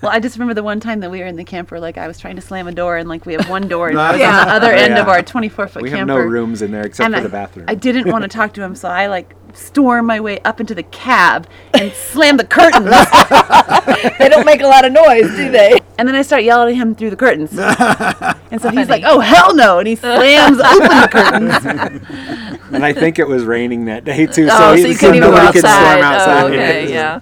well, 0.02 0.12
I 0.12 0.20
just 0.20 0.36
remember 0.36 0.52
the 0.52 0.62
one 0.62 0.80
time 0.80 1.00
that 1.00 1.10
we 1.10 1.20
were 1.20 1.26
in 1.26 1.36
the 1.36 1.44
camper, 1.44 1.80
like 1.80 1.96
I 1.96 2.06
was 2.06 2.18
trying 2.18 2.36
to 2.36 2.42
slam 2.42 2.68
a 2.68 2.72
door, 2.72 2.98
and 2.98 3.08
like 3.08 3.24
we 3.24 3.32
have 3.32 3.48
one 3.48 3.66
door, 3.66 3.88
and 3.88 3.98
I 3.98 4.12
was 4.12 4.20
Yeah. 4.20 4.38
on 4.40 4.46
the 4.46 4.52
other 4.52 4.70
end 4.72 4.98
of 4.98 5.08
our 5.08 5.22
24 5.22 5.68
foot 5.68 5.82
We 5.82 5.88
camper. 5.88 6.12
have 6.12 6.24
no 6.24 6.26
rooms 6.30 6.60
in 6.60 6.70
there 6.72 6.84
except 6.84 7.06
and 7.06 7.14
for 7.14 7.20
I, 7.20 7.22
the 7.22 7.28
bathroom. 7.30 7.64
I 7.68 7.74
didn't 7.74 8.10
want 8.10 8.22
to 8.22 8.28
talk 8.28 8.52
to 8.54 8.62
him, 8.62 8.74
so 8.74 8.88
I 8.88 9.06
like 9.06 9.34
stormed 9.58 10.06
my 10.06 10.20
way 10.20 10.38
up 10.40 10.60
into 10.60 10.74
the 10.74 10.82
cab 10.84 11.46
and 11.74 11.92
slam 11.92 12.36
the 12.36 12.44
curtains. 12.46 12.84
they 14.18 14.28
don't 14.28 14.46
make 14.46 14.60
a 14.60 14.66
lot 14.66 14.84
of 14.84 14.92
noise, 14.92 15.28
do 15.36 15.50
they? 15.50 15.80
and 15.98 16.06
then 16.06 16.14
I 16.14 16.22
start 16.22 16.44
yelling 16.44 16.76
at 16.76 16.80
him 16.80 16.94
through 16.94 17.10
the 17.10 17.16
curtains. 17.16 17.50
and 17.58 18.62
so 18.62 18.70
he's 18.70 18.88
like, 18.88 19.02
"Oh 19.04 19.18
hell 19.18 19.54
no!" 19.54 19.78
And 19.80 19.88
he 19.88 19.96
slams 19.96 20.60
open 20.60 21.00
the 21.00 21.08
curtains. 21.10 22.62
and 22.72 22.84
I 22.84 22.92
think 22.92 23.18
it 23.18 23.26
was 23.26 23.44
raining 23.44 23.86
that 23.86 24.04
day 24.04 24.26
too, 24.26 24.48
so, 24.48 24.56
oh, 24.58 24.72
he, 24.74 24.82
so 24.82 24.88
you 24.88 24.94
so 24.94 25.00
couldn't 25.00 25.16
even 25.16 25.30
nobody 25.30 25.48
outside. 25.48 25.60
could 25.60 25.68
storm 25.70 26.02
outside. 26.02 26.42
Oh, 26.42 26.46
okay, 26.48 26.92
yeah. 26.92 27.20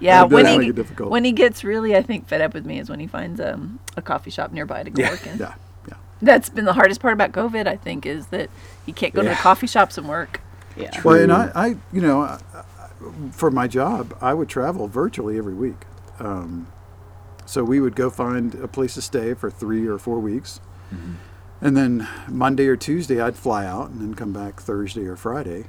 Yeah, 0.00 0.20
That 0.20 0.30
when 0.30 0.46
he 0.46 0.58
make 0.58 0.68
it 0.70 0.74
difficult. 0.76 1.10
when 1.10 1.24
he 1.24 1.32
gets 1.32 1.64
really, 1.64 1.94
I 1.96 2.02
think, 2.02 2.28
fed 2.28 2.40
up 2.40 2.52
with 2.54 2.64
me 2.66 2.78
is 2.78 2.88
when 2.90 3.00
he 3.00 3.06
finds 3.06 3.40
um, 3.40 3.78
a 3.96 4.02
coffee 4.02 4.30
shop 4.30 4.52
nearby 4.52 4.82
to 4.82 4.90
go 4.90 5.02
Yeah, 5.02 5.10
work 5.10 5.26
in. 5.26 5.38
Yeah, 5.38 5.54
yeah. 5.88 5.94
That's 6.20 6.48
been 6.48 6.64
the 6.64 6.72
hardest 6.74 7.00
part 7.00 7.12
about 7.14 7.32
COVID, 7.32 7.66
I 7.66 7.76
think, 7.76 8.04
is 8.06 8.26
that 8.28 8.50
you 8.86 8.92
can't 8.92 9.14
go 9.14 9.22
to 9.22 9.28
the 9.28 9.34
coffee 9.34 9.66
shops 9.66 9.96
and 9.98 10.08
work. 10.08 10.40
Yeah. 10.76 11.00
Well, 11.02 11.20
and 11.22 11.32
I, 11.32 11.50
I, 11.54 11.66
you 11.92 12.00
know, 12.00 12.22
I- 12.22 12.38
I- 12.54 12.64
for 13.32 13.50
my 13.50 13.66
job, 13.68 14.16
I 14.20 14.32
would 14.34 14.48
travel 14.48 14.88
virtually 14.88 15.36
every 15.38 15.54
week. 15.54 15.84
Um, 16.18 16.68
so 17.46 17.62
we 17.62 17.78
would 17.80 17.94
go 17.96 18.08
find 18.08 18.54
a 18.54 18.66
place 18.68 18.94
to 18.94 19.02
stay 19.02 19.34
for 19.34 19.50
three 19.50 19.86
or 19.86 19.98
four 19.98 20.18
weeks, 20.18 20.60
Mm-hmm. 20.94 21.12
and 21.60 21.76
then 21.76 22.08
Monday 22.28 22.66
or 22.68 22.76
Tuesday 22.76 23.20
I'd 23.20 23.36
fly 23.36 23.66
out 23.66 23.90
and 23.90 24.00
then 24.00 24.14
come 24.14 24.32
back 24.32 24.60
Thursday 24.60 25.04
or 25.06 25.16
Friday, 25.16 25.64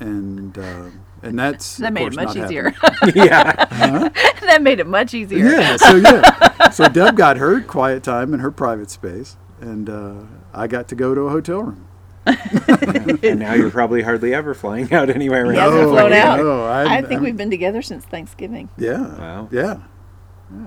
and 0.00 0.56
uh, 0.58 0.86
and 1.22 1.38
that's 1.38 1.76
That 1.76 1.88
of 1.88 1.92
made 1.94 2.06
it 2.08 2.16
much 2.16 2.34
not 2.34 2.44
easier. 2.44 2.70
happening. 2.70 3.14
yeah, 3.26 3.52
that 4.42 4.62
made 4.62 4.80
it 4.80 4.86
much 4.86 5.12
easier. 5.14 5.44
Yeah, 5.44 5.76
so 5.76 5.96
yeah, 5.96 6.70
so 6.70 6.88
Deb 6.88 7.16
got 7.16 7.36
her 7.36 7.60
quiet 7.60 8.02
time 8.02 8.32
in 8.34 8.40
her 8.40 8.50
private 8.50 8.90
space, 8.90 9.36
and 9.60 9.88
uh, 9.90 10.14
I 10.54 10.66
got 10.66 10.88
to 10.88 10.94
go 10.94 11.14
to 11.14 11.22
a 11.22 11.30
hotel 11.30 11.62
room. 11.62 11.86
And 13.22 13.38
now 13.40 13.54
you're 13.54 13.70
probably 13.70 14.02
hardly 14.02 14.32
ever 14.34 14.54
flying 14.54 14.92
out 14.92 15.10
anywhere. 15.10 15.44
He 15.44 15.50
right 15.50 15.58
hasn't 15.58 15.82
now. 15.82 15.88
flown 15.90 16.12
out. 16.12 16.36
no, 16.38 16.64
I'm- 16.66 16.88
I 16.88 17.00
think 17.02 17.12
I'm- 17.12 17.22
we've 17.22 17.36
been 17.36 17.50
together 17.50 17.82
since 17.82 18.04
Thanksgiving. 18.04 18.68
Yeah. 18.76 19.16
Wow. 19.18 19.48
Yeah. 19.50 19.76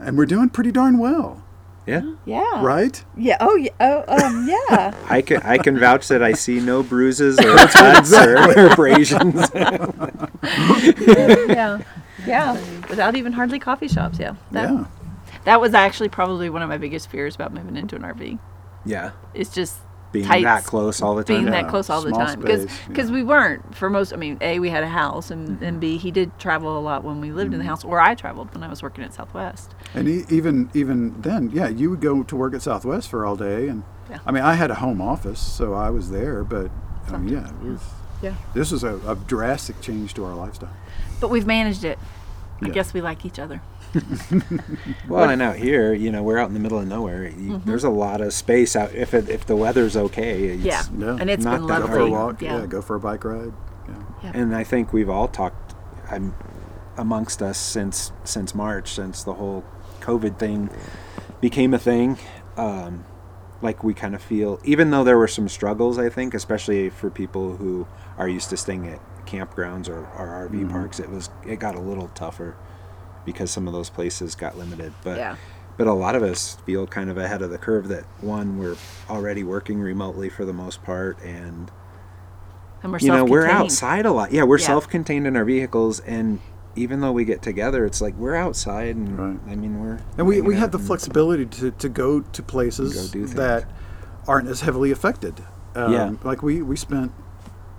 And 0.02 0.17
we're 0.17 0.26
doing 0.26 0.49
pretty 0.49 0.71
darn 0.71 0.97
well, 0.97 1.43
Yeah, 1.86 2.02
Yeah. 2.26 2.63
right? 2.63 3.04
Yeah. 3.17 3.36
Oh, 3.41 3.56
yeah. 3.58 3.71
Oh, 3.82 4.04
um, 4.08 4.47
yeah. 4.47 4.93
I 5.10 5.21
can 5.21 5.41
I 5.43 5.58
can 5.58 5.78
vouch 5.78 6.08
that 6.08 6.23
I 6.23 6.32
see 6.34 6.60
no 6.62 6.84
bruises 6.84 7.38
or 7.39 7.56
cuts 7.67 8.13
or 8.13 8.36
abrasions. 8.71 9.49
yeah. 10.43 11.80
Yeah. 12.26 12.54
Without 12.89 13.15
even 13.15 13.34
hardly 13.34 13.60
coffee 13.60 13.88
shops. 13.88 14.19
Yeah. 14.19 14.36
That, 14.52 14.69
yeah. 14.71 14.86
That 15.45 15.60
was 15.60 15.73
actually 15.73 16.10
probably 16.10 16.49
one 16.49 16.62
of 16.62 16.69
my 16.69 16.78
biggest 16.78 17.10
fears 17.10 17.36
about 17.36 17.54
moving 17.54 17.76
into 17.76 17.95
an 17.97 18.04
RV. 18.04 18.39
yeah, 18.86 19.12
It's 19.34 19.49
just 19.54 19.78
being 20.13 20.26
tight 20.26 20.43
that 20.43 20.63
close 20.63 21.02
all 21.02 21.15
the 21.15 21.23
time. 21.26 21.36
being 21.43 21.45
Yeah, 21.54 21.62
that 21.63 21.69
close 21.69 21.89
all 21.89 22.02
the 22.02 22.12
time 22.12 22.39
because 22.39 22.65
because 22.88 23.10
yeah. 23.10 23.15
we 23.15 23.23
weren't 23.23 23.76
for 23.76 23.89
most 23.89 24.13
i 24.13 24.15
mean 24.15 24.38
a 24.39 24.60
we 24.60 24.69
had 24.69 24.84
a 24.84 24.88
house 24.88 25.30
and, 25.32 25.62
and 25.62 25.82
b 25.82 25.97
he 25.97 26.10
did 26.12 26.38
travel 26.39 26.78
a 26.78 26.80
lot 26.80 27.04
when 27.04 27.19
we 27.19 27.32
lived 27.32 27.47
Mm-hmm. 27.52 27.54
in 27.56 27.60
the 27.60 27.65
house 27.65 27.84
or 27.84 27.99
i 27.99 28.15
traveled 28.15 28.54
when 28.54 28.63
i 28.63 28.69
was 28.69 28.82
working 28.82 29.04
at 29.04 29.13
southwest 29.13 29.73
And 29.93 30.08
e- 30.08 30.23
even 30.30 30.69
even 30.73 31.19
then, 31.21 31.49
yeah, 31.54 31.67
you 31.67 31.89
would 31.89 31.99
go 31.99 32.23
to 32.23 32.36
work 32.36 32.54
at 32.54 32.62
Southwest 32.62 33.10
for 33.10 33.26
all 33.26 33.36
day, 33.36 33.67
and 33.67 33.84
Yeah. 34.10 34.19
I 34.26 34.32
mean, 34.32 34.43
I 34.43 34.54
had 34.54 34.69
a 34.71 34.76
home 34.76 35.02
office, 35.02 35.39
so 35.39 35.73
I 35.73 35.89
was 35.89 36.10
there. 36.10 36.43
But 36.43 36.69
mean, 37.12 37.28
yeah, 37.34 37.49
it 37.49 37.67
was, 37.73 37.82
yeah 38.21 38.36
this 38.54 38.71
was 38.71 38.84
a, 38.84 38.95
a 39.08 39.15
drastic 39.15 39.82
change 39.82 40.13
to 40.13 40.23
our 40.26 40.34
lifestyle. 40.36 40.73
but 41.19 41.30
we've 41.30 41.45
managed 41.47 41.84
it 41.84 41.97
i 42.62 42.69
guess 42.69 42.93
we 42.93 43.02
like 43.02 43.26
each 43.26 43.39
other 43.39 43.60
Well, 45.08 45.29
and 45.29 45.41
out 45.41 45.56
here, 45.58 45.93
you 45.93 46.12
know, 46.12 46.23
we're 46.23 46.38
out 46.38 46.47
in 46.47 46.53
the 46.53 46.60
middle 46.60 46.79
of 46.79 46.88
nowhere. 46.88 47.27
You, 47.29 47.62
There's 47.65 47.84
a 47.84 47.89
lot 47.89 48.21
of 48.21 48.34
space 48.34 48.75
out. 48.75 48.93
If 48.93 49.13
it, 49.13 49.29
if 49.29 49.45
the 49.45 49.56
weather's 49.56 49.95
okay, 49.95 50.43
it's, 50.45 50.63
Mm-hmm. 50.63 51.01
yeah. 51.01 51.08
Yeah. 51.08 51.17
and 51.19 51.29
it's 51.29 51.43
Not 51.43 51.60
been 51.60 51.67
that 51.67 51.82
Go 51.82 51.88
for 51.88 51.99
a 51.99 52.10
walk, 52.10 52.41
yeah, 52.41 52.60
yeah. 52.62 52.65
Go 52.65 52.82
for 52.82 52.95
a 52.95 52.99
bike 52.99 53.23
ride. 53.23 53.53
Yeah. 53.88 53.95
Yeah. 54.23 54.32
And 54.34 54.56
I 54.56 54.63
think 54.63 54.93
we've 54.93 55.10
all 55.10 55.27
talked 55.27 55.75
um, 56.10 56.36
amongst 56.97 57.41
us 57.41 57.58
since 57.58 58.12
since 58.23 58.56
March, 58.56 58.91
since 58.93 59.23
the 59.23 59.34
whole 59.34 59.63
COVID 60.01 60.39
thing 60.39 60.69
became 61.41 61.73
a 61.73 61.79
thing. 61.79 62.17
Um, 62.58 63.06
like 63.62 63.84
we 63.84 63.93
kind 63.93 64.13
of 64.13 64.21
feel, 64.21 64.60
even 64.65 64.91
though 64.91 65.03
there 65.06 65.17
were 65.17 65.27
some 65.27 65.47
struggles, 65.47 65.97
I 65.97 66.10
think, 66.10 66.34
especially 66.34 66.89
for 66.89 67.10
people 67.10 67.56
who 67.56 67.88
are 68.17 68.27
used 68.27 68.49
to 68.49 68.58
staying 68.58 68.88
at 68.88 68.99
campgrounds 69.25 69.88
or, 69.88 69.99
or 70.17 70.49
RV 70.49 70.69
parks, 70.69 70.99
it 70.99 71.10
was 71.10 71.29
it 71.47 71.60
got 71.60 71.75
a 71.75 71.79
little 71.79 72.10
tougher 72.10 72.56
because 73.26 73.52
some 73.52 73.68
of 73.68 73.74
those 73.74 73.90
places 73.90 74.36
got 74.36 74.58
limited. 74.58 74.94
But 75.04 75.18
Yeah. 75.18 75.36
but 75.78 75.88
a 75.88 75.94
lot 75.94 76.16
of 76.16 76.24
us 76.24 76.58
feel 76.66 76.86
kind 76.88 77.10
of 77.10 77.18
ahead 77.18 77.42
of 77.42 77.50
the 77.50 77.58
curve 77.58 77.88
that 77.88 78.04
one 78.22 78.58
we're 78.60 78.76
already 79.10 79.44
working 79.44 79.80
remotely 79.82 80.30
for 80.30 80.46
the 80.46 80.54
most 80.54 80.84
part 80.84 81.18
and 81.24 81.72
and 82.84 82.92
we're 82.92 83.00
you 83.00 83.08
know 83.08 83.26
we're 83.26 83.48
outside 83.48 84.06
a 84.06 84.12
lot 84.12 84.32
yeah 84.32 84.44
we're 84.44 84.60
Yeah. 84.60 84.68
self-contained 84.68 85.26
in 85.26 85.36
our 85.36 85.46
vehicles 85.46 86.00
and 86.02 86.40
even 86.76 87.02
though 87.02 87.12
we 87.12 87.24
get 87.26 87.42
together 87.42 87.86
it's 87.86 88.02
like 88.02 88.16
we're 88.18 88.36
outside 88.36 88.96
and 88.96 89.18
Right. 89.18 89.40
i 89.52 89.56
mean 89.56 89.80
we're 89.80 90.00
And 90.18 90.28
we, 90.28 90.42
we 90.42 90.56
have 90.56 90.72
the 90.72 90.80
flexibility 90.80 91.46
to, 91.48 91.72
to 91.72 91.90
go 91.90 92.22
to 92.22 92.44
places 92.44 93.12
Go 93.12 93.20
do 93.22 93.26
that 93.34 93.66
aren't 94.28 94.48
as 94.50 94.62
heavily 94.62 94.92
affected. 94.92 95.42
Um, 95.76 95.92
Yeah. 95.94 96.14
Like 96.24 96.44
we, 96.44 96.62
we 96.62 96.76
spent 96.78 97.12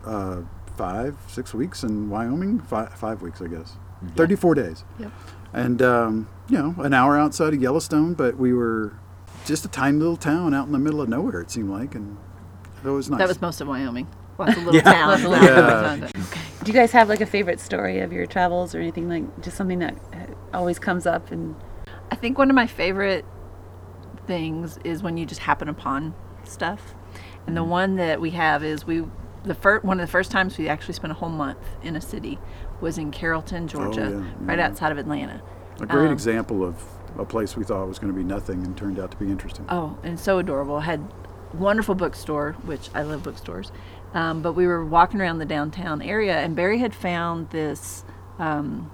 uh, 0.04 0.42
five, 0.76 1.16
six 1.28 1.54
weeks 1.54 1.82
in 1.84 2.10
Wyoming, 2.10 2.58
five, 2.60 2.92
five 2.94 3.22
weeks, 3.22 3.40
I 3.40 3.46
guess, 3.46 3.76
Mm-hmm. 4.04 4.16
34 4.16 4.54
days. 4.56 4.84
Yep. 4.98 5.12
And, 5.54 5.80
um, 5.80 6.28
you 6.48 6.58
know, 6.58 6.74
an 6.82 6.92
hour 6.92 7.16
outside 7.16 7.54
of 7.54 7.62
Yellowstone, 7.62 8.14
but 8.14 8.36
we 8.36 8.52
were 8.52 8.92
just 9.46 9.64
a 9.64 9.68
tiny 9.68 9.98
little 9.98 10.16
town 10.16 10.52
out 10.52 10.66
in 10.66 10.72
the 10.72 10.78
middle 10.78 11.00
of 11.00 11.08
nowhere, 11.08 11.40
it 11.40 11.50
seemed 11.50 11.70
like. 11.70 11.94
And 11.94 12.16
it 12.84 12.88
was 12.88 13.08
nice. 13.08 13.18
that 13.18 13.28
was 13.28 13.40
most 13.40 13.60
of 13.60 13.68
wyoming 13.68 14.06
lots 14.36 14.56
of 14.56 14.64
little 14.64 14.74
Yeah. 14.74 14.82
towns 14.82 15.24
Lots 15.24 15.46
of 15.46 16.00
little- 16.00 16.22
Do 16.64 16.72
you 16.72 16.76
guys 16.76 16.90
have 16.92 17.08
like 17.08 17.20
a 17.20 17.26
favorite 17.26 17.60
story 17.60 18.00
of 18.00 18.12
your 18.12 18.26
travels 18.26 18.74
or 18.74 18.80
anything 18.80 19.08
like 19.08 19.42
just 19.42 19.56
something 19.56 19.78
that 19.78 19.94
uh, 20.12 20.56
always 20.56 20.78
comes 20.80 21.06
up 21.06 21.30
and 21.30 21.54
I 22.10 22.16
think 22.16 22.36
one 22.36 22.50
of 22.50 22.56
my 22.56 22.66
favorite 22.66 23.24
things 24.26 24.78
is 24.84 25.02
when 25.02 25.16
you 25.16 25.26
just 25.26 25.40
happen 25.42 25.68
upon 25.68 26.14
stuff. 26.44 26.94
And 27.46 27.56
the 27.56 27.60
Mm-hmm. 27.60 27.70
one 27.70 27.96
that 27.96 28.20
we 28.20 28.30
have 28.30 28.64
is 28.64 28.84
we 28.86 29.04
the 29.44 29.54
first 29.54 29.84
one 29.84 30.00
of 30.00 30.06
the 30.06 30.10
first 30.10 30.30
times 30.30 30.56
we 30.58 30.68
actually 30.68 30.94
spent 30.94 31.10
a 31.10 31.14
whole 31.14 31.28
month 31.28 31.58
in 31.82 31.94
a 31.96 32.00
city 32.00 32.38
was 32.80 32.98
in 32.98 33.10
Carrollton, 33.10 33.68
Georgia, 33.68 34.06
Oh, 34.06 34.18
yeah, 34.20 34.30
right 34.40 34.58
yeah. 34.58 34.66
outside 34.66 34.92
of 34.92 34.98
Atlanta. 34.98 35.40
a 35.80 35.86
great 35.86 36.06
um, 36.06 36.12
example 36.12 36.64
of 36.64 36.82
a 37.18 37.24
place 37.24 37.56
we 37.56 37.64
thought 37.64 37.86
was 37.88 37.98
going 37.98 38.12
to 38.12 38.16
be 38.16 38.24
nothing 38.24 38.64
and 38.64 38.76
turned 38.76 38.98
out 38.98 39.10
to 39.12 39.16
be 39.16 39.26
interesting. 39.26 39.64
Oh, 39.68 39.96
and 40.02 40.18
so 40.18 40.38
adorable. 40.38 40.80
Had 40.80 41.00
wonderful 41.52 41.94
bookstore, 41.94 42.52
which 42.64 42.90
I 42.94 43.02
love 43.02 43.22
bookstores. 43.22 43.70
Um, 44.12 44.42
but 44.42 44.52
we 44.52 44.66
were 44.66 44.84
walking 44.84 45.20
around 45.20 45.38
the 45.38 45.44
downtown 45.44 46.02
area, 46.02 46.36
and 46.38 46.54
Barry 46.54 46.78
had 46.78 46.94
found 46.94 47.50
this 47.50 48.04
um, 48.38 48.90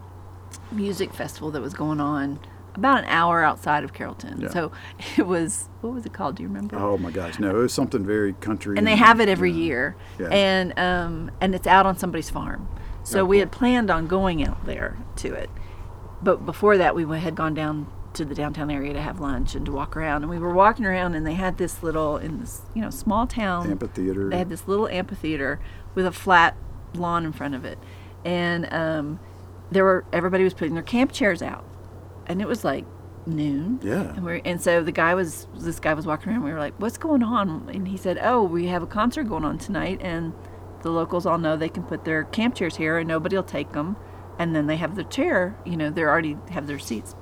music 0.73 1.13
festival 1.15 1.51
that 1.51 1.61
was 1.61 1.75
going 1.75 2.01
on 2.01 2.39
about 2.75 2.99
an 3.01 3.05
hour 3.07 3.43
outside 3.43 3.85
of 3.85 3.93
Carrollton. 3.93 4.41
Yeah. 4.43 4.49
So 4.51 4.73
it 5.17 5.27
was 5.27 5.69
what 5.81 5.93
was 5.93 6.07
it 6.07 6.13
called? 6.13 6.37
Do 6.37 6.43
you 6.43 6.49
remember? 6.49 6.77
Oh 6.79 6.97
my 6.99 7.11
gosh, 7.11 7.39
no! 7.39 7.51
It 7.51 7.55
was 7.63 7.73
something 7.73 8.05
very 8.05 8.33
country. 8.35 8.77
and 8.79 8.87
they 8.87 8.97
have 8.97 9.21
it 9.21 9.29
every 9.29 9.51
yeah. 9.51 9.65
year, 9.65 9.97
Yeah. 10.19 10.29
and 10.29 10.79
um, 10.79 11.31
and 11.41 11.55
it's 11.55 11.67
out 11.67 11.87
on 11.87 11.97
somebody's 11.99 12.31
farm. 12.31 12.69
So 13.11 13.25
we 13.25 13.39
had 13.39 13.51
planned 13.51 13.91
on 13.91 14.07
going 14.07 14.47
out 14.47 14.65
there 14.65 14.99
to 15.17 15.33
it, 15.35 15.51
but 16.23 16.47
before 16.47 16.79
that 16.79 16.95
we 16.95 17.05
had 17.19 17.35
gone 17.35 17.55
down 17.55 17.91
to 18.13 18.25
the 18.25 18.35
downtown 18.35 18.71
area 18.71 18.93
to 18.93 19.01
have 19.01 19.21
lunch 19.21 19.55
and 19.55 19.65
to 19.67 19.73
walk 19.73 19.97
around. 19.97 20.23
And 20.23 20.31
we 20.31 20.39
were 20.39 20.53
walking 20.53 20.85
around, 20.85 21.15
and 21.15 21.27
they 21.27 21.35
had 21.35 21.59
this 21.59 21.83
little 21.83 22.17
in 22.17 22.41
this 22.41 22.63
you 22.75 22.83
know 22.83 22.91
small 22.91 23.27
town 23.27 23.71
Amphitheater. 23.71 24.31
They 24.31 24.39
had 24.39 24.49
this 24.49 24.67
little 24.67 24.89
amphitheater 24.89 25.61
with 25.95 26.07
a 26.07 26.13
flat 26.13 26.57
lawn 26.95 27.25
in 27.25 27.33
front 27.33 27.55
of 27.55 27.65
it, 27.65 27.79
and 28.25 28.73
um, 28.73 29.21
there 29.71 29.85
were 29.85 30.05
everybody 30.13 30.45
was 30.45 30.55
putting 30.55 30.75
their 30.75 30.83
camp 30.83 31.13
chairs 31.13 31.43
out, 31.43 31.65
and 32.27 32.41
it 32.41 32.49
was 32.49 32.65
like 32.65 32.85
noon. 33.27 33.81
Yeah. 33.83 34.15
And 34.15 34.25
we 34.25 34.43
and 34.45 34.61
so 34.61 34.83
the 34.83 34.93
guy 34.93 35.15
was 35.15 35.47
this 35.55 35.81
guy 35.81 35.95
was 35.95 36.07
walking 36.07 36.33
around. 36.33 36.45
We 36.45 36.53
were 36.53 36.59
like, 36.59 36.75
"What's 36.79 36.99
going 36.99 37.23
on?" 37.23 37.69
And 37.73 37.89
he 37.89 37.97
said, 37.97 38.19
"Oh, 38.23 38.43
we 38.43 38.67
have 38.67 38.83
a 38.83 38.87
concert 38.87 39.25
going 39.25 39.45
on 39.45 39.59
tonight, 39.59 40.01
and 40.03 40.33
the 40.83 40.91
locals 40.91 41.27
all 41.27 41.39
know 41.39 41.57
they 41.57 41.69
can 41.69 41.83
put 41.83 42.05
their 42.05 42.25
camp 42.25 42.55
chairs 42.55 42.77
here, 42.77 42.99
and 42.99 43.09
nobody 43.09 43.37
will 43.37 43.43
take 43.43 43.73
them. 43.73 43.97
And 44.39 44.55
then 44.57 44.67
they 44.67 44.77
have 44.77 44.95
their 44.97 45.05
chair. 45.05 45.57
You 45.65 45.77
know, 45.77 45.91
they 45.91 46.03
already 46.03 46.37
have 46.51 46.67
their 46.67 46.79
seats." 46.79 47.15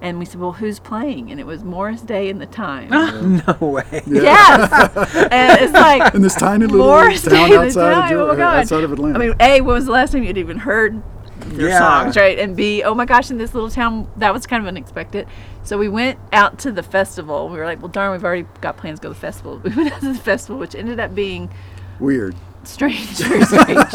And 0.00 0.18
we 0.18 0.24
said, 0.24 0.40
"Well, 0.40 0.52
who's 0.52 0.78
playing?" 0.80 1.30
And 1.30 1.38
it 1.40 1.46
was 1.46 1.62
Morris 1.64 2.02
Day 2.02 2.28
and 2.28 2.40
the 2.40 2.46
Time. 2.46 2.88
no 3.46 3.56
way 3.66 4.02
yes. 4.06 4.72
and 5.30 5.60
it's 5.60 5.72
like 5.72 6.14
in 6.14 6.22
this 6.22 6.34
tiny 6.34 6.66
little 6.66 6.86
Morris 6.86 7.22
town 7.22 7.32
Day 7.32 7.42
and 7.44 7.52
the 7.52 7.58
outside 7.66 7.92
of, 7.92 8.08
Time. 8.08 8.18
Oh 8.18 8.26
my 8.28 8.36
God. 8.36 8.56
outside 8.58 8.84
of 8.84 8.92
Atlanta. 8.92 9.14
I 9.18 9.26
mean, 9.26 9.34
A, 9.40 9.60
when 9.60 9.74
was 9.74 9.86
the 9.86 9.92
last 9.92 10.12
time 10.12 10.22
you'd 10.24 10.38
even 10.38 10.58
heard 10.58 11.02
their 11.40 11.68
Yeah. 11.68 11.78
songs, 11.78 12.16
right? 12.16 12.38
And 12.38 12.56
B, 12.56 12.82
oh 12.84 12.94
my 12.94 13.04
gosh, 13.04 13.30
in 13.30 13.38
this 13.38 13.54
little 13.54 13.70
town, 13.70 14.08
that 14.16 14.32
was 14.32 14.46
kind 14.46 14.62
of 14.62 14.68
unexpected. 14.68 15.26
So 15.64 15.78
we 15.78 15.88
went 15.88 16.18
out 16.32 16.58
to 16.60 16.72
the 16.72 16.82
festival. 16.82 17.48
We 17.48 17.58
were 17.58 17.64
like, 17.64 17.80
well, 17.80 17.88
darn, 17.88 18.12
we've 18.12 18.24
already 18.24 18.46
got 18.60 18.76
plans 18.76 19.00
to 19.00 19.04
go 19.04 19.08
to 19.10 19.14
the 19.14 19.20
festival. 19.20 19.60
We 19.62 19.74
went 19.74 19.92
out 19.92 20.00
to 20.00 20.12
the 20.12 20.18
festival, 20.18 20.58
which 20.58 20.74
ended 20.74 21.00
up 21.00 21.14
being 21.14 21.50
Weird. 22.00 22.34
Strange, 22.64 23.18
very 23.18 23.44
strange, 23.44 23.90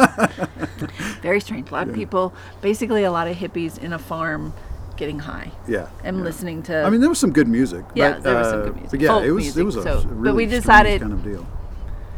very 1.21 1.39
strange. 1.39 1.69
A 1.69 1.73
lot 1.73 1.87
of 1.89 1.95
people, 1.95 2.33
basically 2.61 3.03
a 3.03 3.11
lot 3.11 3.27
of 3.27 3.35
hippies 3.37 3.77
in 3.77 3.93
a 3.93 3.99
farm, 3.99 4.53
getting 4.95 5.19
high 5.19 5.51
Yeah. 5.67 5.87
and 6.03 6.17
yeah. 6.17 6.23
listening 6.23 6.63
to. 6.63 6.83
I 6.83 6.89
mean, 6.89 7.01
there 7.01 7.09
was 7.09 7.19
some 7.19 7.31
good 7.31 7.47
music. 7.47 7.85
Yeah, 7.93 8.13
but, 8.13 8.23
there 8.23 8.35
was 8.35 8.47
some 8.49 8.59
uh, 8.61 8.63
good 8.65 8.75
music. 8.75 8.91
But 8.91 9.01
yeah, 9.01 9.07
Folk 9.09 9.23
it 9.25 9.31
was 9.31 9.43
music, 9.43 9.61
it 9.61 9.63
was 9.63 9.75
a 9.75 9.83
so- 9.83 9.97
s- 9.99 10.05
but 10.05 10.35
we 10.35 10.45
decided 10.45 11.01
kind 11.01 11.13
of 11.13 11.23
deal. 11.23 11.45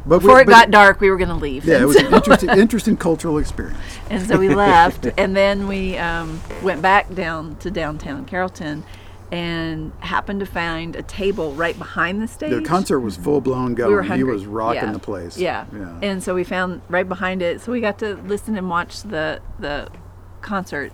But 0.06 0.20
before 0.20 0.36
we, 0.38 0.41
it 0.43 0.47
got 0.47 0.72
dark, 0.72 1.02
we 1.02 1.10
were 1.12 1.18
going 1.18 1.30
to 1.30 1.36
leave. 1.36 1.66
Yeah, 1.66 1.82
it 1.82 1.86
was 1.86 1.97
so- 2.00 2.08
an 2.08 2.14
interesting, 2.14 2.50
interesting 2.58 2.97
cultural 2.97 3.38
experience. 3.38 3.78
and 4.10 4.26
so 4.28 4.38
we 4.38 4.50
left 4.50 5.08
and 5.18 5.36
then 5.36 5.68
we 5.68 5.97
um, 5.97 6.41
went 6.64 6.82
back 6.82 7.14
down 7.14 7.58
to 7.58 7.70
downtown 7.70 8.26
carrollton 8.26 8.84
and 9.32 9.91
happened 9.99 10.39
to 10.39 10.45
find 10.45 10.95
a 10.95 11.03
table 11.03 11.53
right 11.53 11.77
behind 11.77 12.21
the 12.21 12.27
stage 12.27 12.51
The 12.51 12.61
concert 12.61 12.99
was 13.01 13.15
full 13.15 13.41
blown 13.41 13.75
going. 13.75 14.09
we 14.09 14.17
he 14.17 14.23
was 14.23 14.45
rocking 14.45 14.82
Yeah. 14.84 14.91
the 14.91 14.99
place. 14.99 15.38
yeah. 15.38 15.65
Yeah. 15.73 15.99
and 16.01 16.23
so 16.23 16.34
we 16.34 16.43
found 16.43 16.82
right 16.89 17.07
behind 17.07 17.41
it 17.41 17.61
so 17.61 17.71
we 17.71 17.80
got 17.82 17.99
to 17.99 18.15
listen 18.25 18.57
and 18.57 18.69
watch 18.69 19.03
the 19.03 19.41
the 19.59 19.89
concert 20.41 20.93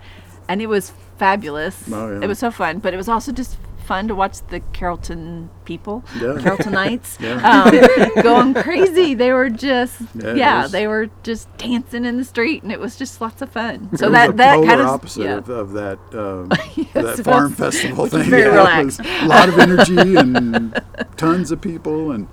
and 0.50 0.62
it 0.62 0.68
was 0.68 0.92
fabulous 1.18 1.86
Oh, 1.92 2.12
yeah. 2.12 2.20
it 2.24 2.28
was 2.28 2.40
so 2.40 2.52
fun 2.52 2.80
but 2.80 2.94
it 2.94 2.98
was 2.98 3.08
also 3.08 3.32
just 3.32 3.58
fun 3.86 4.08
to 4.08 4.16
watch 4.16 4.38
the 4.50 4.60
carrollton 4.74 5.50
people 5.66 6.04
Yeah. 6.16 6.34
carrolltonites 6.40 7.20
Yeah. 7.20 7.36
um, 8.16 8.24
going 8.24 8.54
crazy 8.54 9.14
they 9.14 9.32
were 9.32 9.50
just 9.50 10.02
Yeah, 10.16 10.34
yeah 10.34 10.68
they 10.68 10.88
were 10.88 11.10
just 11.24 11.56
dancing 11.58 12.04
in 12.06 12.18
the 12.18 12.26
street 12.26 12.64
and 12.64 12.72
it 12.72 12.80
was 12.80 12.96
just 12.98 13.22
lots 13.22 13.42
of 13.42 13.50
fun 13.52 13.90
so 13.98 14.10
that 14.10 14.38
that 14.38 14.56
kind 14.66 14.82
of 14.82 14.88
opposite 14.88 15.28
of, 15.30 15.50
of 15.50 15.72
that 15.74 16.00
um, 16.14 16.52
Yes, 16.76 17.18
that 17.18 17.24
farm 17.24 17.54
festival 17.54 18.08
thing. 18.08 18.30
very 18.30 18.50
relaxed. 18.50 19.00
a 19.02 19.26
lot 19.28 19.50
of 19.50 19.58
energy 19.60 20.16
and 20.16 20.82
tons 21.18 21.52
of 21.52 21.62
people, 21.62 22.12
and 22.12 22.28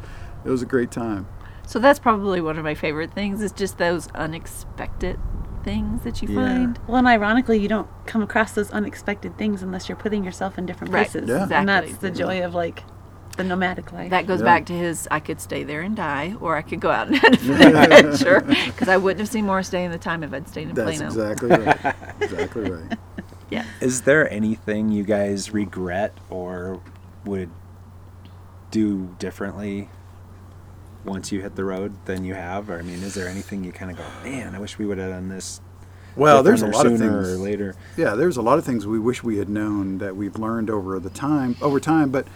it 0.44 0.50
was 0.50 0.62
a 0.62 0.66
great 0.66 0.90
time. 0.90 1.26
So 1.66 1.78
that's 1.78 1.98
probably 1.98 2.40
one 2.40 2.58
of 2.58 2.64
my 2.64 2.74
favorite 2.74 3.12
things 3.12 3.42
is 3.42 3.50
just 3.52 3.78
those 3.78 4.08
unexpected 4.14 5.18
things 5.62 6.02
that 6.02 6.22
you 6.22 6.28
Yeah. 6.28 6.34
find. 6.40 6.78
Well, 6.86 6.98
and 6.98 7.06
ironically, 7.08 7.58
you 7.58 7.68
don't 7.68 7.88
come 8.06 8.22
across 8.22 8.52
those 8.52 8.70
unexpected 8.70 9.36
things 9.38 9.62
unless 9.62 9.88
you're 9.88 9.96
putting 9.96 10.24
yourself 10.24 10.58
in 10.58 10.66
different 10.66 10.92
Right, 10.92 11.08
places. 11.10 11.28
Yeah. 11.28 11.48
And 11.50 11.68
that's 11.68 11.96
the 11.98 12.10
joy 12.10 12.44
of 12.44 12.54
like 12.54 12.82
the 13.36 13.44
nomadic 13.44 13.92
life. 13.92 14.10
That 14.10 14.26
goes 14.26 14.40
Yeah. 14.40 14.44
back 14.46 14.66
to 14.66 14.72
his 14.74 15.08
I 15.10 15.18
could 15.20 15.40
stay 15.40 15.64
there 15.64 15.80
and 15.80 15.96
die, 15.96 16.34
or 16.40 16.56
I 16.56 16.62
could 16.62 16.80
go 16.80 16.90
out 16.90 17.06
and 17.08 17.16
have 17.18 17.50
an 17.50 17.76
adventure. 17.76 18.40
Because 18.66 18.88
I 18.88 18.96
wouldn't 18.98 19.20
have 19.20 19.28
seen 19.28 19.46
Morris 19.46 19.70
Day 19.70 19.84
in 19.84 19.90
the 19.90 19.98
time 19.98 20.22
if 20.22 20.32
I'd 20.34 20.48
stayed 20.48 20.68
in 20.68 20.74
That's 20.74 20.98
Plano. 20.98 21.06
exactly 21.06 21.48
right. 21.48 21.94
exactly 22.20 22.70
right. 22.70 22.98
Yeah. 23.50 23.64
Is 23.82 24.02
there 24.02 24.30
anything 24.32 24.90
you 24.90 25.04
guys 25.04 25.52
regret 25.52 26.16
or 26.30 26.80
would 27.26 27.50
do 28.70 29.14
differently 29.18 29.90
once 31.04 31.32
you 31.32 31.40
hit 31.40 31.56
the 31.56 31.64
road 31.64 31.94
than 32.06 32.24
you 32.24 32.34
have? 32.34 32.70
Or 32.70 32.78
I 32.78 32.82
mean, 32.82 33.02
is 33.02 33.14
there 33.14 33.28
anything 33.28 33.64
you 33.64 33.72
kind 33.72 33.90
of 33.90 33.96
go, 33.96 34.04
man, 34.24 34.54
I 34.54 34.58
wish 34.58 34.78
we 34.78 34.86
would 34.86 34.98
have 34.98 35.10
done 35.10 35.28
this 35.28 35.60
Well, 36.16 36.42
there's 36.42 36.62
a 36.62 36.66
lot 36.68 36.86
of 36.86 36.98
things. 36.98 37.28
or 37.28 37.36
later? 37.36 37.74
Yeah, 37.96 38.14
there's 38.14 38.36
a 38.36 38.42
lot 38.42 38.58
of 38.58 38.64
things 38.64 38.86
we 38.86 38.98
wish 38.98 39.22
we 39.22 39.38
had 39.38 39.48
known 39.48 39.98
that 39.98 40.16
we've 40.16 40.36
learned 40.36 40.70
over 40.70 40.98
the 41.00 41.10
time, 41.10 41.56
over 41.60 41.80
time. 41.80 42.10
But 42.10 42.26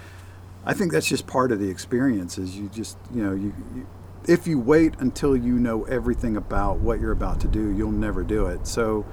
I 0.64 0.74
think 0.74 0.92
that's 0.92 1.06
just 1.06 1.26
part 1.26 1.52
of 1.52 1.60
the 1.60 1.70
experience. 1.70 2.38
Is 2.38 2.56
you 2.56 2.68
just, 2.68 2.98
you 3.14 3.22
know, 3.22 3.34
you, 3.34 3.54
you 3.74 3.86
if 4.26 4.46
you 4.46 4.58
wait 4.58 4.94
until 4.98 5.36
you 5.36 5.54
know 5.58 5.84
everything 5.84 6.36
about 6.36 6.78
what 6.78 7.00
you're 7.00 7.12
about 7.12 7.40
to 7.40 7.48
do, 7.48 7.70
you'll 7.70 7.92
never 7.92 8.24
do 8.24 8.46
it. 8.46 8.66
So 8.66 9.06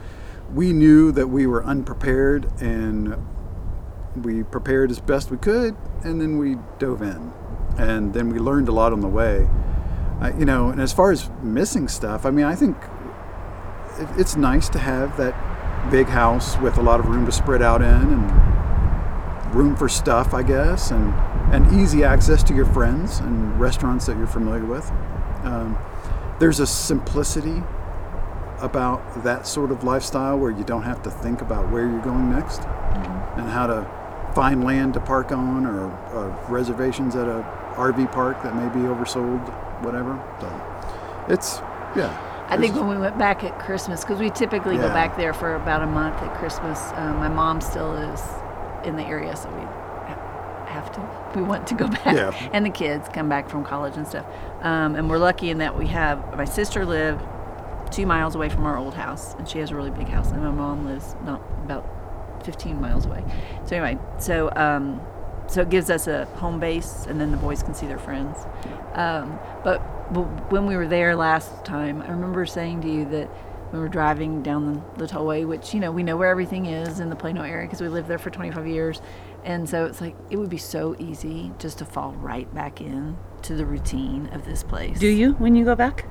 we 0.54 0.74
knew 0.74 1.12
that 1.12 1.28
we 1.28 1.45
were 1.45 1.64
unprepared, 1.64 2.49
and 2.62 3.16
we 4.24 4.43
prepared 4.43 4.89
as 4.89 4.99
best 4.99 5.30
we 5.30 5.38
could, 5.38 5.76
and 6.04 6.20
then 6.20 6.38
we 6.39 6.58
dove 6.80 7.01
in, 7.04 7.32
and 7.78 8.14
then 8.14 8.30
we 8.30 8.40
learned 8.40 8.68
a 8.68 8.72
lot 8.72 8.94
on 8.94 9.02
the 9.02 9.08
way. 9.08 9.48
Uh, 10.22 10.32
you 10.38 10.46
know, 10.46 10.70
and 10.70 10.80
as 10.80 10.94
far 10.94 11.12
as 11.12 11.30
missing 11.42 11.88
stuff, 11.88 12.26
I 12.26 12.32
mean, 12.32 12.46
I 12.46 12.56
think 12.56 12.78
it, 14.00 14.08
it's 14.18 14.36
nice 14.36 14.70
to 14.70 14.80
have 14.80 15.18
that 15.18 15.34
big 15.92 16.08
house 16.08 16.58
with 16.60 16.78
a 16.78 16.82
lot 16.82 17.00
of 17.00 17.08
room 17.08 17.26
to 17.26 17.32
spread 17.32 17.62
out 17.62 17.82
in 17.82 17.88
and 17.88 19.56
room 19.56 19.76
for 19.76 19.90
stuff, 19.90 20.34
I 20.34 20.44
guess, 20.44 20.92
and, 20.92 21.14
and 21.54 21.80
easy 21.80 22.04
access 22.04 22.44
to 22.44 22.56
your 22.56 22.66
friends 22.66 23.20
and 23.20 23.60
restaurants 23.60 24.06
that 24.06 24.18
you're 24.18 24.28
familiar 24.28 24.66
with. 24.66 24.90
Um, 25.44 25.78
there's 26.40 26.60
a 26.60 26.68
simplicity 26.68 27.62
about 28.60 29.24
that 29.24 29.46
sort 29.46 29.72
of 29.72 29.84
lifestyle 29.84 30.40
where 30.40 30.52
you 30.52 30.64
don't 30.64 30.84
have 30.84 31.04
to 31.04 31.12
think 31.12 31.42
about 31.42 31.70
where 31.72 31.88
you're 31.88 32.02
going 32.02 32.32
next 32.32 32.62
and 32.62 33.50
how 33.50 33.68
to 33.68 34.32
find 34.34 34.64
land 34.64 34.94
to 34.94 35.00
park 35.00 35.32
on 35.32 35.66
or 35.66 35.92
uh, 35.92 36.50
reservations 36.50 37.16
at 37.16 37.28
a 37.28 37.62
RV 37.76 38.12
park 38.12 38.42
that 38.44 38.56
may 38.56 38.68
be 38.70 38.86
oversold, 38.88 39.42
whatever. 39.84 40.22
So 40.40 41.34
it's, 41.34 41.60
yeah. 41.96 42.30
I 42.50 42.58
think 42.58 42.76
when 42.76 42.88
we 42.88 42.98
went 42.98 43.18
back 43.18 43.44
at 43.44 43.58
Christmas, 43.60 44.02
because 44.02 44.20
we 44.20 44.30
typically 44.30 44.76
go 44.78 44.90
back 44.90 45.18
there 45.18 45.34
for 45.34 45.56
about 45.56 45.82
a 45.82 45.88
month 45.88 46.16
at 46.18 46.38
Christmas. 46.38 46.80
Um, 46.96 47.18
my 47.18 47.30
mom 47.30 47.62
still 47.62 47.90
lives 47.90 48.22
in 48.84 48.96
the 48.96 49.04
area, 49.04 49.36
so 49.36 49.50
we 49.50 49.62
have 50.72 50.92
to. 50.92 51.40
We 51.40 51.44
want 51.44 51.68
to 51.68 51.76
go 51.76 51.88
back, 52.04 52.06
Yeah. 52.16 52.50
and 52.52 52.66
the 52.66 52.70
kids 52.70 53.08
come 53.14 53.30
back 53.30 53.50
from 53.50 53.64
college 53.64 53.96
and 53.96 54.08
stuff. 54.08 54.26
Um, 54.62 54.96
and 54.96 55.10
we're 55.10 55.18
lucky 55.18 55.50
in 55.50 55.60
that 55.60 55.78
we 55.78 55.88
have 55.88 56.36
my 56.38 56.46
sister 56.46 56.86
lived 56.86 57.24
two 57.92 58.06
miles 58.06 58.36
away 58.36 58.50
from 58.50 58.66
our 58.66 58.78
old 58.78 58.94
house, 58.94 59.36
and 59.36 59.48
she 59.48 59.60
has 59.60 59.72
a 59.72 59.76
really 59.76 59.92
big 59.92 60.08
house, 60.08 60.32
and 60.32 60.42
my 60.42 60.52
mom 60.52 60.86
lives 60.86 61.16
not 61.24 61.42
about 61.64 61.86
15 62.44 62.80
miles 62.82 63.06
away. 63.06 63.24
So 63.66 63.76
anyway, 63.78 64.00
so 64.20 64.52
um, 64.56 65.00
so 65.54 65.62
it 65.62 65.70
gives 65.70 65.89
us 65.89 66.08
a 66.08 66.26
home 66.26 66.60
base, 66.60 67.06
and 67.08 67.20
then 67.22 67.32
the 67.32 67.38
boys 67.38 67.62
can 67.64 67.74
see 67.74 67.86
their 67.88 67.99
friends. 67.99 68.38
Um, 68.93 69.38
but, 69.64 69.82
but 70.14 70.51
when 70.51 70.66
we 70.66 70.76
were 70.76 70.88
there 70.88 71.16
last 71.16 71.64
time, 71.66 72.01
I 72.01 72.10
remember 72.10 72.45
saying 72.45 72.82
to 72.82 72.89
you 72.89 73.06
that 73.06 73.28
when 73.28 73.74
we 73.74 73.80
were 73.80 73.88
driving 73.89 74.41
down 74.43 74.74
the, 74.97 75.06
the 75.06 75.12
tollway, 75.12 75.47
which 75.47 75.74
you 75.74 75.80
know 75.80 75.91
we 75.91 76.04
know 76.04 76.18
where 76.18 76.30
everything 76.30 76.66
is 76.68 76.99
in 76.99 77.10
the 77.10 77.16
Plano 77.16 77.41
area 77.43 77.66
because 77.66 77.82
we 77.82 77.88
lived 77.88 78.08
there 78.08 78.18
for 78.20 78.30
25 78.30 78.68
years, 78.68 79.01
and 79.43 79.68
so 79.70 79.86
it's 79.86 80.01
like 80.01 80.16
it 80.30 80.38
would 80.38 80.49
be 80.49 80.58
so 80.58 80.95
easy 80.99 81.51
just 81.60 81.78
to 81.80 81.86
fall 81.86 82.14
right 82.14 82.54
back 82.54 82.82
in 82.82 83.18
to 83.43 83.56
the 83.56 83.66
routine 83.66 84.28
of 84.34 84.45
this 84.45 84.64
place. 84.64 84.99
Do 84.99 85.08
you 85.08 85.34
when 85.34 85.56
you 85.56 85.66
go 85.66 85.76
back? 85.76 86.06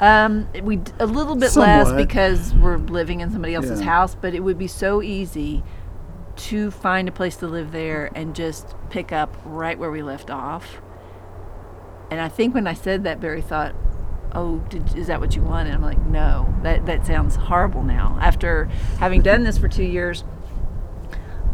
Um, 0.00 0.48
we 0.62 0.76
d- 0.76 0.90
a 0.98 1.06
little 1.06 1.36
bit 1.36 1.54
less 1.54 1.92
because 1.92 2.54
we're 2.54 2.78
living 2.78 3.20
in 3.20 3.30
somebody 3.30 3.54
else's 3.54 3.78
Yeah. 3.80 3.86
house, 3.86 4.16
but 4.16 4.34
it 4.34 4.40
would 4.40 4.58
be 4.58 4.66
so 4.66 5.00
easy 5.02 5.62
to 6.36 6.70
find 6.70 7.08
a 7.08 7.12
place 7.12 7.36
to 7.36 7.46
live 7.46 7.72
there 7.72 8.10
and 8.14 8.34
just 8.34 8.74
pick 8.90 9.12
up 9.12 9.36
right 9.44 9.78
where 9.78 9.90
we 9.90 10.02
left 10.02 10.30
off. 10.30 10.80
And 12.10 12.20
I 12.20 12.28
think 12.28 12.54
when 12.54 12.66
I 12.66 12.74
said 12.74 13.04
that, 13.04 13.20
Barry 13.20 13.40
thought, 13.42 13.74
"Oh, 14.34 14.58
did, 14.68 14.96
is 14.96 15.06
that 15.06 15.20
what 15.20 15.34
you 15.36 15.42
want?" 15.42 15.66
And 15.68 15.74
I'm 15.74 15.82
like, 15.82 16.04
"No, 16.06 16.54
that 16.62 16.86
that 16.86 17.06
sounds 17.06 17.36
horrible 17.36 17.82
now." 17.82 18.18
After 18.20 18.66
having 18.98 19.22
done 19.22 19.44
this 19.44 19.58
for 19.58 19.68
two 19.68 19.84
years, 19.84 20.24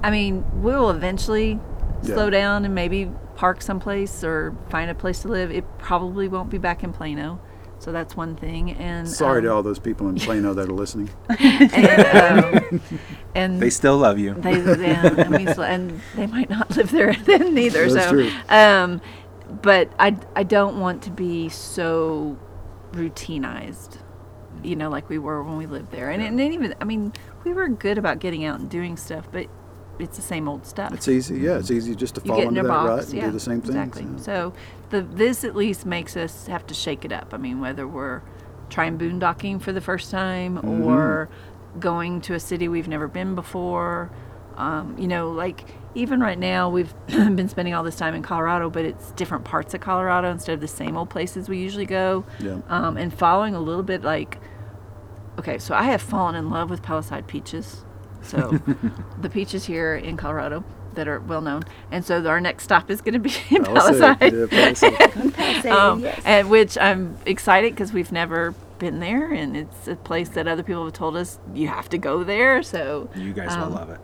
I 0.02 0.10
mean, 0.10 0.44
we'll 0.62 0.90
eventually 0.90 1.60
Yeah. 2.02 2.14
slow 2.14 2.30
down 2.30 2.64
and 2.64 2.74
maybe 2.74 3.10
park 3.36 3.62
someplace 3.62 4.22
or 4.24 4.54
find 4.68 4.90
a 4.90 4.94
place 4.94 5.22
to 5.22 5.28
live. 5.28 5.50
It 5.50 5.64
probably 5.78 6.28
won't 6.28 6.50
be 6.50 6.58
back 6.58 6.82
in 6.82 6.92
Plano. 6.92 7.40
So 7.88 7.92
that's 7.92 8.14
one 8.14 8.36
thing. 8.36 8.72
And 8.72 9.08
Sorry 9.08 9.40
to 9.40 9.48
um, 9.48 9.56
all 9.56 9.62
those 9.62 9.78
people 9.78 10.10
in 10.10 10.16
Plano 10.16 10.52
that 10.52 10.68
are 10.68 10.74
listening. 10.74 11.08
and, 11.40 12.44
um, 12.44 12.82
and 13.34 13.62
They 13.62 13.70
still 13.70 13.96
love 13.96 14.18
you. 14.18 14.34
they, 14.34 14.60
yeah, 14.60 15.06
and, 15.06 15.30
we 15.30 15.46
still, 15.46 15.64
and 15.64 15.98
they 16.14 16.26
might 16.26 16.50
not 16.50 16.76
live 16.76 16.90
there 16.90 17.14
then 17.24 17.54
neither. 17.54 17.88
That's 17.90 18.04
so, 18.04 18.10
true. 18.10 18.30
um, 18.50 19.00
but 19.62 19.90
I, 19.98 20.18
I 20.36 20.42
don't 20.42 20.80
want 20.80 21.02
to 21.04 21.10
be 21.10 21.48
so 21.48 22.38
routinized, 22.92 23.96
you 24.62 24.76
know, 24.76 24.90
like 24.90 25.08
we 25.08 25.16
were 25.18 25.42
when 25.42 25.56
we 25.56 25.64
lived 25.64 25.90
there. 25.90 26.10
And, 26.10 26.22
and 26.22 26.38
then 26.38 26.52
even, 26.52 26.74
I 26.82 26.84
mean, 26.84 27.14
we 27.42 27.54
were 27.54 27.68
good 27.68 27.96
about 27.96 28.18
getting 28.18 28.44
out 28.44 28.60
and 28.60 28.68
doing 28.68 28.98
stuff, 28.98 29.28
but 29.32 29.46
it's 29.98 30.16
the 30.16 30.22
same 30.22 30.48
old 30.48 30.66
stuff. 30.66 30.92
It's 30.92 31.08
easy, 31.08 31.38
yeah. 31.38 31.58
It's 31.58 31.70
easy 31.70 31.94
just 31.94 32.14
to 32.16 32.20
you 32.22 32.28
fall 32.28 32.40
into 32.42 32.62
that 32.62 32.68
box, 32.68 32.88
rut 32.88 33.04
and 33.06 33.14
yeah, 33.14 33.26
do 33.26 33.32
the 33.32 33.40
same 33.40 33.60
thing. 33.60 33.76
exactly. 33.76 34.02
yeah. 34.04 34.16
So 34.22 34.52
the 34.90 35.02
this 35.02 35.44
at 35.44 35.54
least 35.56 35.84
makes 35.86 36.16
us 36.16 36.46
have 36.46 36.66
to 36.68 36.74
shake 36.74 37.04
it 37.04 37.12
up. 37.12 37.32
I 37.34 37.36
mean, 37.36 37.60
whether 37.60 37.86
we're 37.86 38.22
trying 38.70 38.98
boondocking 38.98 39.60
for 39.62 39.72
the 39.72 39.80
first 39.80 40.10
time 40.10 40.56
Mm-hmm. 40.58 40.84
or 40.84 41.28
going 41.80 42.20
to 42.22 42.34
a 42.34 42.40
city 42.40 42.66
we've 42.68 42.88
never 42.88 43.06
been 43.08 43.34
before. 43.34 44.10
Um, 44.56 44.96
you 44.98 45.06
know, 45.06 45.30
like 45.30 45.64
even 45.94 46.18
right 46.20 46.38
now 46.38 46.68
we've 46.68 46.92
been 47.06 47.48
spending 47.48 47.74
all 47.74 47.84
this 47.84 47.96
time 47.96 48.14
in 48.14 48.22
Colorado, 48.22 48.68
but 48.70 48.84
it's 48.84 49.12
different 49.12 49.44
parts 49.44 49.72
of 49.74 49.80
Colorado 49.80 50.30
instead 50.30 50.54
of 50.54 50.60
the 50.60 50.66
same 50.68 50.96
old 50.96 51.10
places 51.10 51.48
we 51.48 51.58
usually 51.58 51.86
go. 51.86 52.24
Yeah. 52.40 52.58
Um, 52.68 52.96
and 52.96 53.12
following 53.14 53.54
a 53.54 53.60
little 53.60 53.82
bit 53.84 54.02
like, 54.02 54.38
okay, 55.38 55.58
so 55.58 55.74
I 55.74 55.84
have 55.84 56.02
fallen 56.02 56.34
in 56.34 56.50
love 56.50 56.70
with 56.70 56.82
Palisade 56.82 57.26
peaches. 57.28 57.84
So 58.22 58.58
the 59.20 59.30
peaches 59.30 59.64
here 59.66 59.96
in 59.96 60.16
Colorado 60.16 60.64
that 60.94 61.06
are 61.06 61.20
well 61.20 61.40
known, 61.40 61.62
and 61.90 62.04
so 62.04 62.26
our 62.26 62.40
next 62.40 62.64
stop 62.64 62.90
is 62.90 63.00
going 63.00 63.14
to 63.14 63.20
be 63.20 63.32
in 63.54 63.64
Palisade, 63.64 64.18
Palisade 64.18 64.92
yeah, 64.92 65.30
Palisade. 65.30 65.66
um, 65.70 66.06
and 66.24 66.50
which 66.50 66.76
I'm 66.78 67.16
excited 67.26 67.72
because 67.72 67.92
we've 67.92 68.12
never 68.12 68.54
been 68.78 69.00
there, 69.00 69.32
and 69.32 69.56
it's 69.56 69.88
a 69.88 69.96
place 69.96 70.28
that 70.30 70.46
other 70.48 70.62
people 70.62 70.84
have 70.84 70.94
told 70.94 71.16
us 71.16 71.38
you 71.54 71.68
have 71.68 71.88
to 71.90 71.98
go 71.98 72.24
there. 72.24 72.62
So 72.62 73.10
You 73.14 73.32
guys 73.32 73.52
um, 73.52 73.60
will 73.60 73.78
love 73.78 73.90
it. 73.90 74.00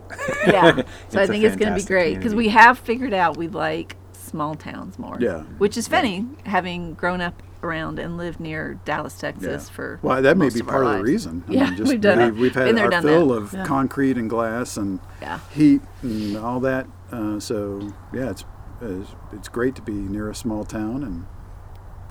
yeah, 0.47 0.81
so 1.09 1.21
I 1.21 1.27
think 1.27 1.43
it's 1.43 1.55
going 1.55 1.73
to 1.73 1.79
be 1.79 1.85
great 1.85 2.15
because 2.15 2.35
we 2.35 2.49
have 2.49 2.79
figured 2.79 3.13
out 3.13 3.37
we 3.37 3.47
like 3.47 3.95
small 4.13 4.55
towns 4.55 4.97
more. 4.99 5.17
Yeah. 5.19 5.41
which 5.59 5.77
is 5.77 5.87
funny 5.87 6.25
having 6.45 6.93
grown 6.93 7.21
up 7.21 7.41
around 7.65 7.99
and 7.99 8.17
lived 8.17 8.39
near 8.39 8.79
Dallas, 8.85 9.17
Texas 9.17 9.69
for 9.69 9.99
well, 10.01 10.21
that 10.21 10.37
may 10.37 10.49
be 10.49 10.59
of 10.61 10.67
part 10.67 10.85
of 10.85 10.93
the 10.97 11.03
reason. 11.03 11.43
I 11.47 11.51
Yeah, 11.51 11.63
mean, 11.65 11.77
just 11.77 11.91
we've 11.91 11.99
done 12.01 12.19
it. 12.21 12.35
We've 12.35 12.53
had 12.53 12.65
Been 12.65 12.75
there, 12.75 12.85
our 12.85 12.91
done 12.91 13.03
fill 13.03 13.27
that. 13.29 13.33
of 13.35 13.53
Yeah. 13.53 13.65
concrete 13.65 14.17
and 14.17 14.29
glass 14.29 14.77
and 14.77 14.99
Yeah. 15.21 15.39
heat 15.51 15.81
and 16.01 16.37
all 16.37 16.59
that. 16.61 16.87
Uh, 17.11 17.39
so 17.39 17.91
yeah, 18.13 18.29
it's, 18.29 18.45
it's 18.81 19.09
it's 19.33 19.47
great 19.49 19.75
to 19.75 19.81
be 19.81 19.93
near 19.93 20.29
a 20.29 20.35
small 20.35 20.63
town 20.63 21.03
and 21.03 21.25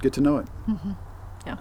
get 0.03 0.13
to 0.15 0.21
know 0.21 0.39
it. 0.39 0.47
Yeah. 1.47 1.57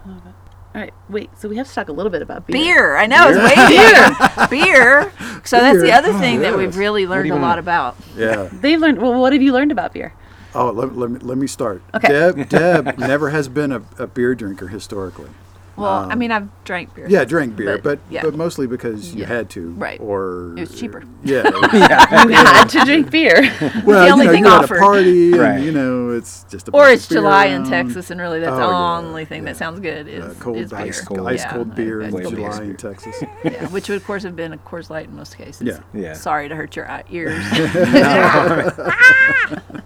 All 0.75 0.81
right, 0.81 0.93
wait. 1.07 1.29
So 1.37 1.47
we 1.47 1.57
have 1.57 1.67
to 1.67 1.73
talk 1.73 1.87
a 1.89 1.91
little 1.91 2.11
bit 2.11 2.23
about 2.23 2.47
beer. 2.47 2.55
Beer, 2.57 2.97
I 2.97 3.05
know, 3.05 3.27
it's 3.29 3.37
way 3.37 4.47
beer. 4.47 4.47
beer. 4.49 5.11
So 5.43 5.57
that's 5.59 5.77
the 5.79 5.85
Beer. 5.85 5.95
other 5.95 6.13
thing 6.13 6.39
Oh, 6.39 6.41
that 6.41 6.57
we've 6.57 6.75
really 6.77 7.05
learned 7.05 7.27
you 7.27 7.35
a 7.35 7.37
lot 7.37 7.59
about. 7.59 7.95
Yeah. 8.17 8.49
They've 8.51 8.79
learned. 8.79 8.99
Well, 8.99 9.13
what 9.19 9.33
have 9.33 9.41
you 9.43 9.53
learned 9.53 9.71
about 9.71 9.93
beer? 9.93 10.13
Oh, 10.55 10.69
let, 10.71 10.95
let, 10.95 11.09
me, 11.11 11.19
let 11.19 11.37
me 11.37 11.47
start. 11.47 11.81
Okay. 11.95 12.07
Deb, 12.09 12.49
Deb 12.85 12.97
never 12.99 13.29
has 13.31 13.47
been 13.47 13.71
a, 13.71 13.81
a 13.97 14.07
beer 14.07 14.35
drinker 14.35 14.67
historically. 14.67 15.29
Well, 15.75 16.07
I 16.07 16.13
mean, 16.13 16.31
I've 16.31 16.49
drank 16.65 16.93
beer. 16.93 17.05
Um, 17.05 17.11
Yeah, 17.11 17.25
drank 17.25 17.55
beer, 17.55 17.79
but 17.79 17.97
yeah. 18.07 18.21
but 18.21 18.35
mostly 18.35 18.67
because 18.67 19.15
you 19.15 19.21
Yeah. 19.21 19.27
had 19.27 19.49
to, 19.51 19.71
Right. 19.71 19.99
Or 19.99 20.53
It 20.55 20.59
was 20.69 20.79
cheaper. 20.79 21.01
Yeah. 21.23 21.49
yeah. 21.73 22.23
You 22.25 22.35
had 22.35 22.65
to 22.65 22.85
drink 22.85 23.09
beer. 23.09 23.41
well, 23.83 24.05
the 24.05 24.11
only 24.11 24.25
you 24.25 24.31
know, 24.31 24.31
thing 24.33 24.43
you're 24.43 24.53
offered. 24.53 24.75
at 24.77 24.83
a 24.83 24.85
party, 24.85 25.31
and 25.31 25.41
Right. 25.41 25.63
you 25.63 25.71
know, 25.71 26.09
it's 26.11 26.45
just 26.51 26.67
a 26.67 26.71
or 26.73 26.89
it's 26.89 27.05
of 27.05 27.09
beer 27.09 27.17
July 27.21 27.45
in. 27.47 27.63
Texas, 27.67 28.11
and 28.11 28.21
really 28.21 28.39
that's 28.39 28.51
Oh, 28.53 28.57
the 28.57 28.67
yeah, 28.67 28.97
only 28.99 29.25
thing 29.25 29.41
yeah. 29.41 29.53
that 29.53 29.57
sounds 29.57 29.79
good 29.79 30.07
is, 30.07 30.23
Uh, 30.23 30.35
cold 30.39 30.57
is 30.57 30.69
beer. 30.69 30.79
ice, 30.79 31.01
cold. 31.01 31.27
ice 31.27 31.39
Yeah, 31.39 31.53
cold 31.53 31.73
beer 31.73 32.01
in 32.03 32.11
cold 32.11 32.35
July 32.35 32.59
beer. 32.59 32.69
in 32.69 32.75
Texas. 32.77 33.15
yeah, 33.43 33.65
which 33.69 33.89
would 33.89 33.95
of 33.97 34.05
course 34.05 34.21
have 34.21 34.35
been 34.35 34.53
a 34.53 34.57
Coors 34.59 34.91
Light 34.91 35.07
in 35.09 35.15
most 35.15 35.35
cases. 35.39 35.63
Yeah. 35.65 35.79
Yeah. 35.99 36.13
Sorry 36.13 36.47
to 36.49 36.55
hurt 36.55 36.75
your 36.75 36.87
ears. 37.09 37.43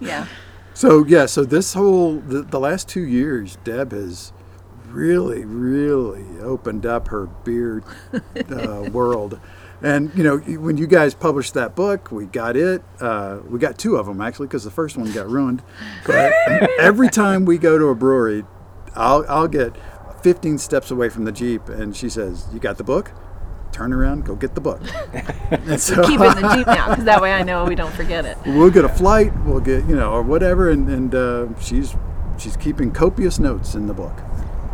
yeah. 0.00 0.26
So 0.78 1.04
yeah, 1.04 1.26
so 1.26 1.44
this 1.44 1.74
whole 1.74 2.20
the, 2.20 2.42
the 2.42 2.60
last 2.60 2.88
two 2.88 3.00
years, 3.00 3.58
Deb 3.64 3.90
has 3.90 4.32
really, 4.86 5.44
really 5.44 6.38
opened 6.38 6.86
up 6.86 7.08
her 7.08 7.26
beer 7.26 7.82
uh, 8.48 8.88
world. 8.92 9.40
And 9.82 10.16
you 10.16 10.22
know, 10.22 10.38
when 10.38 10.76
you 10.76 10.86
guys 10.86 11.14
published 11.14 11.54
that 11.54 11.74
book, 11.74 12.12
we 12.12 12.26
got 12.26 12.56
it. 12.56 12.84
Uh, 13.00 13.40
we 13.48 13.58
got 13.58 13.76
two 13.76 13.96
of 13.96 14.06
them 14.06 14.20
actually, 14.20 14.46
because 14.46 14.62
the 14.62 14.70
first 14.70 14.96
one 14.96 15.10
got 15.10 15.28
ruined. 15.28 15.64
But 16.06 16.32
every 16.78 17.08
time 17.08 17.44
we 17.44 17.58
go 17.58 17.76
to 17.76 17.86
a 17.86 17.96
brewery, 17.96 18.44
I'll 18.94 19.26
I'll 19.28 19.48
get 19.48 19.72
15 20.22 20.58
steps 20.58 20.92
away 20.92 21.08
from 21.08 21.24
the 21.24 21.32
jeep, 21.32 21.68
and 21.68 21.96
she 21.96 22.08
says, 22.08 22.46
"You 22.52 22.60
got 22.60 22.78
the 22.78 22.84
book? 22.84 23.10
Turn 23.72 23.92
around, 23.92 24.24
go 24.24 24.34
get 24.34 24.54
the 24.54 24.60
book." 24.60 24.80
And 25.50 25.80
so 25.80 26.02
Keep 26.06 26.20
it 26.20 26.36
in 26.36 26.42
the 26.42 26.54
Jeep 26.56 26.66
now, 26.66 26.90
because 26.90 27.04
that 27.04 27.20
way 27.22 27.32
I 27.32 27.42
know 27.42 27.64
we 27.64 27.74
don't 27.74 27.92
forget 27.94 28.24
it. 28.26 28.36
we'll 28.46 28.70
get 28.70 28.84
a 28.84 28.88
flight, 28.88 29.32
we'll 29.44 29.60
get 29.60 29.86
you 29.88 29.96
know, 29.96 30.10
or 30.12 30.22
whatever, 30.22 30.68
and 30.70 30.88
and 30.88 31.14
uh, 31.14 31.46
she's 31.60 31.94
she's 32.38 32.56
keeping 32.56 32.90
copious 32.90 33.38
notes 33.38 33.74
in 33.74 33.86
the 33.86 33.94
book. 33.94 34.16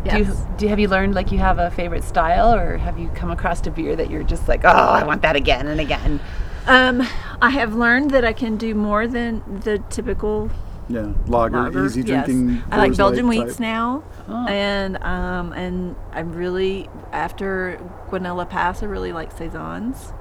Do, 0.09 0.17
you, 0.19 0.23
Yes. 0.25 0.45
do 0.57 0.65
you 0.65 0.69
have 0.69 0.79
you 0.79 0.87
learned 0.87 1.15
like 1.15 1.31
you 1.31 1.39
have 1.39 1.57
a 1.59 1.71
favorite 1.71 2.03
style, 2.03 2.53
or 2.53 2.77
have 2.77 2.99
you 2.99 3.09
come 3.15 3.31
across 3.31 3.65
a 3.67 3.71
beer 3.71 3.95
that 3.95 4.09
you're 4.11 4.23
just 4.23 4.47
like, 4.47 4.61
oh, 4.65 4.69
I 4.69 5.03
want 5.03 5.21
that 5.23 5.35
again 5.35 5.67
and 5.67 5.79
again? 5.79 6.19
Um, 6.67 7.01
I 7.41 7.49
have 7.51 7.73
learned 7.75 8.11
that 8.11 8.25
I 8.25 8.33
can 8.33 8.57
do 8.57 8.75
more 8.75 9.07
than 9.07 9.41
the 9.63 9.79
typical 9.89 10.49
Yeah, 10.87 11.13
lager, 11.27 11.63
lager. 11.63 11.85
easy 11.85 12.01
yes. 12.01 12.25
drinking. 12.25 12.63
I 12.71 12.77
like 12.77 12.95
Belgian 12.95 13.27
Light 13.27 13.39
wheats 13.39 13.53
type. 13.53 13.59
now, 13.61 14.03
Oh. 14.27 14.45
and 14.47 14.97
um, 15.03 15.51
and 15.53 15.95
I'm 16.11 16.31
really 16.33 16.89
after 17.11 17.79
Guanella 18.09 18.47
Pass. 18.49 18.83
I 18.83 18.85
really 18.85 19.11
like 19.13 19.31
saisons. 19.31 20.13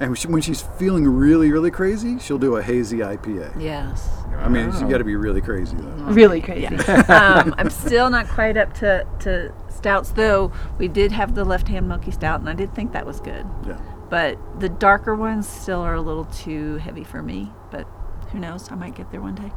And 0.00 0.10
when 0.10 0.14
she- 0.16 0.28
when 0.28 0.42
she's 0.42 0.62
feeling 0.62 1.08
really, 1.08 1.50
really 1.50 1.72
crazy, 1.72 2.18
she'll 2.20 2.38
do 2.38 2.54
a 2.56 2.62
hazy 2.62 2.98
IPA. 2.98 3.60
Yes. 3.60 4.08
I 4.38 4.48
mean, 4.48 4.72
you 4.72 4.88
got 4.88 4.98
to 4.98 5.04
be 5.04 5.16
really 5.16 5.40
crazy 5.40 5.76
though. 5.76 6.04
Really 6.12 6.40
crazy. 6.40 6.66
um, 7.08 7.52
I'm 7.58 7.68
still 7.70 8.08
not 8.08 8.28
quite 8.28 8.56
up 8.56 8.72
to, 8.74 9.04
to 9.20 9.52
stouts, 9.68 10.10
though 10.10 10.52
we 10.78 10.86
did 10.86 11.10
have 11.10 11.34
the 11.34 11.44
left 11.44 11.66
hand 11.66 11.88
milky 11.88 12.12
stout, 12.12 12.38
and 12.38 12.48
I 12.48 12.54
did 12.54 12.72
think 12.76 12.92
that 12.92 13.06
was 13.06 13.20
good. 13.20 13.44
Yeah. 13.66 13.80
But 14.08 14.38
the 14.60 14.68
darker 14.68 15.16
ones 15.16 15.48
still 15.48 15.80
are 15.80 15.94
a 15.94 16.00
little 16.00 16.26
too 16.26 16.76
heavy 16.76 17.02
for 17.02 17.20
me. 17.20 17.50
But 17.72 17.88
who 18.30 18.38
knows? 18.38 18.70
I 18.70 18.76
might 18.76 18.94
get 18.94 19.10
there 19.10 19.20
one 19.20 19.34
day. 19.34 19.50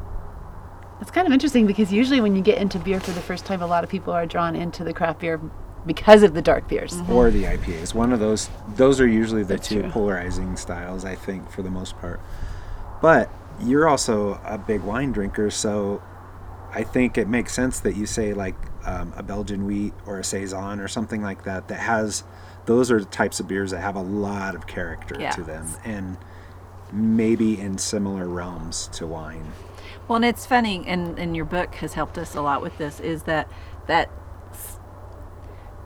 It's 1.02 1.10
kind 1.10 1.26
of 1.26 1.32
interesting 1.32 1.66
because 1.66 1.92
usually 1.92 2.20
when 2.20 2.36
you 2.36 2.42
get 2.42 2.58
into 2.58 2.78
beer 2.78 3.00
for 3.00 3.10
the 3.10 3.20
first 3.20 3.44
time, 3.44 3.60
a 3.60 3.66
lot 3.66 3.82
of 3.82 3.90
people 3.90 4.12
are 4.12 4.24
drawn 4.24 4.54
into 4.54 4.84
the 4.84 4.92
craft 4.94 5.18
beer 5.18 5.40
because 5.84 6.22
of 6.22 6.32
the 6.32 6.40
dark 6.40 6.68
beers. 6.68 6.94
or 7.10 7.28
the 7.32 7.42
IPAs. 7.42 7.92
One 7.92 8.12
of 8.12 8.20
those. 8.20 8.48
Those 8.76 9.00
are 9.00 9.06
usually 9.08 9.42
the 9.42 9.54
That's 9.56 9.66
two 9.68 9.82
true. 9.82 9.90
polarizing 9.90 10.56
styles, 10.56 11.04
I 11.04 11.16
think, 11.16 11.50
for 11.50 11.62
the 11.62 11.70
most 11.70 11.98
part. 11.98 12.20
But 13.02 13.28
you're 13.60 13.88
also 13.88 14.40
a 14.44 14.56
big 14.56 14.82
wine 14.82 15.10
drinker, 15.10 15.50
so 15.50 16.00
I 16.72 16.84
think 16.84 17.18
it 17.18 17.26
makes 17.28 17.52
sense 17.52 17.80
that 17.80 17.96
you 17.96 18.06
say 18.06 18.32
like 18.32 18.54
um, 18.86 19.12
a 19.16 19.24
Belgian 19.24 19.66
wheat 19.66 19.94
or 20.06 20.20
a 20.20 20.24
saison 20.24 20.78
or 20.78 20.86
something 20.86 21.20
like 21.20 21.42
that. 21.42 21.66
That 21.66 21.80
has 21.80 22.22
those 22.66 22.92
are 22.92 23.00
the 23.00 23.06
types 23.06 23.40
of 23.40 23.48
beers 23.48 23.72
that 23.72 23.80
have 23.80 23.96
a 23.96 24.02
lot 24.02 24.54
of 24.54 24.68
character 24.68 25.16
Yeah. 25.18 25.30
to 25.32 25.42
them, 25.42 25.66
and 25.84 26.16
maybe 26.92 27.60
in 27.60 27.76
similar 27.78 28.28
realms 28.28 28.86
to 28.92 29.06
wine. 29.08 29.50
Well, 30.08 30.16
and 30.16 30.24
it's 30.24 30.44
funny, 30.44 30.84
and, 30.86 31.18
and 31.18 31.34
your 31.36 31.44
book 31.44 31.76
has 31.76 31.94
helped 31.94 32.18
us 32.18 32.34
a 32.34 32.42
lot 32.42 32.60
with 32.60 32.76
this, 32.78 33.00
is 33.00 33.22
that 33.24 33.50
that 33.86 34.10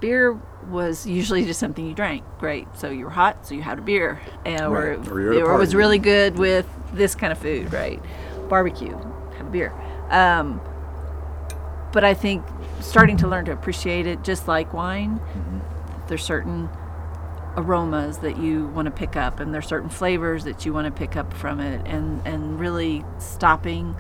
beer 0.01 0.39
was 0.69 1.07
usually 1.07 1.45
just 1.45 1.61
something 1.61 1.87
you 1.87 1.95
drank. 1.95 2.25
Great. 2.39 2.67
So 2.77 2.91
you 2.91 3.05
were 3.05 3.11
hot, 3.11 3.47
so 3.47 3.55
you 3.55 3.63
had 3.63 3.79
a 3.79 3.83
beer. 3.83 4.21
And, 4.45 4.63
or, 4.63 4.97
Right. 4.97 5.09
Or 5.09 5.21
you're 5.21 5.47
or 5.47 5.55
it 5.55 5.59
was 5.59 5.75
really 5.75 5.99
good 5.99 6.39
with 6.39 6.67
this 6.93 7.15
kind 7.15 7.33
of 7.33 7.39
food, 7.39 7.73
right? 7.73 8.03
Barbecue, 8.49 8.97
have 9.37 9.47
a 9.47 9.51
beer. 9.51 9.73
Um, 10.11 10.61
but 11.93 12.05
I 12.05 12.15
think 12.15 12.45
starting 12.81 13.17
to 13.19 13.29
learn 13.29 13.45
to 13.47 13.53
appreciate 13.53 14.07
it, 14.07 14.23
just 14.23 14.49
like 14.49 14.73
wine, 14.73 15.21
there's 16.09 16.25
certain 16.25 16.69
aromas 17.57 18.19
that 18.19 18.37
you 18.37 18.67
want 18.69 18.87
to 18.87 18.91
pick 18.91 19.17
up 19.17 19.41
and 19.41 19.55
there's 19.55 19.67
certain 19.67 19.89
flavors 19.89 20.45
that 20.45 20.67
you 20.67 20.75
want 20.75 20.85
to 20.85 20.91
pick 20.91 21.17
up 21.17 21.33
from 21.33 21.59
it 21.59 21.81
and 21.87 22.21
and 22.27 22.61
really 22.61 23.03
stopping 23.19 23.97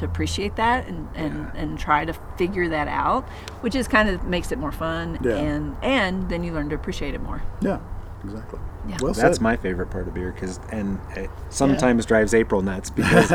to 0.00 0.04
appreciate 0.04 0.56
that 0.56 0.86
and 0.88 1.08
and, 1.14 1.50
and 1.54 1.78
try 1.78 2.04
to 2.04 2.12
figure 2.36 2.68
that 2.68 2.88
out 2.88 3.28
which 3.62 3.74
is 3.74 3.86
kind 3.88 4.08
of 4.08 4.24
makes 4.24 4.50
it 4.52 4.58
more 4.58 4.72
fun 4.72 5.18
Yeah. 5.22 5.36
and 5.36 5.76
and 5.82 6.28
then 6.28 6.42
you 6.44 6.52
learn 6.52 6.68
to 6.70 6.74
appreciate 6.74 7.14
it 7.14 7.22
more 7.22 7.42
Yeah, 7.62 7.78
exactly. 8.24 8.58
Yeah. 8.88 8.96
Well 9.02 9.12
That's 9.12 9.36
said. 9.36 9.42
my 9.42 9.56
favorite 9.58 9.90
part 9.90 10.08
of 10.08 10.14
beer, 10.14 10.32
because 10.32 10.58
and 10.72 10.98
it 11.14 11.28
sometimes 11.50 12.06
drives 12.06 12.32
April 12.32 12.62
nuts 12.62 12.88
because 12.98 13.30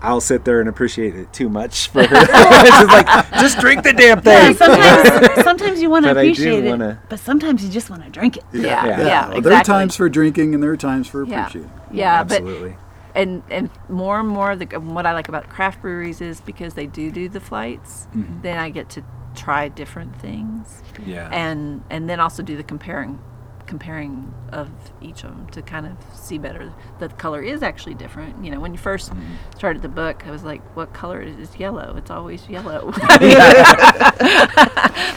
I'll 0.00 0.22
sit 0.22 0.46
there 0.46 0.58
and 0.60 0.70
appreciate 0.70 1.14
it 1.14 1.30
too 1.34 1.50
much 1.50 1.88
for 1.90 2.02
her. 2.02 2.16
it's 2.18 2.70
just 2.70 2.88
like 2.88 3.30
just 3.32 3.58
drink 3.58 3.82
the 3.82 3.92
damn 3.92 4.22
Yeah, 4.24 4.52
thing. 4.52 4.54
sometimes, 4.56 5.44
sometimes 5.44 5.82
you 5.82 5.90
want 5.90 6.06
to 6.06 6.10
But 6.14 6.18
I 6.18 6.24
do 6.24 6.30
appreciate 6.32 6.64
it, 6.64 6.68
wanna- 6.70 7.02
but 7.10 7.20
sometimes 7.20 7.62
you 7.62 7.70
just 7.70 7.90
want 7.90 8.04
to 8.04 8.10
drink 8.10 8.38
it. 8.38 8.44
yeah 8.54 8.62
Yeah. 8.62 8.86
yeah, 8.86 8.96
Well, 8.96 9.04
exactly 9.36 9.40
There 9.42 9.52
are 9.52 9.64
times 9.64 9.96
for 9.96 10.08
drinking 10.08 10.54
and 10.54 10.62
there 10.62 10.70
are 10.72 10.76
times 10.78 11.08
for 11.08 11.22
appreciating. 11.22 11.70
yeah 11.92 12.24
but 12.24 12.36
Absolutely. 12.40 12.76
And 13.14 13.42
and 13.50 13.70
more 13.88 14.20
and 14.20 14.28
more 14.28 14.56
the, 14.56 14.66
what 14.80 15.06
I 15.06 15.12
like 15.12 15.28
about 15.28 15.48
craft 15.48 15.82
breweries 15.82 16.20
is 16.20 16.40
because 16.40 16.74
they 16.74 16.86
do 16.86 17.10
do 17.10 17.28
the 17.28 17.40
flights 17.40 18.08
mm-hmm. 18.14 18.42
then 18.42 18.58
I 18.58 18.70
get 18.70 18.88
to 18.90 19.04
try 19.34 19.68
different 19.68 20.16
things. 20.20 20.82
Yeah. 21.04 21.28
and 21.30 21.82
and 21.90 22.08
then 22.08 22.20
also 22.20 22.42
do 22.42 22.56
the 22.56 22.62
comparing 22.62 23.18
comparing 23.66 24.34
of 24.52 24.70
each 25.00 25.24
of 25.24 25.30
them 25.30 25.46
to 25.48 25.62
kind 25.62 25.86
of 25.86 25.96
see 26.14 26.36
better. 26.36 26.72
That 26.98 27.10
the 27.10 27.16
color 27.16 27.42
is 27.42 27.62
actually 27.62 27.94
different. 27.94 28.44
You 28.44 28.50
know 28.50 28.60
when 28.60 28.72
you 28.72 28.78
1st 28.78 29.10
mm-hmm. 29.10 29.34
started 29.56 29.82
the 29.82 29.88
book 29.88 30.26
i 30.26 30.30
was 30.30 30.44
like 30.44 30.62
what 30.76 30.92
color 30.92 31.20
is 31.20 31.36
it? 31.36 31.58
Yellow? 31.58 31.96
It's 31.96 32.10
always 32.10 32.48
yellow. 32.48 32.92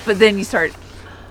But 0.06 0.20
then 0.20 0.38
you 0.38 0.46
start 0.46 0.72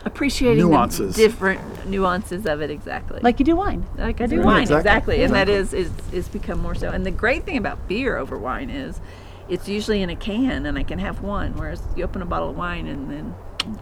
appreciating 0.07 0.65
Nuances. 0.65 1.15
the 1.17 1.23
different 1.23 1.87
nuances 1.89 2.47
of 2.47 2.63
it 2.63 2.71
exactly 2.71 3.21
Like 3.23 3.39
you 3.39 3.45
do 3.45 3.57
wine. 3.57 3.85
like 3.99 4.21
I 4.23 4.27
do 4.27 4.37
Right, 4.39 4.45
wine 4.47 4.63
exactly, 4.63 5.17
exactly, 5.21 5.23
and 5.25 5.35
that 5.35 5.49
exactly. 5.49 5.81
is 5.81 5.91
is 6.13 6.25
is 6.27 6.29
become 6.29 6.61
more 6.61 6.75
so. 6.75 6.89
And 6.91 7.05
the 7.05 7.11
great 7.11 7.45
thing 7.45 7.59
about 7.59 7.87
beer 7.89 8.17
over 8.17 8.39
wine 8.39 8.71
is, 8.71 9.01
it's 9.49 9.69
usually 9.69 10.01
in 10.03 10.09
a 10.11 10.17
can, 10.17 10.65
and 10.67 10.79
I 10.79 10.83
can 10.85 10.99
have 11.01 11.21
one. 11.23 11.55
Whereas 11.57 11.83
you 11.97 12.05
open 12.05 12.23
a 12.23 12.27
bottle 12.27 12.51
of 12.51 12.57
wine, 12.57 12.87
and 12.87 13.11
then 13.11 13.35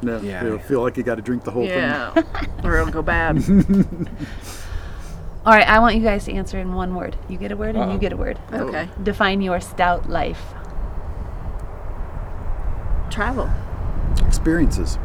No, 0.02 0.18
Yeah. 0.20 0.44
you 0.44 0.58
feel 0.58 0.80
like 0.82 0.96
you 0.96 1.02
got 1.02 1.16
to 1.16 1.22
drink 1.22 1.44
the 1.44 1.50
whole 1.50 1.66
thing. 1.66 1.78
yeah, 1.78 2.10
or 2.64 2.78
it'll 2.78 2.92
go 2.92 3.02
bad. 3.02 3.36
All 5.46 5.52
right, 5.52 5.68
I 5.68 5.78
want 5.78 5.94
you 5.96 6.02
guys 6.02 6.24
to 6.24 6.32
answer 6.32 6.58
in 6.58 6.72
one 6.74 6.94
word. 6.94 7.16
You 7.28 7.36
get 7.36 7.52
a 7.52 7.56
word 7.56 7.76
and 7.76 7.84
you 7.84 7.90
Uh-oh. 7.92 7.98
get 7.98 8.12
a 8.14 8.16
word. 8.16 8.38
Okay, 8.50 8.88
Define 9.02 9.42
your 9.42 9.60
stout 9.60 10.08
life. 10.08 10.40
travel. 13.10 13.48
Experiences. 14.26 14.98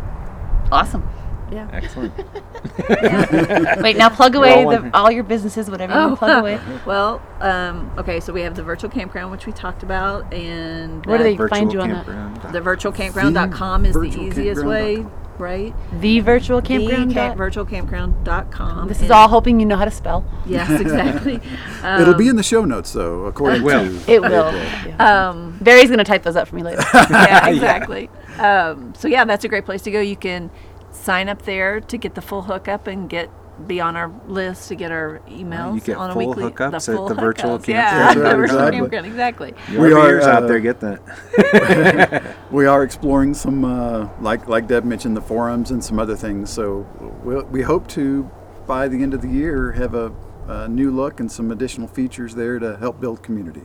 Awesome. 0.72 1.08
Yeah. 1.52 1.68
Excellent. 1.74 2.14
Wait, 3.82 3.98
now 3.98 4.10
plug 4.10 4.36
away 4.36 4.64
Roll 4.64 4.72
the, 4.72 4.82
one. 4.82 4.92
all 4.94 5.10
your 5.10 5.24
businesses, 5.24 5.70
whatever 5.70 5.94
you 5.94 6.00
want 6.00 6.12
to 6.14 6.18
plug 6.18 6.40
away. 6.42 6.60
well, 6.86 7.22
um, 7.40 7.92
okay, 7.98 8.20
so 8.20 8.32
we 8.32 8.42
have 8.42 8.54
the 8.56 8.62
virtual 8.64 8.90
campground, 8.90 9.32
which 9.32 9.48
we 9.48 9.52
talked 9.52 9.82
about, 9.82 10.32
and 10.32 11.04
Where 11.08 11.18
do 11.18 11.24
that- 11.24 11.38
they 11.38 11.48
find 11.48 11.74
you 11.74 11.82
on 11.82 11.90
that? 11.90 12.06
campground. 12.06 12.54
the 12.54 12.60
virtualcampground.com 12.62 13.86
is 13.86 13.96
the 13.96 14.04
easiest 14.04 14.64
way 14.66 15.06
right? 15.40 15.74
The 16.02 16.20
virtual 16.20 16.62
campground. 16.62 17.12
The 17.12 17.16
dot- 17.16 17.38
virtualcampground.com. 17.38 18.88
This 18.88 18.98
is 18.98 19.04
And- 19.04 19.12
all 19.14 19.28
hoping 19.30 19.60
you 19.60 19.66
know 19.66 19.78
how 19.78 19.86
to 19.86 19.92
spell. 19.92 20.26
Yes, 20.46 20.70
exactly. 20.82 21.40
It'll 21.84 22.14
be 22.14 22.28
in 22.28 22.36
the 22.36 22.44
show 22.44 22.66
notes, 22.66 22.92
though, 22.94 23.24
according 23.26 23.64
will. 23.64 23.86
to 23.86 24.12
It 24.12 24.22
will. 24.22 24.54
Yeah. 24.54 25.30
Um, 25.30 25.58
Barry's 25.62 25.88
going 25.88 26.00
to 26.00 26.04
type 26.04 26.24
those 26.24 26.36
up 26.36 26.48
for 26.50 26.56
me 26.56 26.64
later. 26.64 26.84
yeah, 26.94 27.48
exactly. 27.48 28.10
Um, 28.40 28.94
so 28.96 29.08
yeah, 29.08 29.26
that's 29.26 29.44
a 29.46 29.48
great 29.48 29.66
place 29.66 29.82
to 29.84 29.92
go. 29.92 30.00
You 30.00 30.16
can 30.16 30.50
sign 30.92 31.30
up 31.30 31.44
there 31.44 31.80
to 31.82 31.98
get 31.98 32.16
the 32.16 32.22
full 32.22 32.42
hookup 32.44 32.88
and 32.88 33.10
get 33.10 33.30
be 33.68 33.82
on 33.82 33.96
our 33.96 34.12
list 34.28 34.70
to 34.70 34.76
get 34.76 34.92
our 34.92 35.22
emails 35.28 35.76
you 35.76 35.82
get 35.82 35.98
on 35.98 36.10
a 36.12 36.14
full 36.14 36.28
weekly. 36.28 36.44
hookups 36.52 36.90
at 36.90 36.96
full 36.96 37.08
the 37.08 37.14
virtual 37.16 37.60
hookups. 37.60 37.66
campground. 37.66 37.68
Yeah, 37.68 38.14
That's 38.14 38.20
right, 38.20 38.36
virtual 38.36 38.86
exactly. 38.86 39.10
exactly. 39.10 39.54
Your 39.72 39.82
We 39.82 39.94
are, 39.94 40.08
viewers 40.08 40.24
out 40.26 40.44
uh, 40.44 40.48
there 40.48 40.60
get 40.60 40.80
that. 40.80 42.36
we 42.52 42.66
are 42.66 42.84
exploring 42.84 43.34
some, 43.34 43.66
uh, 43.66 44.10
like 44.22 44.48
like 44.48 44.68
Deb 44.68 44.86
mentioned, 44.86 45.18
the 45.18 45.22
forums 45.22 45.72
and 45.72 45.84
some 45.84 46.00
other 46.00 46.16
things. 46.16 46.50
So 46.50 46.88
we'll, 47.24 47.44
we 47.46 47.62
hope 47.62 47.88
to, 47.90 48.30
by 48.66 48.88
the 48.88 49.02
end 49.02 49.14
of 49.14 49.22
the 49.22 49.30
year, 49.30 49.72
have 49.74 49.94
a, 49.94 50.14
a 50.48 50.68
new 50.68 50.92
look 50.92 51.20
and 51.20 51.32
some 51.32 51.52
additional 51.52 51.88
features 51.88 52.36
there 52.36 52.60
to 52.60 52.78
help 52.78 53.00
build 53.02 53.24
community. 53.24 53.64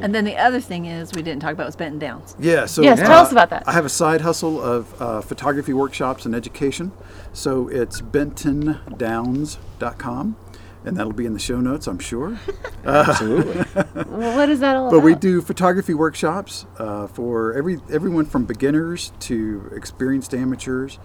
And 0.00 0.14
then 0.14 0.24
the 0.24 0.36
other 0.36 0.60
thing 0.60 0.86
is 0.86 1.12
we 1.14 1.22
didn't 1.22 1.40
talk 1.40 1.52
about 1.52 1.66
was 1.66 1.76
Benton 1.76 1.98
Downs. 1.98 2.36
Yeah. 2.38 2.66
So 2.66 2.82
Yes, 2.82 2.98
tell 2.98 3.22
us 3.22 3.32
about 3.32 3.50
that. 3.50 3.64
I 3.66 3.72
have 3.72 3.84
a 3.84 3.88
side 3.90 4.20
hustle 4.20 4.60
of 4.60 5.00
uh, 5.00 5.20
photography 5.20 5.72
workshops 5.72 6.26
and 6.26 6.34
education. 6.34 6.92
So 7.32 7.68
it's 7.68 8.00
bentondowns.com, 8.00 10.36
and 10.84 10.96
that'll 10.96 11.12
be 11.12 11.26
in 11.26 11.32
the 11.32 11.38
show 11.38 11.60
notes, 11.60 11.86
I'm 11.86 11.98
sure. 11.98 12.38
Absolutely. 12.84 13.64
Well, 14.06 14.36
what 14.36 14.48
is 14.48 14.60
that 14.60 14.76
all 14.76 14.88
about? 14.88 14.96
But 14.96 15.00
we 15.00 15.14
do 15.14 15.42
photography 15.42 15.94
workshops 15.94 16.66
uh, 16.78 17.06
for 17.08 17.52
every 17.54 17.78
everyone 17.90 18.26
from 18.26 18.44
beginners 18.44 19.12
to 19.20 19.70
experienced 19.74 20.34
amateurs. 20.34 20.98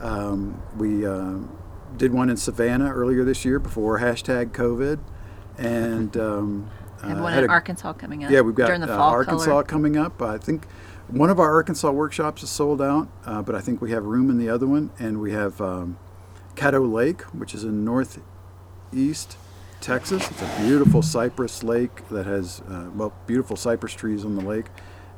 Um, 0.00 0.62
we 0.76 1.06
uh, 1.06 1.38
did 1.96 2.12
one 2.12 2.30
in 2.30 2.36
Savannah 2.36 2.92
earlier 2.92 3.24
this 3.24 3.44
year 3.44 3.58
before 3.58 3.98
hashtag 4.00 4.50
COVID, 4.52 4.98
and 5.58 6.16
um, 6.16 6.70
And 7.02 7.20
uh, 7.20 7.22
one 7.22 7.34
in 7.38 7.44
a- 7.44 7.48
Arkansas 7.48 7.92
coming 7.94 8.24
up. 8.24 8.30
yeah, 8.30 8.40
we've 8.40 8.54
got 8.54 8.66
during 8.66 8.80
the 8.80 8.92
uh, 8.92 8.96
fall 8.96 9.10
Arkansas 9.10 9.44
color. 9.46 9.62
coming 9.64 9.96
up. 9.96 10.20
I 10.22 10.38
think 10.38 10.66
one 11.08 11.30
of 11.30 11.38
our 11.40 11.52
Arkansas 11.54 11.90
workshops 11.90 12.42
is 12.42 12.50
sold 12.50 12.82
out, 12.82 13.08
uh, 13.24 13.42
but 13.42 13.54
I 13.54 13.60
think 13.60 13.80
we 13.80 13.90
have 13.92 14.04
room 14.04 14.30
in 14.30 14.38
the 14.38 14.48
other 14.48 14.66
one, 14.66 14.90
and 14.98 15.20
we 15.20 15.32
have 15.32 15.60
um, 15.60 15.98
Caddo 16.54 16.90
Lake, 16.90 17.22
which 17.34 17.54
is 17.54 17.64
in 17.64 17.84
northeast 17.84 19.36
Texas. 19.80 20.30
It's 20.30 20.42
a 20.42 20.60
beautiful 20.62 21.02
cypress 21.02 21.62
lake 21.62 22.08
that 22.08 22.26
has 22.26 22.60
uh, 22.68 22.90
well 22.94 23.12
beautiful 23.26 23.56
cypress 23.56 23.94
trees 23.94 24.24
on 24.24 24.36
the 24.36 24.42
lake, 24.44 24.66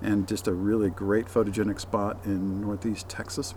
and 0.02 0.28
just 0.28 0.46
a 0.46 0.52
really 0.52 0.90
great 0.90 1.26
photogenic 1.26 1.80
spot 1.80 2.18
in 2.24 2.60
northeast 2.60 3.08
Texas. 3.08 3.54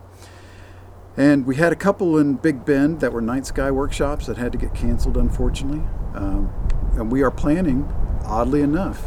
And 1.15 1.45
we 1.45 1.57
had 1.57 1.71
a 1.71 1.75
couple 1.75 2.17
in 2.17 2.35
Big 2.35 2.65
Bend 2.65 2.99
that 3.01 3.13
were 3.13 3.21
night 3.21 3.45
sky 3.45 3.69
workshops 3.69 4.25
that 4.25 4.37
had 4.37 4.51
to 4.53 4.57
get 4.57 4.73
canceled, 4.73 5.15
unfortunately. 5.17 5.83
Um, 6.15 6.51
and 6.95 7.11
we 7.11 7.21
are 7.21 7.31
planning, 7.31 7.87
oddly 8.25 8.61
enough, 8.61 9.05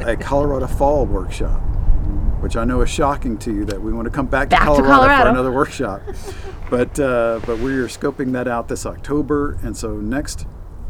a 0.00 0.16
Colorado 0.16 0.66
Fall 0.66 1.06
workshop, 1.06 1.60
which 2.40 2.56
I 2.56 2.64
know 2.64 2.80
is 2.82 2.90
shocking 2.90 3.38
to 3.38 3.52
you 3.52 3.64
that 3.66 3.80
we 3.80 3.92
want 3.92 4.06
to 4.06 4.10
come 4.10 4.26
back, 4.26 4.48
Back 4.50 4.60
to 4.60 4.66
to, 4.66 4.72
Colorado 4.82 4.92
Colorado. 4.92 5.22
for 5.24 5.28
another 5.30 5.52
workshop. 5.52 6.02
but 6.70 6.98
uh, 7.00 7.40
but 7.46 7.58
we 7.58 7.74
are 7.74 7.88
scoping 7.88 8.32
that 8.32 8.48
out 8.48 8.68
this 8.68 8.86
October, 8.86 9.58
and 9.62 9.76
so 9.76 9.94
next 9.96 10.46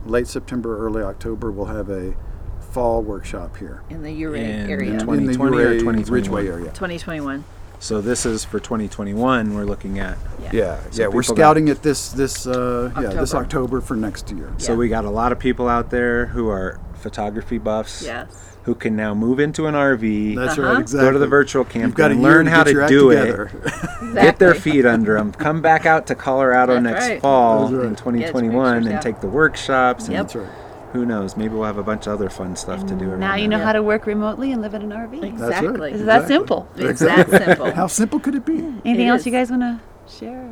late 0.07 0.26
September, 0.26 0.76
early 0.85 1.03
October, 1.03 1.51
we'll 1.51 1.66
have 1.66 1.89
a 1.91 2.14
fall 2.61 3.03
workshop 3.03 3.57
here 3.57 3.82
in 3.89 4.03
the 4.03 4.11
Ouray 4.24 4.41
In 4.64 4.70
area. 4.70 4.91
the 4.93 4.99
in 4.99 5.05
20 5.05 5.26
the 5.26 5.32
2020 5.35 5.57
or 5.57 5.61
Ouray 5.68 5.78
2021? 5.78 6.12
Ridgway 6.43 6.47
area. 6.53 6.72
2021. 6.72 7.45
So 7.81 8.01
this 8.01 8.25
is 8.25 8.45
for 8.45 8.59
2021. 8.61 9.55
We're 9.55 9.64
looking 9.64 9.99
at. 9.99 10.16
Yeah, 10.53 10.79
So 10.91 11.03
yeah, 11.03 11.09
we're 11.09 11.22
scouting 11.22 11.68
it 11.68 11.83
this 11.83 12.11
this 12.12 12.47
uh, 12.47 12.91
yeah 12.97 13.09
this 13.09 13.35
October. 13.35 13.45
October 13.45 13.81
for 13.81 13.97
next 13.97 14.31
year. 14.31 14.53
So 14.59 14.75
we 14.75 14.89
got 14.89 15.05
a 15.05 15.11
lot 15.11 15.33
of 15.33 15.39
people 15.39 15.68
out 15.68 15.91
there 15.91 16.27
who 16.27 16.49
are 16.49 16.81
photography 16.95 17.59
buffs. 17.59 18.03
Yes. 18.03 18.29
Who 18.64 18.75
can 18.75 18.97
now 18.97 19.12
move 19.12 19.41
into 19.41 19.66
an 19.66 19.75
RV, 19.75 20.37
That's 20.37 20.53
Uh-huh. 20.59 20.62
right, 20.72 20.81
exactly. 20.81 21.07
go 21.09 21.12
to 21.12 21.18
the 21.18 21.27
virtual 21.27 21.66
You've 21.75 21.95
got 21.95 22.12
a 22.12 22.14
learn 22.14 22.47
to 22.47 22.51
how 22.51 22.64
to 22.64 22.87
do 22.87 23.11
together. 23.11 23.51
it, 23.62 24.14
get 24.14 24.39
their 24.39 24.55
feet 24.55 24.87
under 24.87 25.18
them, 25.18 25.33
come 25.33 25.61
back 25.61 25.85
out 25.85 26.07
to 26.07 26.14
Colorado 26.14 26.72
That's 26.81 26.85
next 26.85 27.09
right. 27.09 27.20
fall 27.20 27.70
right. 27.70 27.85
in 27.85 27.95
2021 27.95 28.77
pictures, 28.77 28.87
and 28.87 28.95
yeah. 28.95 29.01
take 29.01 29.20
the 29.20 29.29
workshops. 29.29 30.05
And 30.07 30.14
Yep. 30.14 30.22
That's 30.22 30.37
right. 30.37 30.49
Who 30.95 31.05
knows? 31.05 31.36
Maybe 31.36 31.55
we'll 31.55 31.64
have 31.64 31.76
a 31.76 31.82
bunch 31.82 32.07
of 32.07 32.12
other 32.14 32.30
fun 32.30 32.55
stuff 32.55 32.86
to 32.86 32.95
do. 32.95 33.07
Mm, 33.07 33.09
around 33.11 33.20
Now 33.20 33.34
you 33.34 33.49
know 33.49 33.59
Yeah. 33.59 33.64
how 33.64 33.72
to 33.72 33.82
work 33.82 34.07
remotely 34.07 34.53
and 34.53 34.62
live 34.62 34.74
in 34.74 34.82
an 34.82 34.92
RV. 34.92 35.20
right. 35.20 35.24
Exactly. 35.32 35.90
Is 35.92 36.05
that 36.05 36.22
Exactly. 36.22 36.34
simple? 36.36 36.68
It's 36.76 37.01
that 37.01 37.30
simple. 37.30 37.70
How 37.74 37.86
simple 37.88 38.20
could 38.20 38.36
it 38.36 38.47
be? 38.47 38.59
Anything 38.84 39.01
It 39.09 39.11
else 39.11 39.20
is. 39.22 39.26
you 39.26 39.32
guys 39.32 39.51
want 39.51 39.62
to 39.62 39.80
share? 40.09 40.49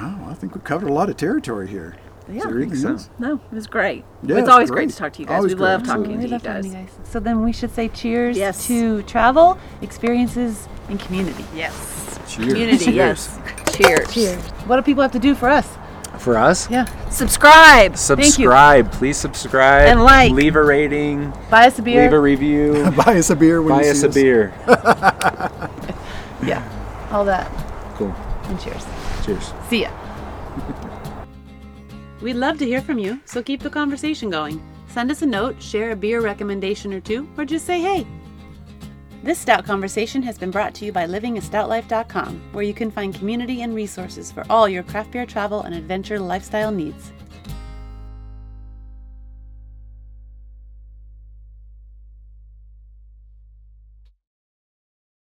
Oh, 0.00 0.18
I 0.30 0.34
think 0.34 0.54
we've 0.54 0.64
covered 0.64 0.88
a 0.88 0.92
lot 0.94 1.10
of 1.10 1.18
territory 1.18 1.68
here. 1.68 1.94
Yeah. 2.26 2.36
Is 2.36 2.42
there 2.44 2.52
I 2.52 2.56
anything 2.62 2.78
mm-hmm. 2.78 2.96
so. 2.96 3.10
No, 3.18 3.34
it 3.34 3.54
was 3.54 3.66
great. 3.66 4.04
Yeah, 4.22 4.36
it's 4.36 4.40
it's 4.42 4.48
always 4.48 4.70
great. 4.70 4.84
great 4.86 4.90
to 4.90 4.96
talk 4.96 5.12
to 5.12 5.20
you 5.20 5.26
guys. 5.26 5.36
Always 5.36 5.52
we 5.52 5.58
great, 5.58 5.68
love 5.68 5.82
talking 5.84 6.02
We 6.02 6.26
to 6.26 6.28
you 6.34 6.38
guys. 6.38 6.64
to 6.64 6.68
you 6.68 6.74
guys. 6.74 6.90
So 7.04 7.20
then 7.20 7.42
we 7.42 7.52
should 7.52 7.74
say 7.74 7.88
cheers 7.88 8.38
Yes. 8.38 8.66
to 8.68 9.02
travel, 9.02 9.58
experiences, 9.82 10.68
and 10.88 10.98
community. 10.98 11.44
Yes. 11.54 12.18
Cheers. 12.28 12.48
Community. 12.48 12.84
Cheers. 12.86 12.96
Yes. 12.96 13.38
Cheers. 13.76 14.14
Cheers. 14.14 14.42
What 14.66 14.76
do 14.76 14.82
people 14.82 15.02
have 15.02 15.12
to 15.12 15.18
do 15.18 15.34
for 15.34 15.50
us? 15.50 15.68
For 16.22 16.38
us, 16.38 16.70
Yeah. 16.70 16.84
Subscribe. 17.10 17.92
you. 17.92 17.96
subscribe. 17.96 18.92
Please 18.92 19.16
subscribe 19.16 19.88
And 19.88 20.04
like. 20.04 20.30
Leave 20.30 20.54
a 20.54 20.62
rating. 20.62 21.32
Buy 21.50 21.66
us 21.66 21.80
a 21.80 21.82
beer. 21.82 22.02
Leave 22.02 22.12
a 22.12 22.20
review. 22.20 22.90
Buy 22.96 23.18
us 23.18 23.30
a 23.30 23.34
beer 23.34 23.60
when 23.60 23.78
buy 23.78 23.84
you 23.84 23.90
us 23.90 24.00
see 24.02 24.06
a 24.06 24.10
beer. 24.10 24.54
yeah. 26.46 26.62
All 27.10 27.24
that. 27.24 27.50
Cool. 27.96 28.14
And 28.44 28.60
cheers. 28.60 28.86
Cheers. 29.24 29.52
See 29.68 29.82
ya. 29.82 29.90
We'd 32.20 32.34
love 32.36 32.56
to 32.58 32.66
hear 32.66 32.80
from 32.80 33.00
you, 33.00 33.18
so 33.24 33.42
keep 33.42 33.60
the 33.60 33.70
conversation 33.70 34.30
going. 34.30 34.62
Send 34.86 35.10
us 35.10 35.22
a 35.22 35.26
note, 35.26 35.60
share 35.60 35.90
a 35.90 35.96
beer 35.96 36.20
recommendation 36.20 36.92
or 36.94 37.00
two, 37.00 37.28
or 37.36 37.44
just 37.44 37.66
say 37.66 37.80
hey. 37.80 38.06
This 39.24 39.38
Stout 39.38 39.64
Conversation 39.64 40.20
has 40.24 40.36
been 40.36 40.50
brought 40.50 40.74
to 40.74 40.84
you 40.84 40.90
by 40.90 41.06
livingastoutlife.com, 41.06 42.42
where 42.50 42.64
you 42.64 42.74
can 42.74 42.90
find 42.90 43.14
community 43.14 43.62
and 43.62 43.72
resources 43.72 44.32
for 44.32 44.44
all 44.50 44.68
your 44.68 44.82
craft 44.82 45.12
beer 45.12 45.26
travel 45.26 45.62
and 45.62 45.76
adventure 45.76 46.18
lifestyle 46.18 46.72
needs. 46.72 47.12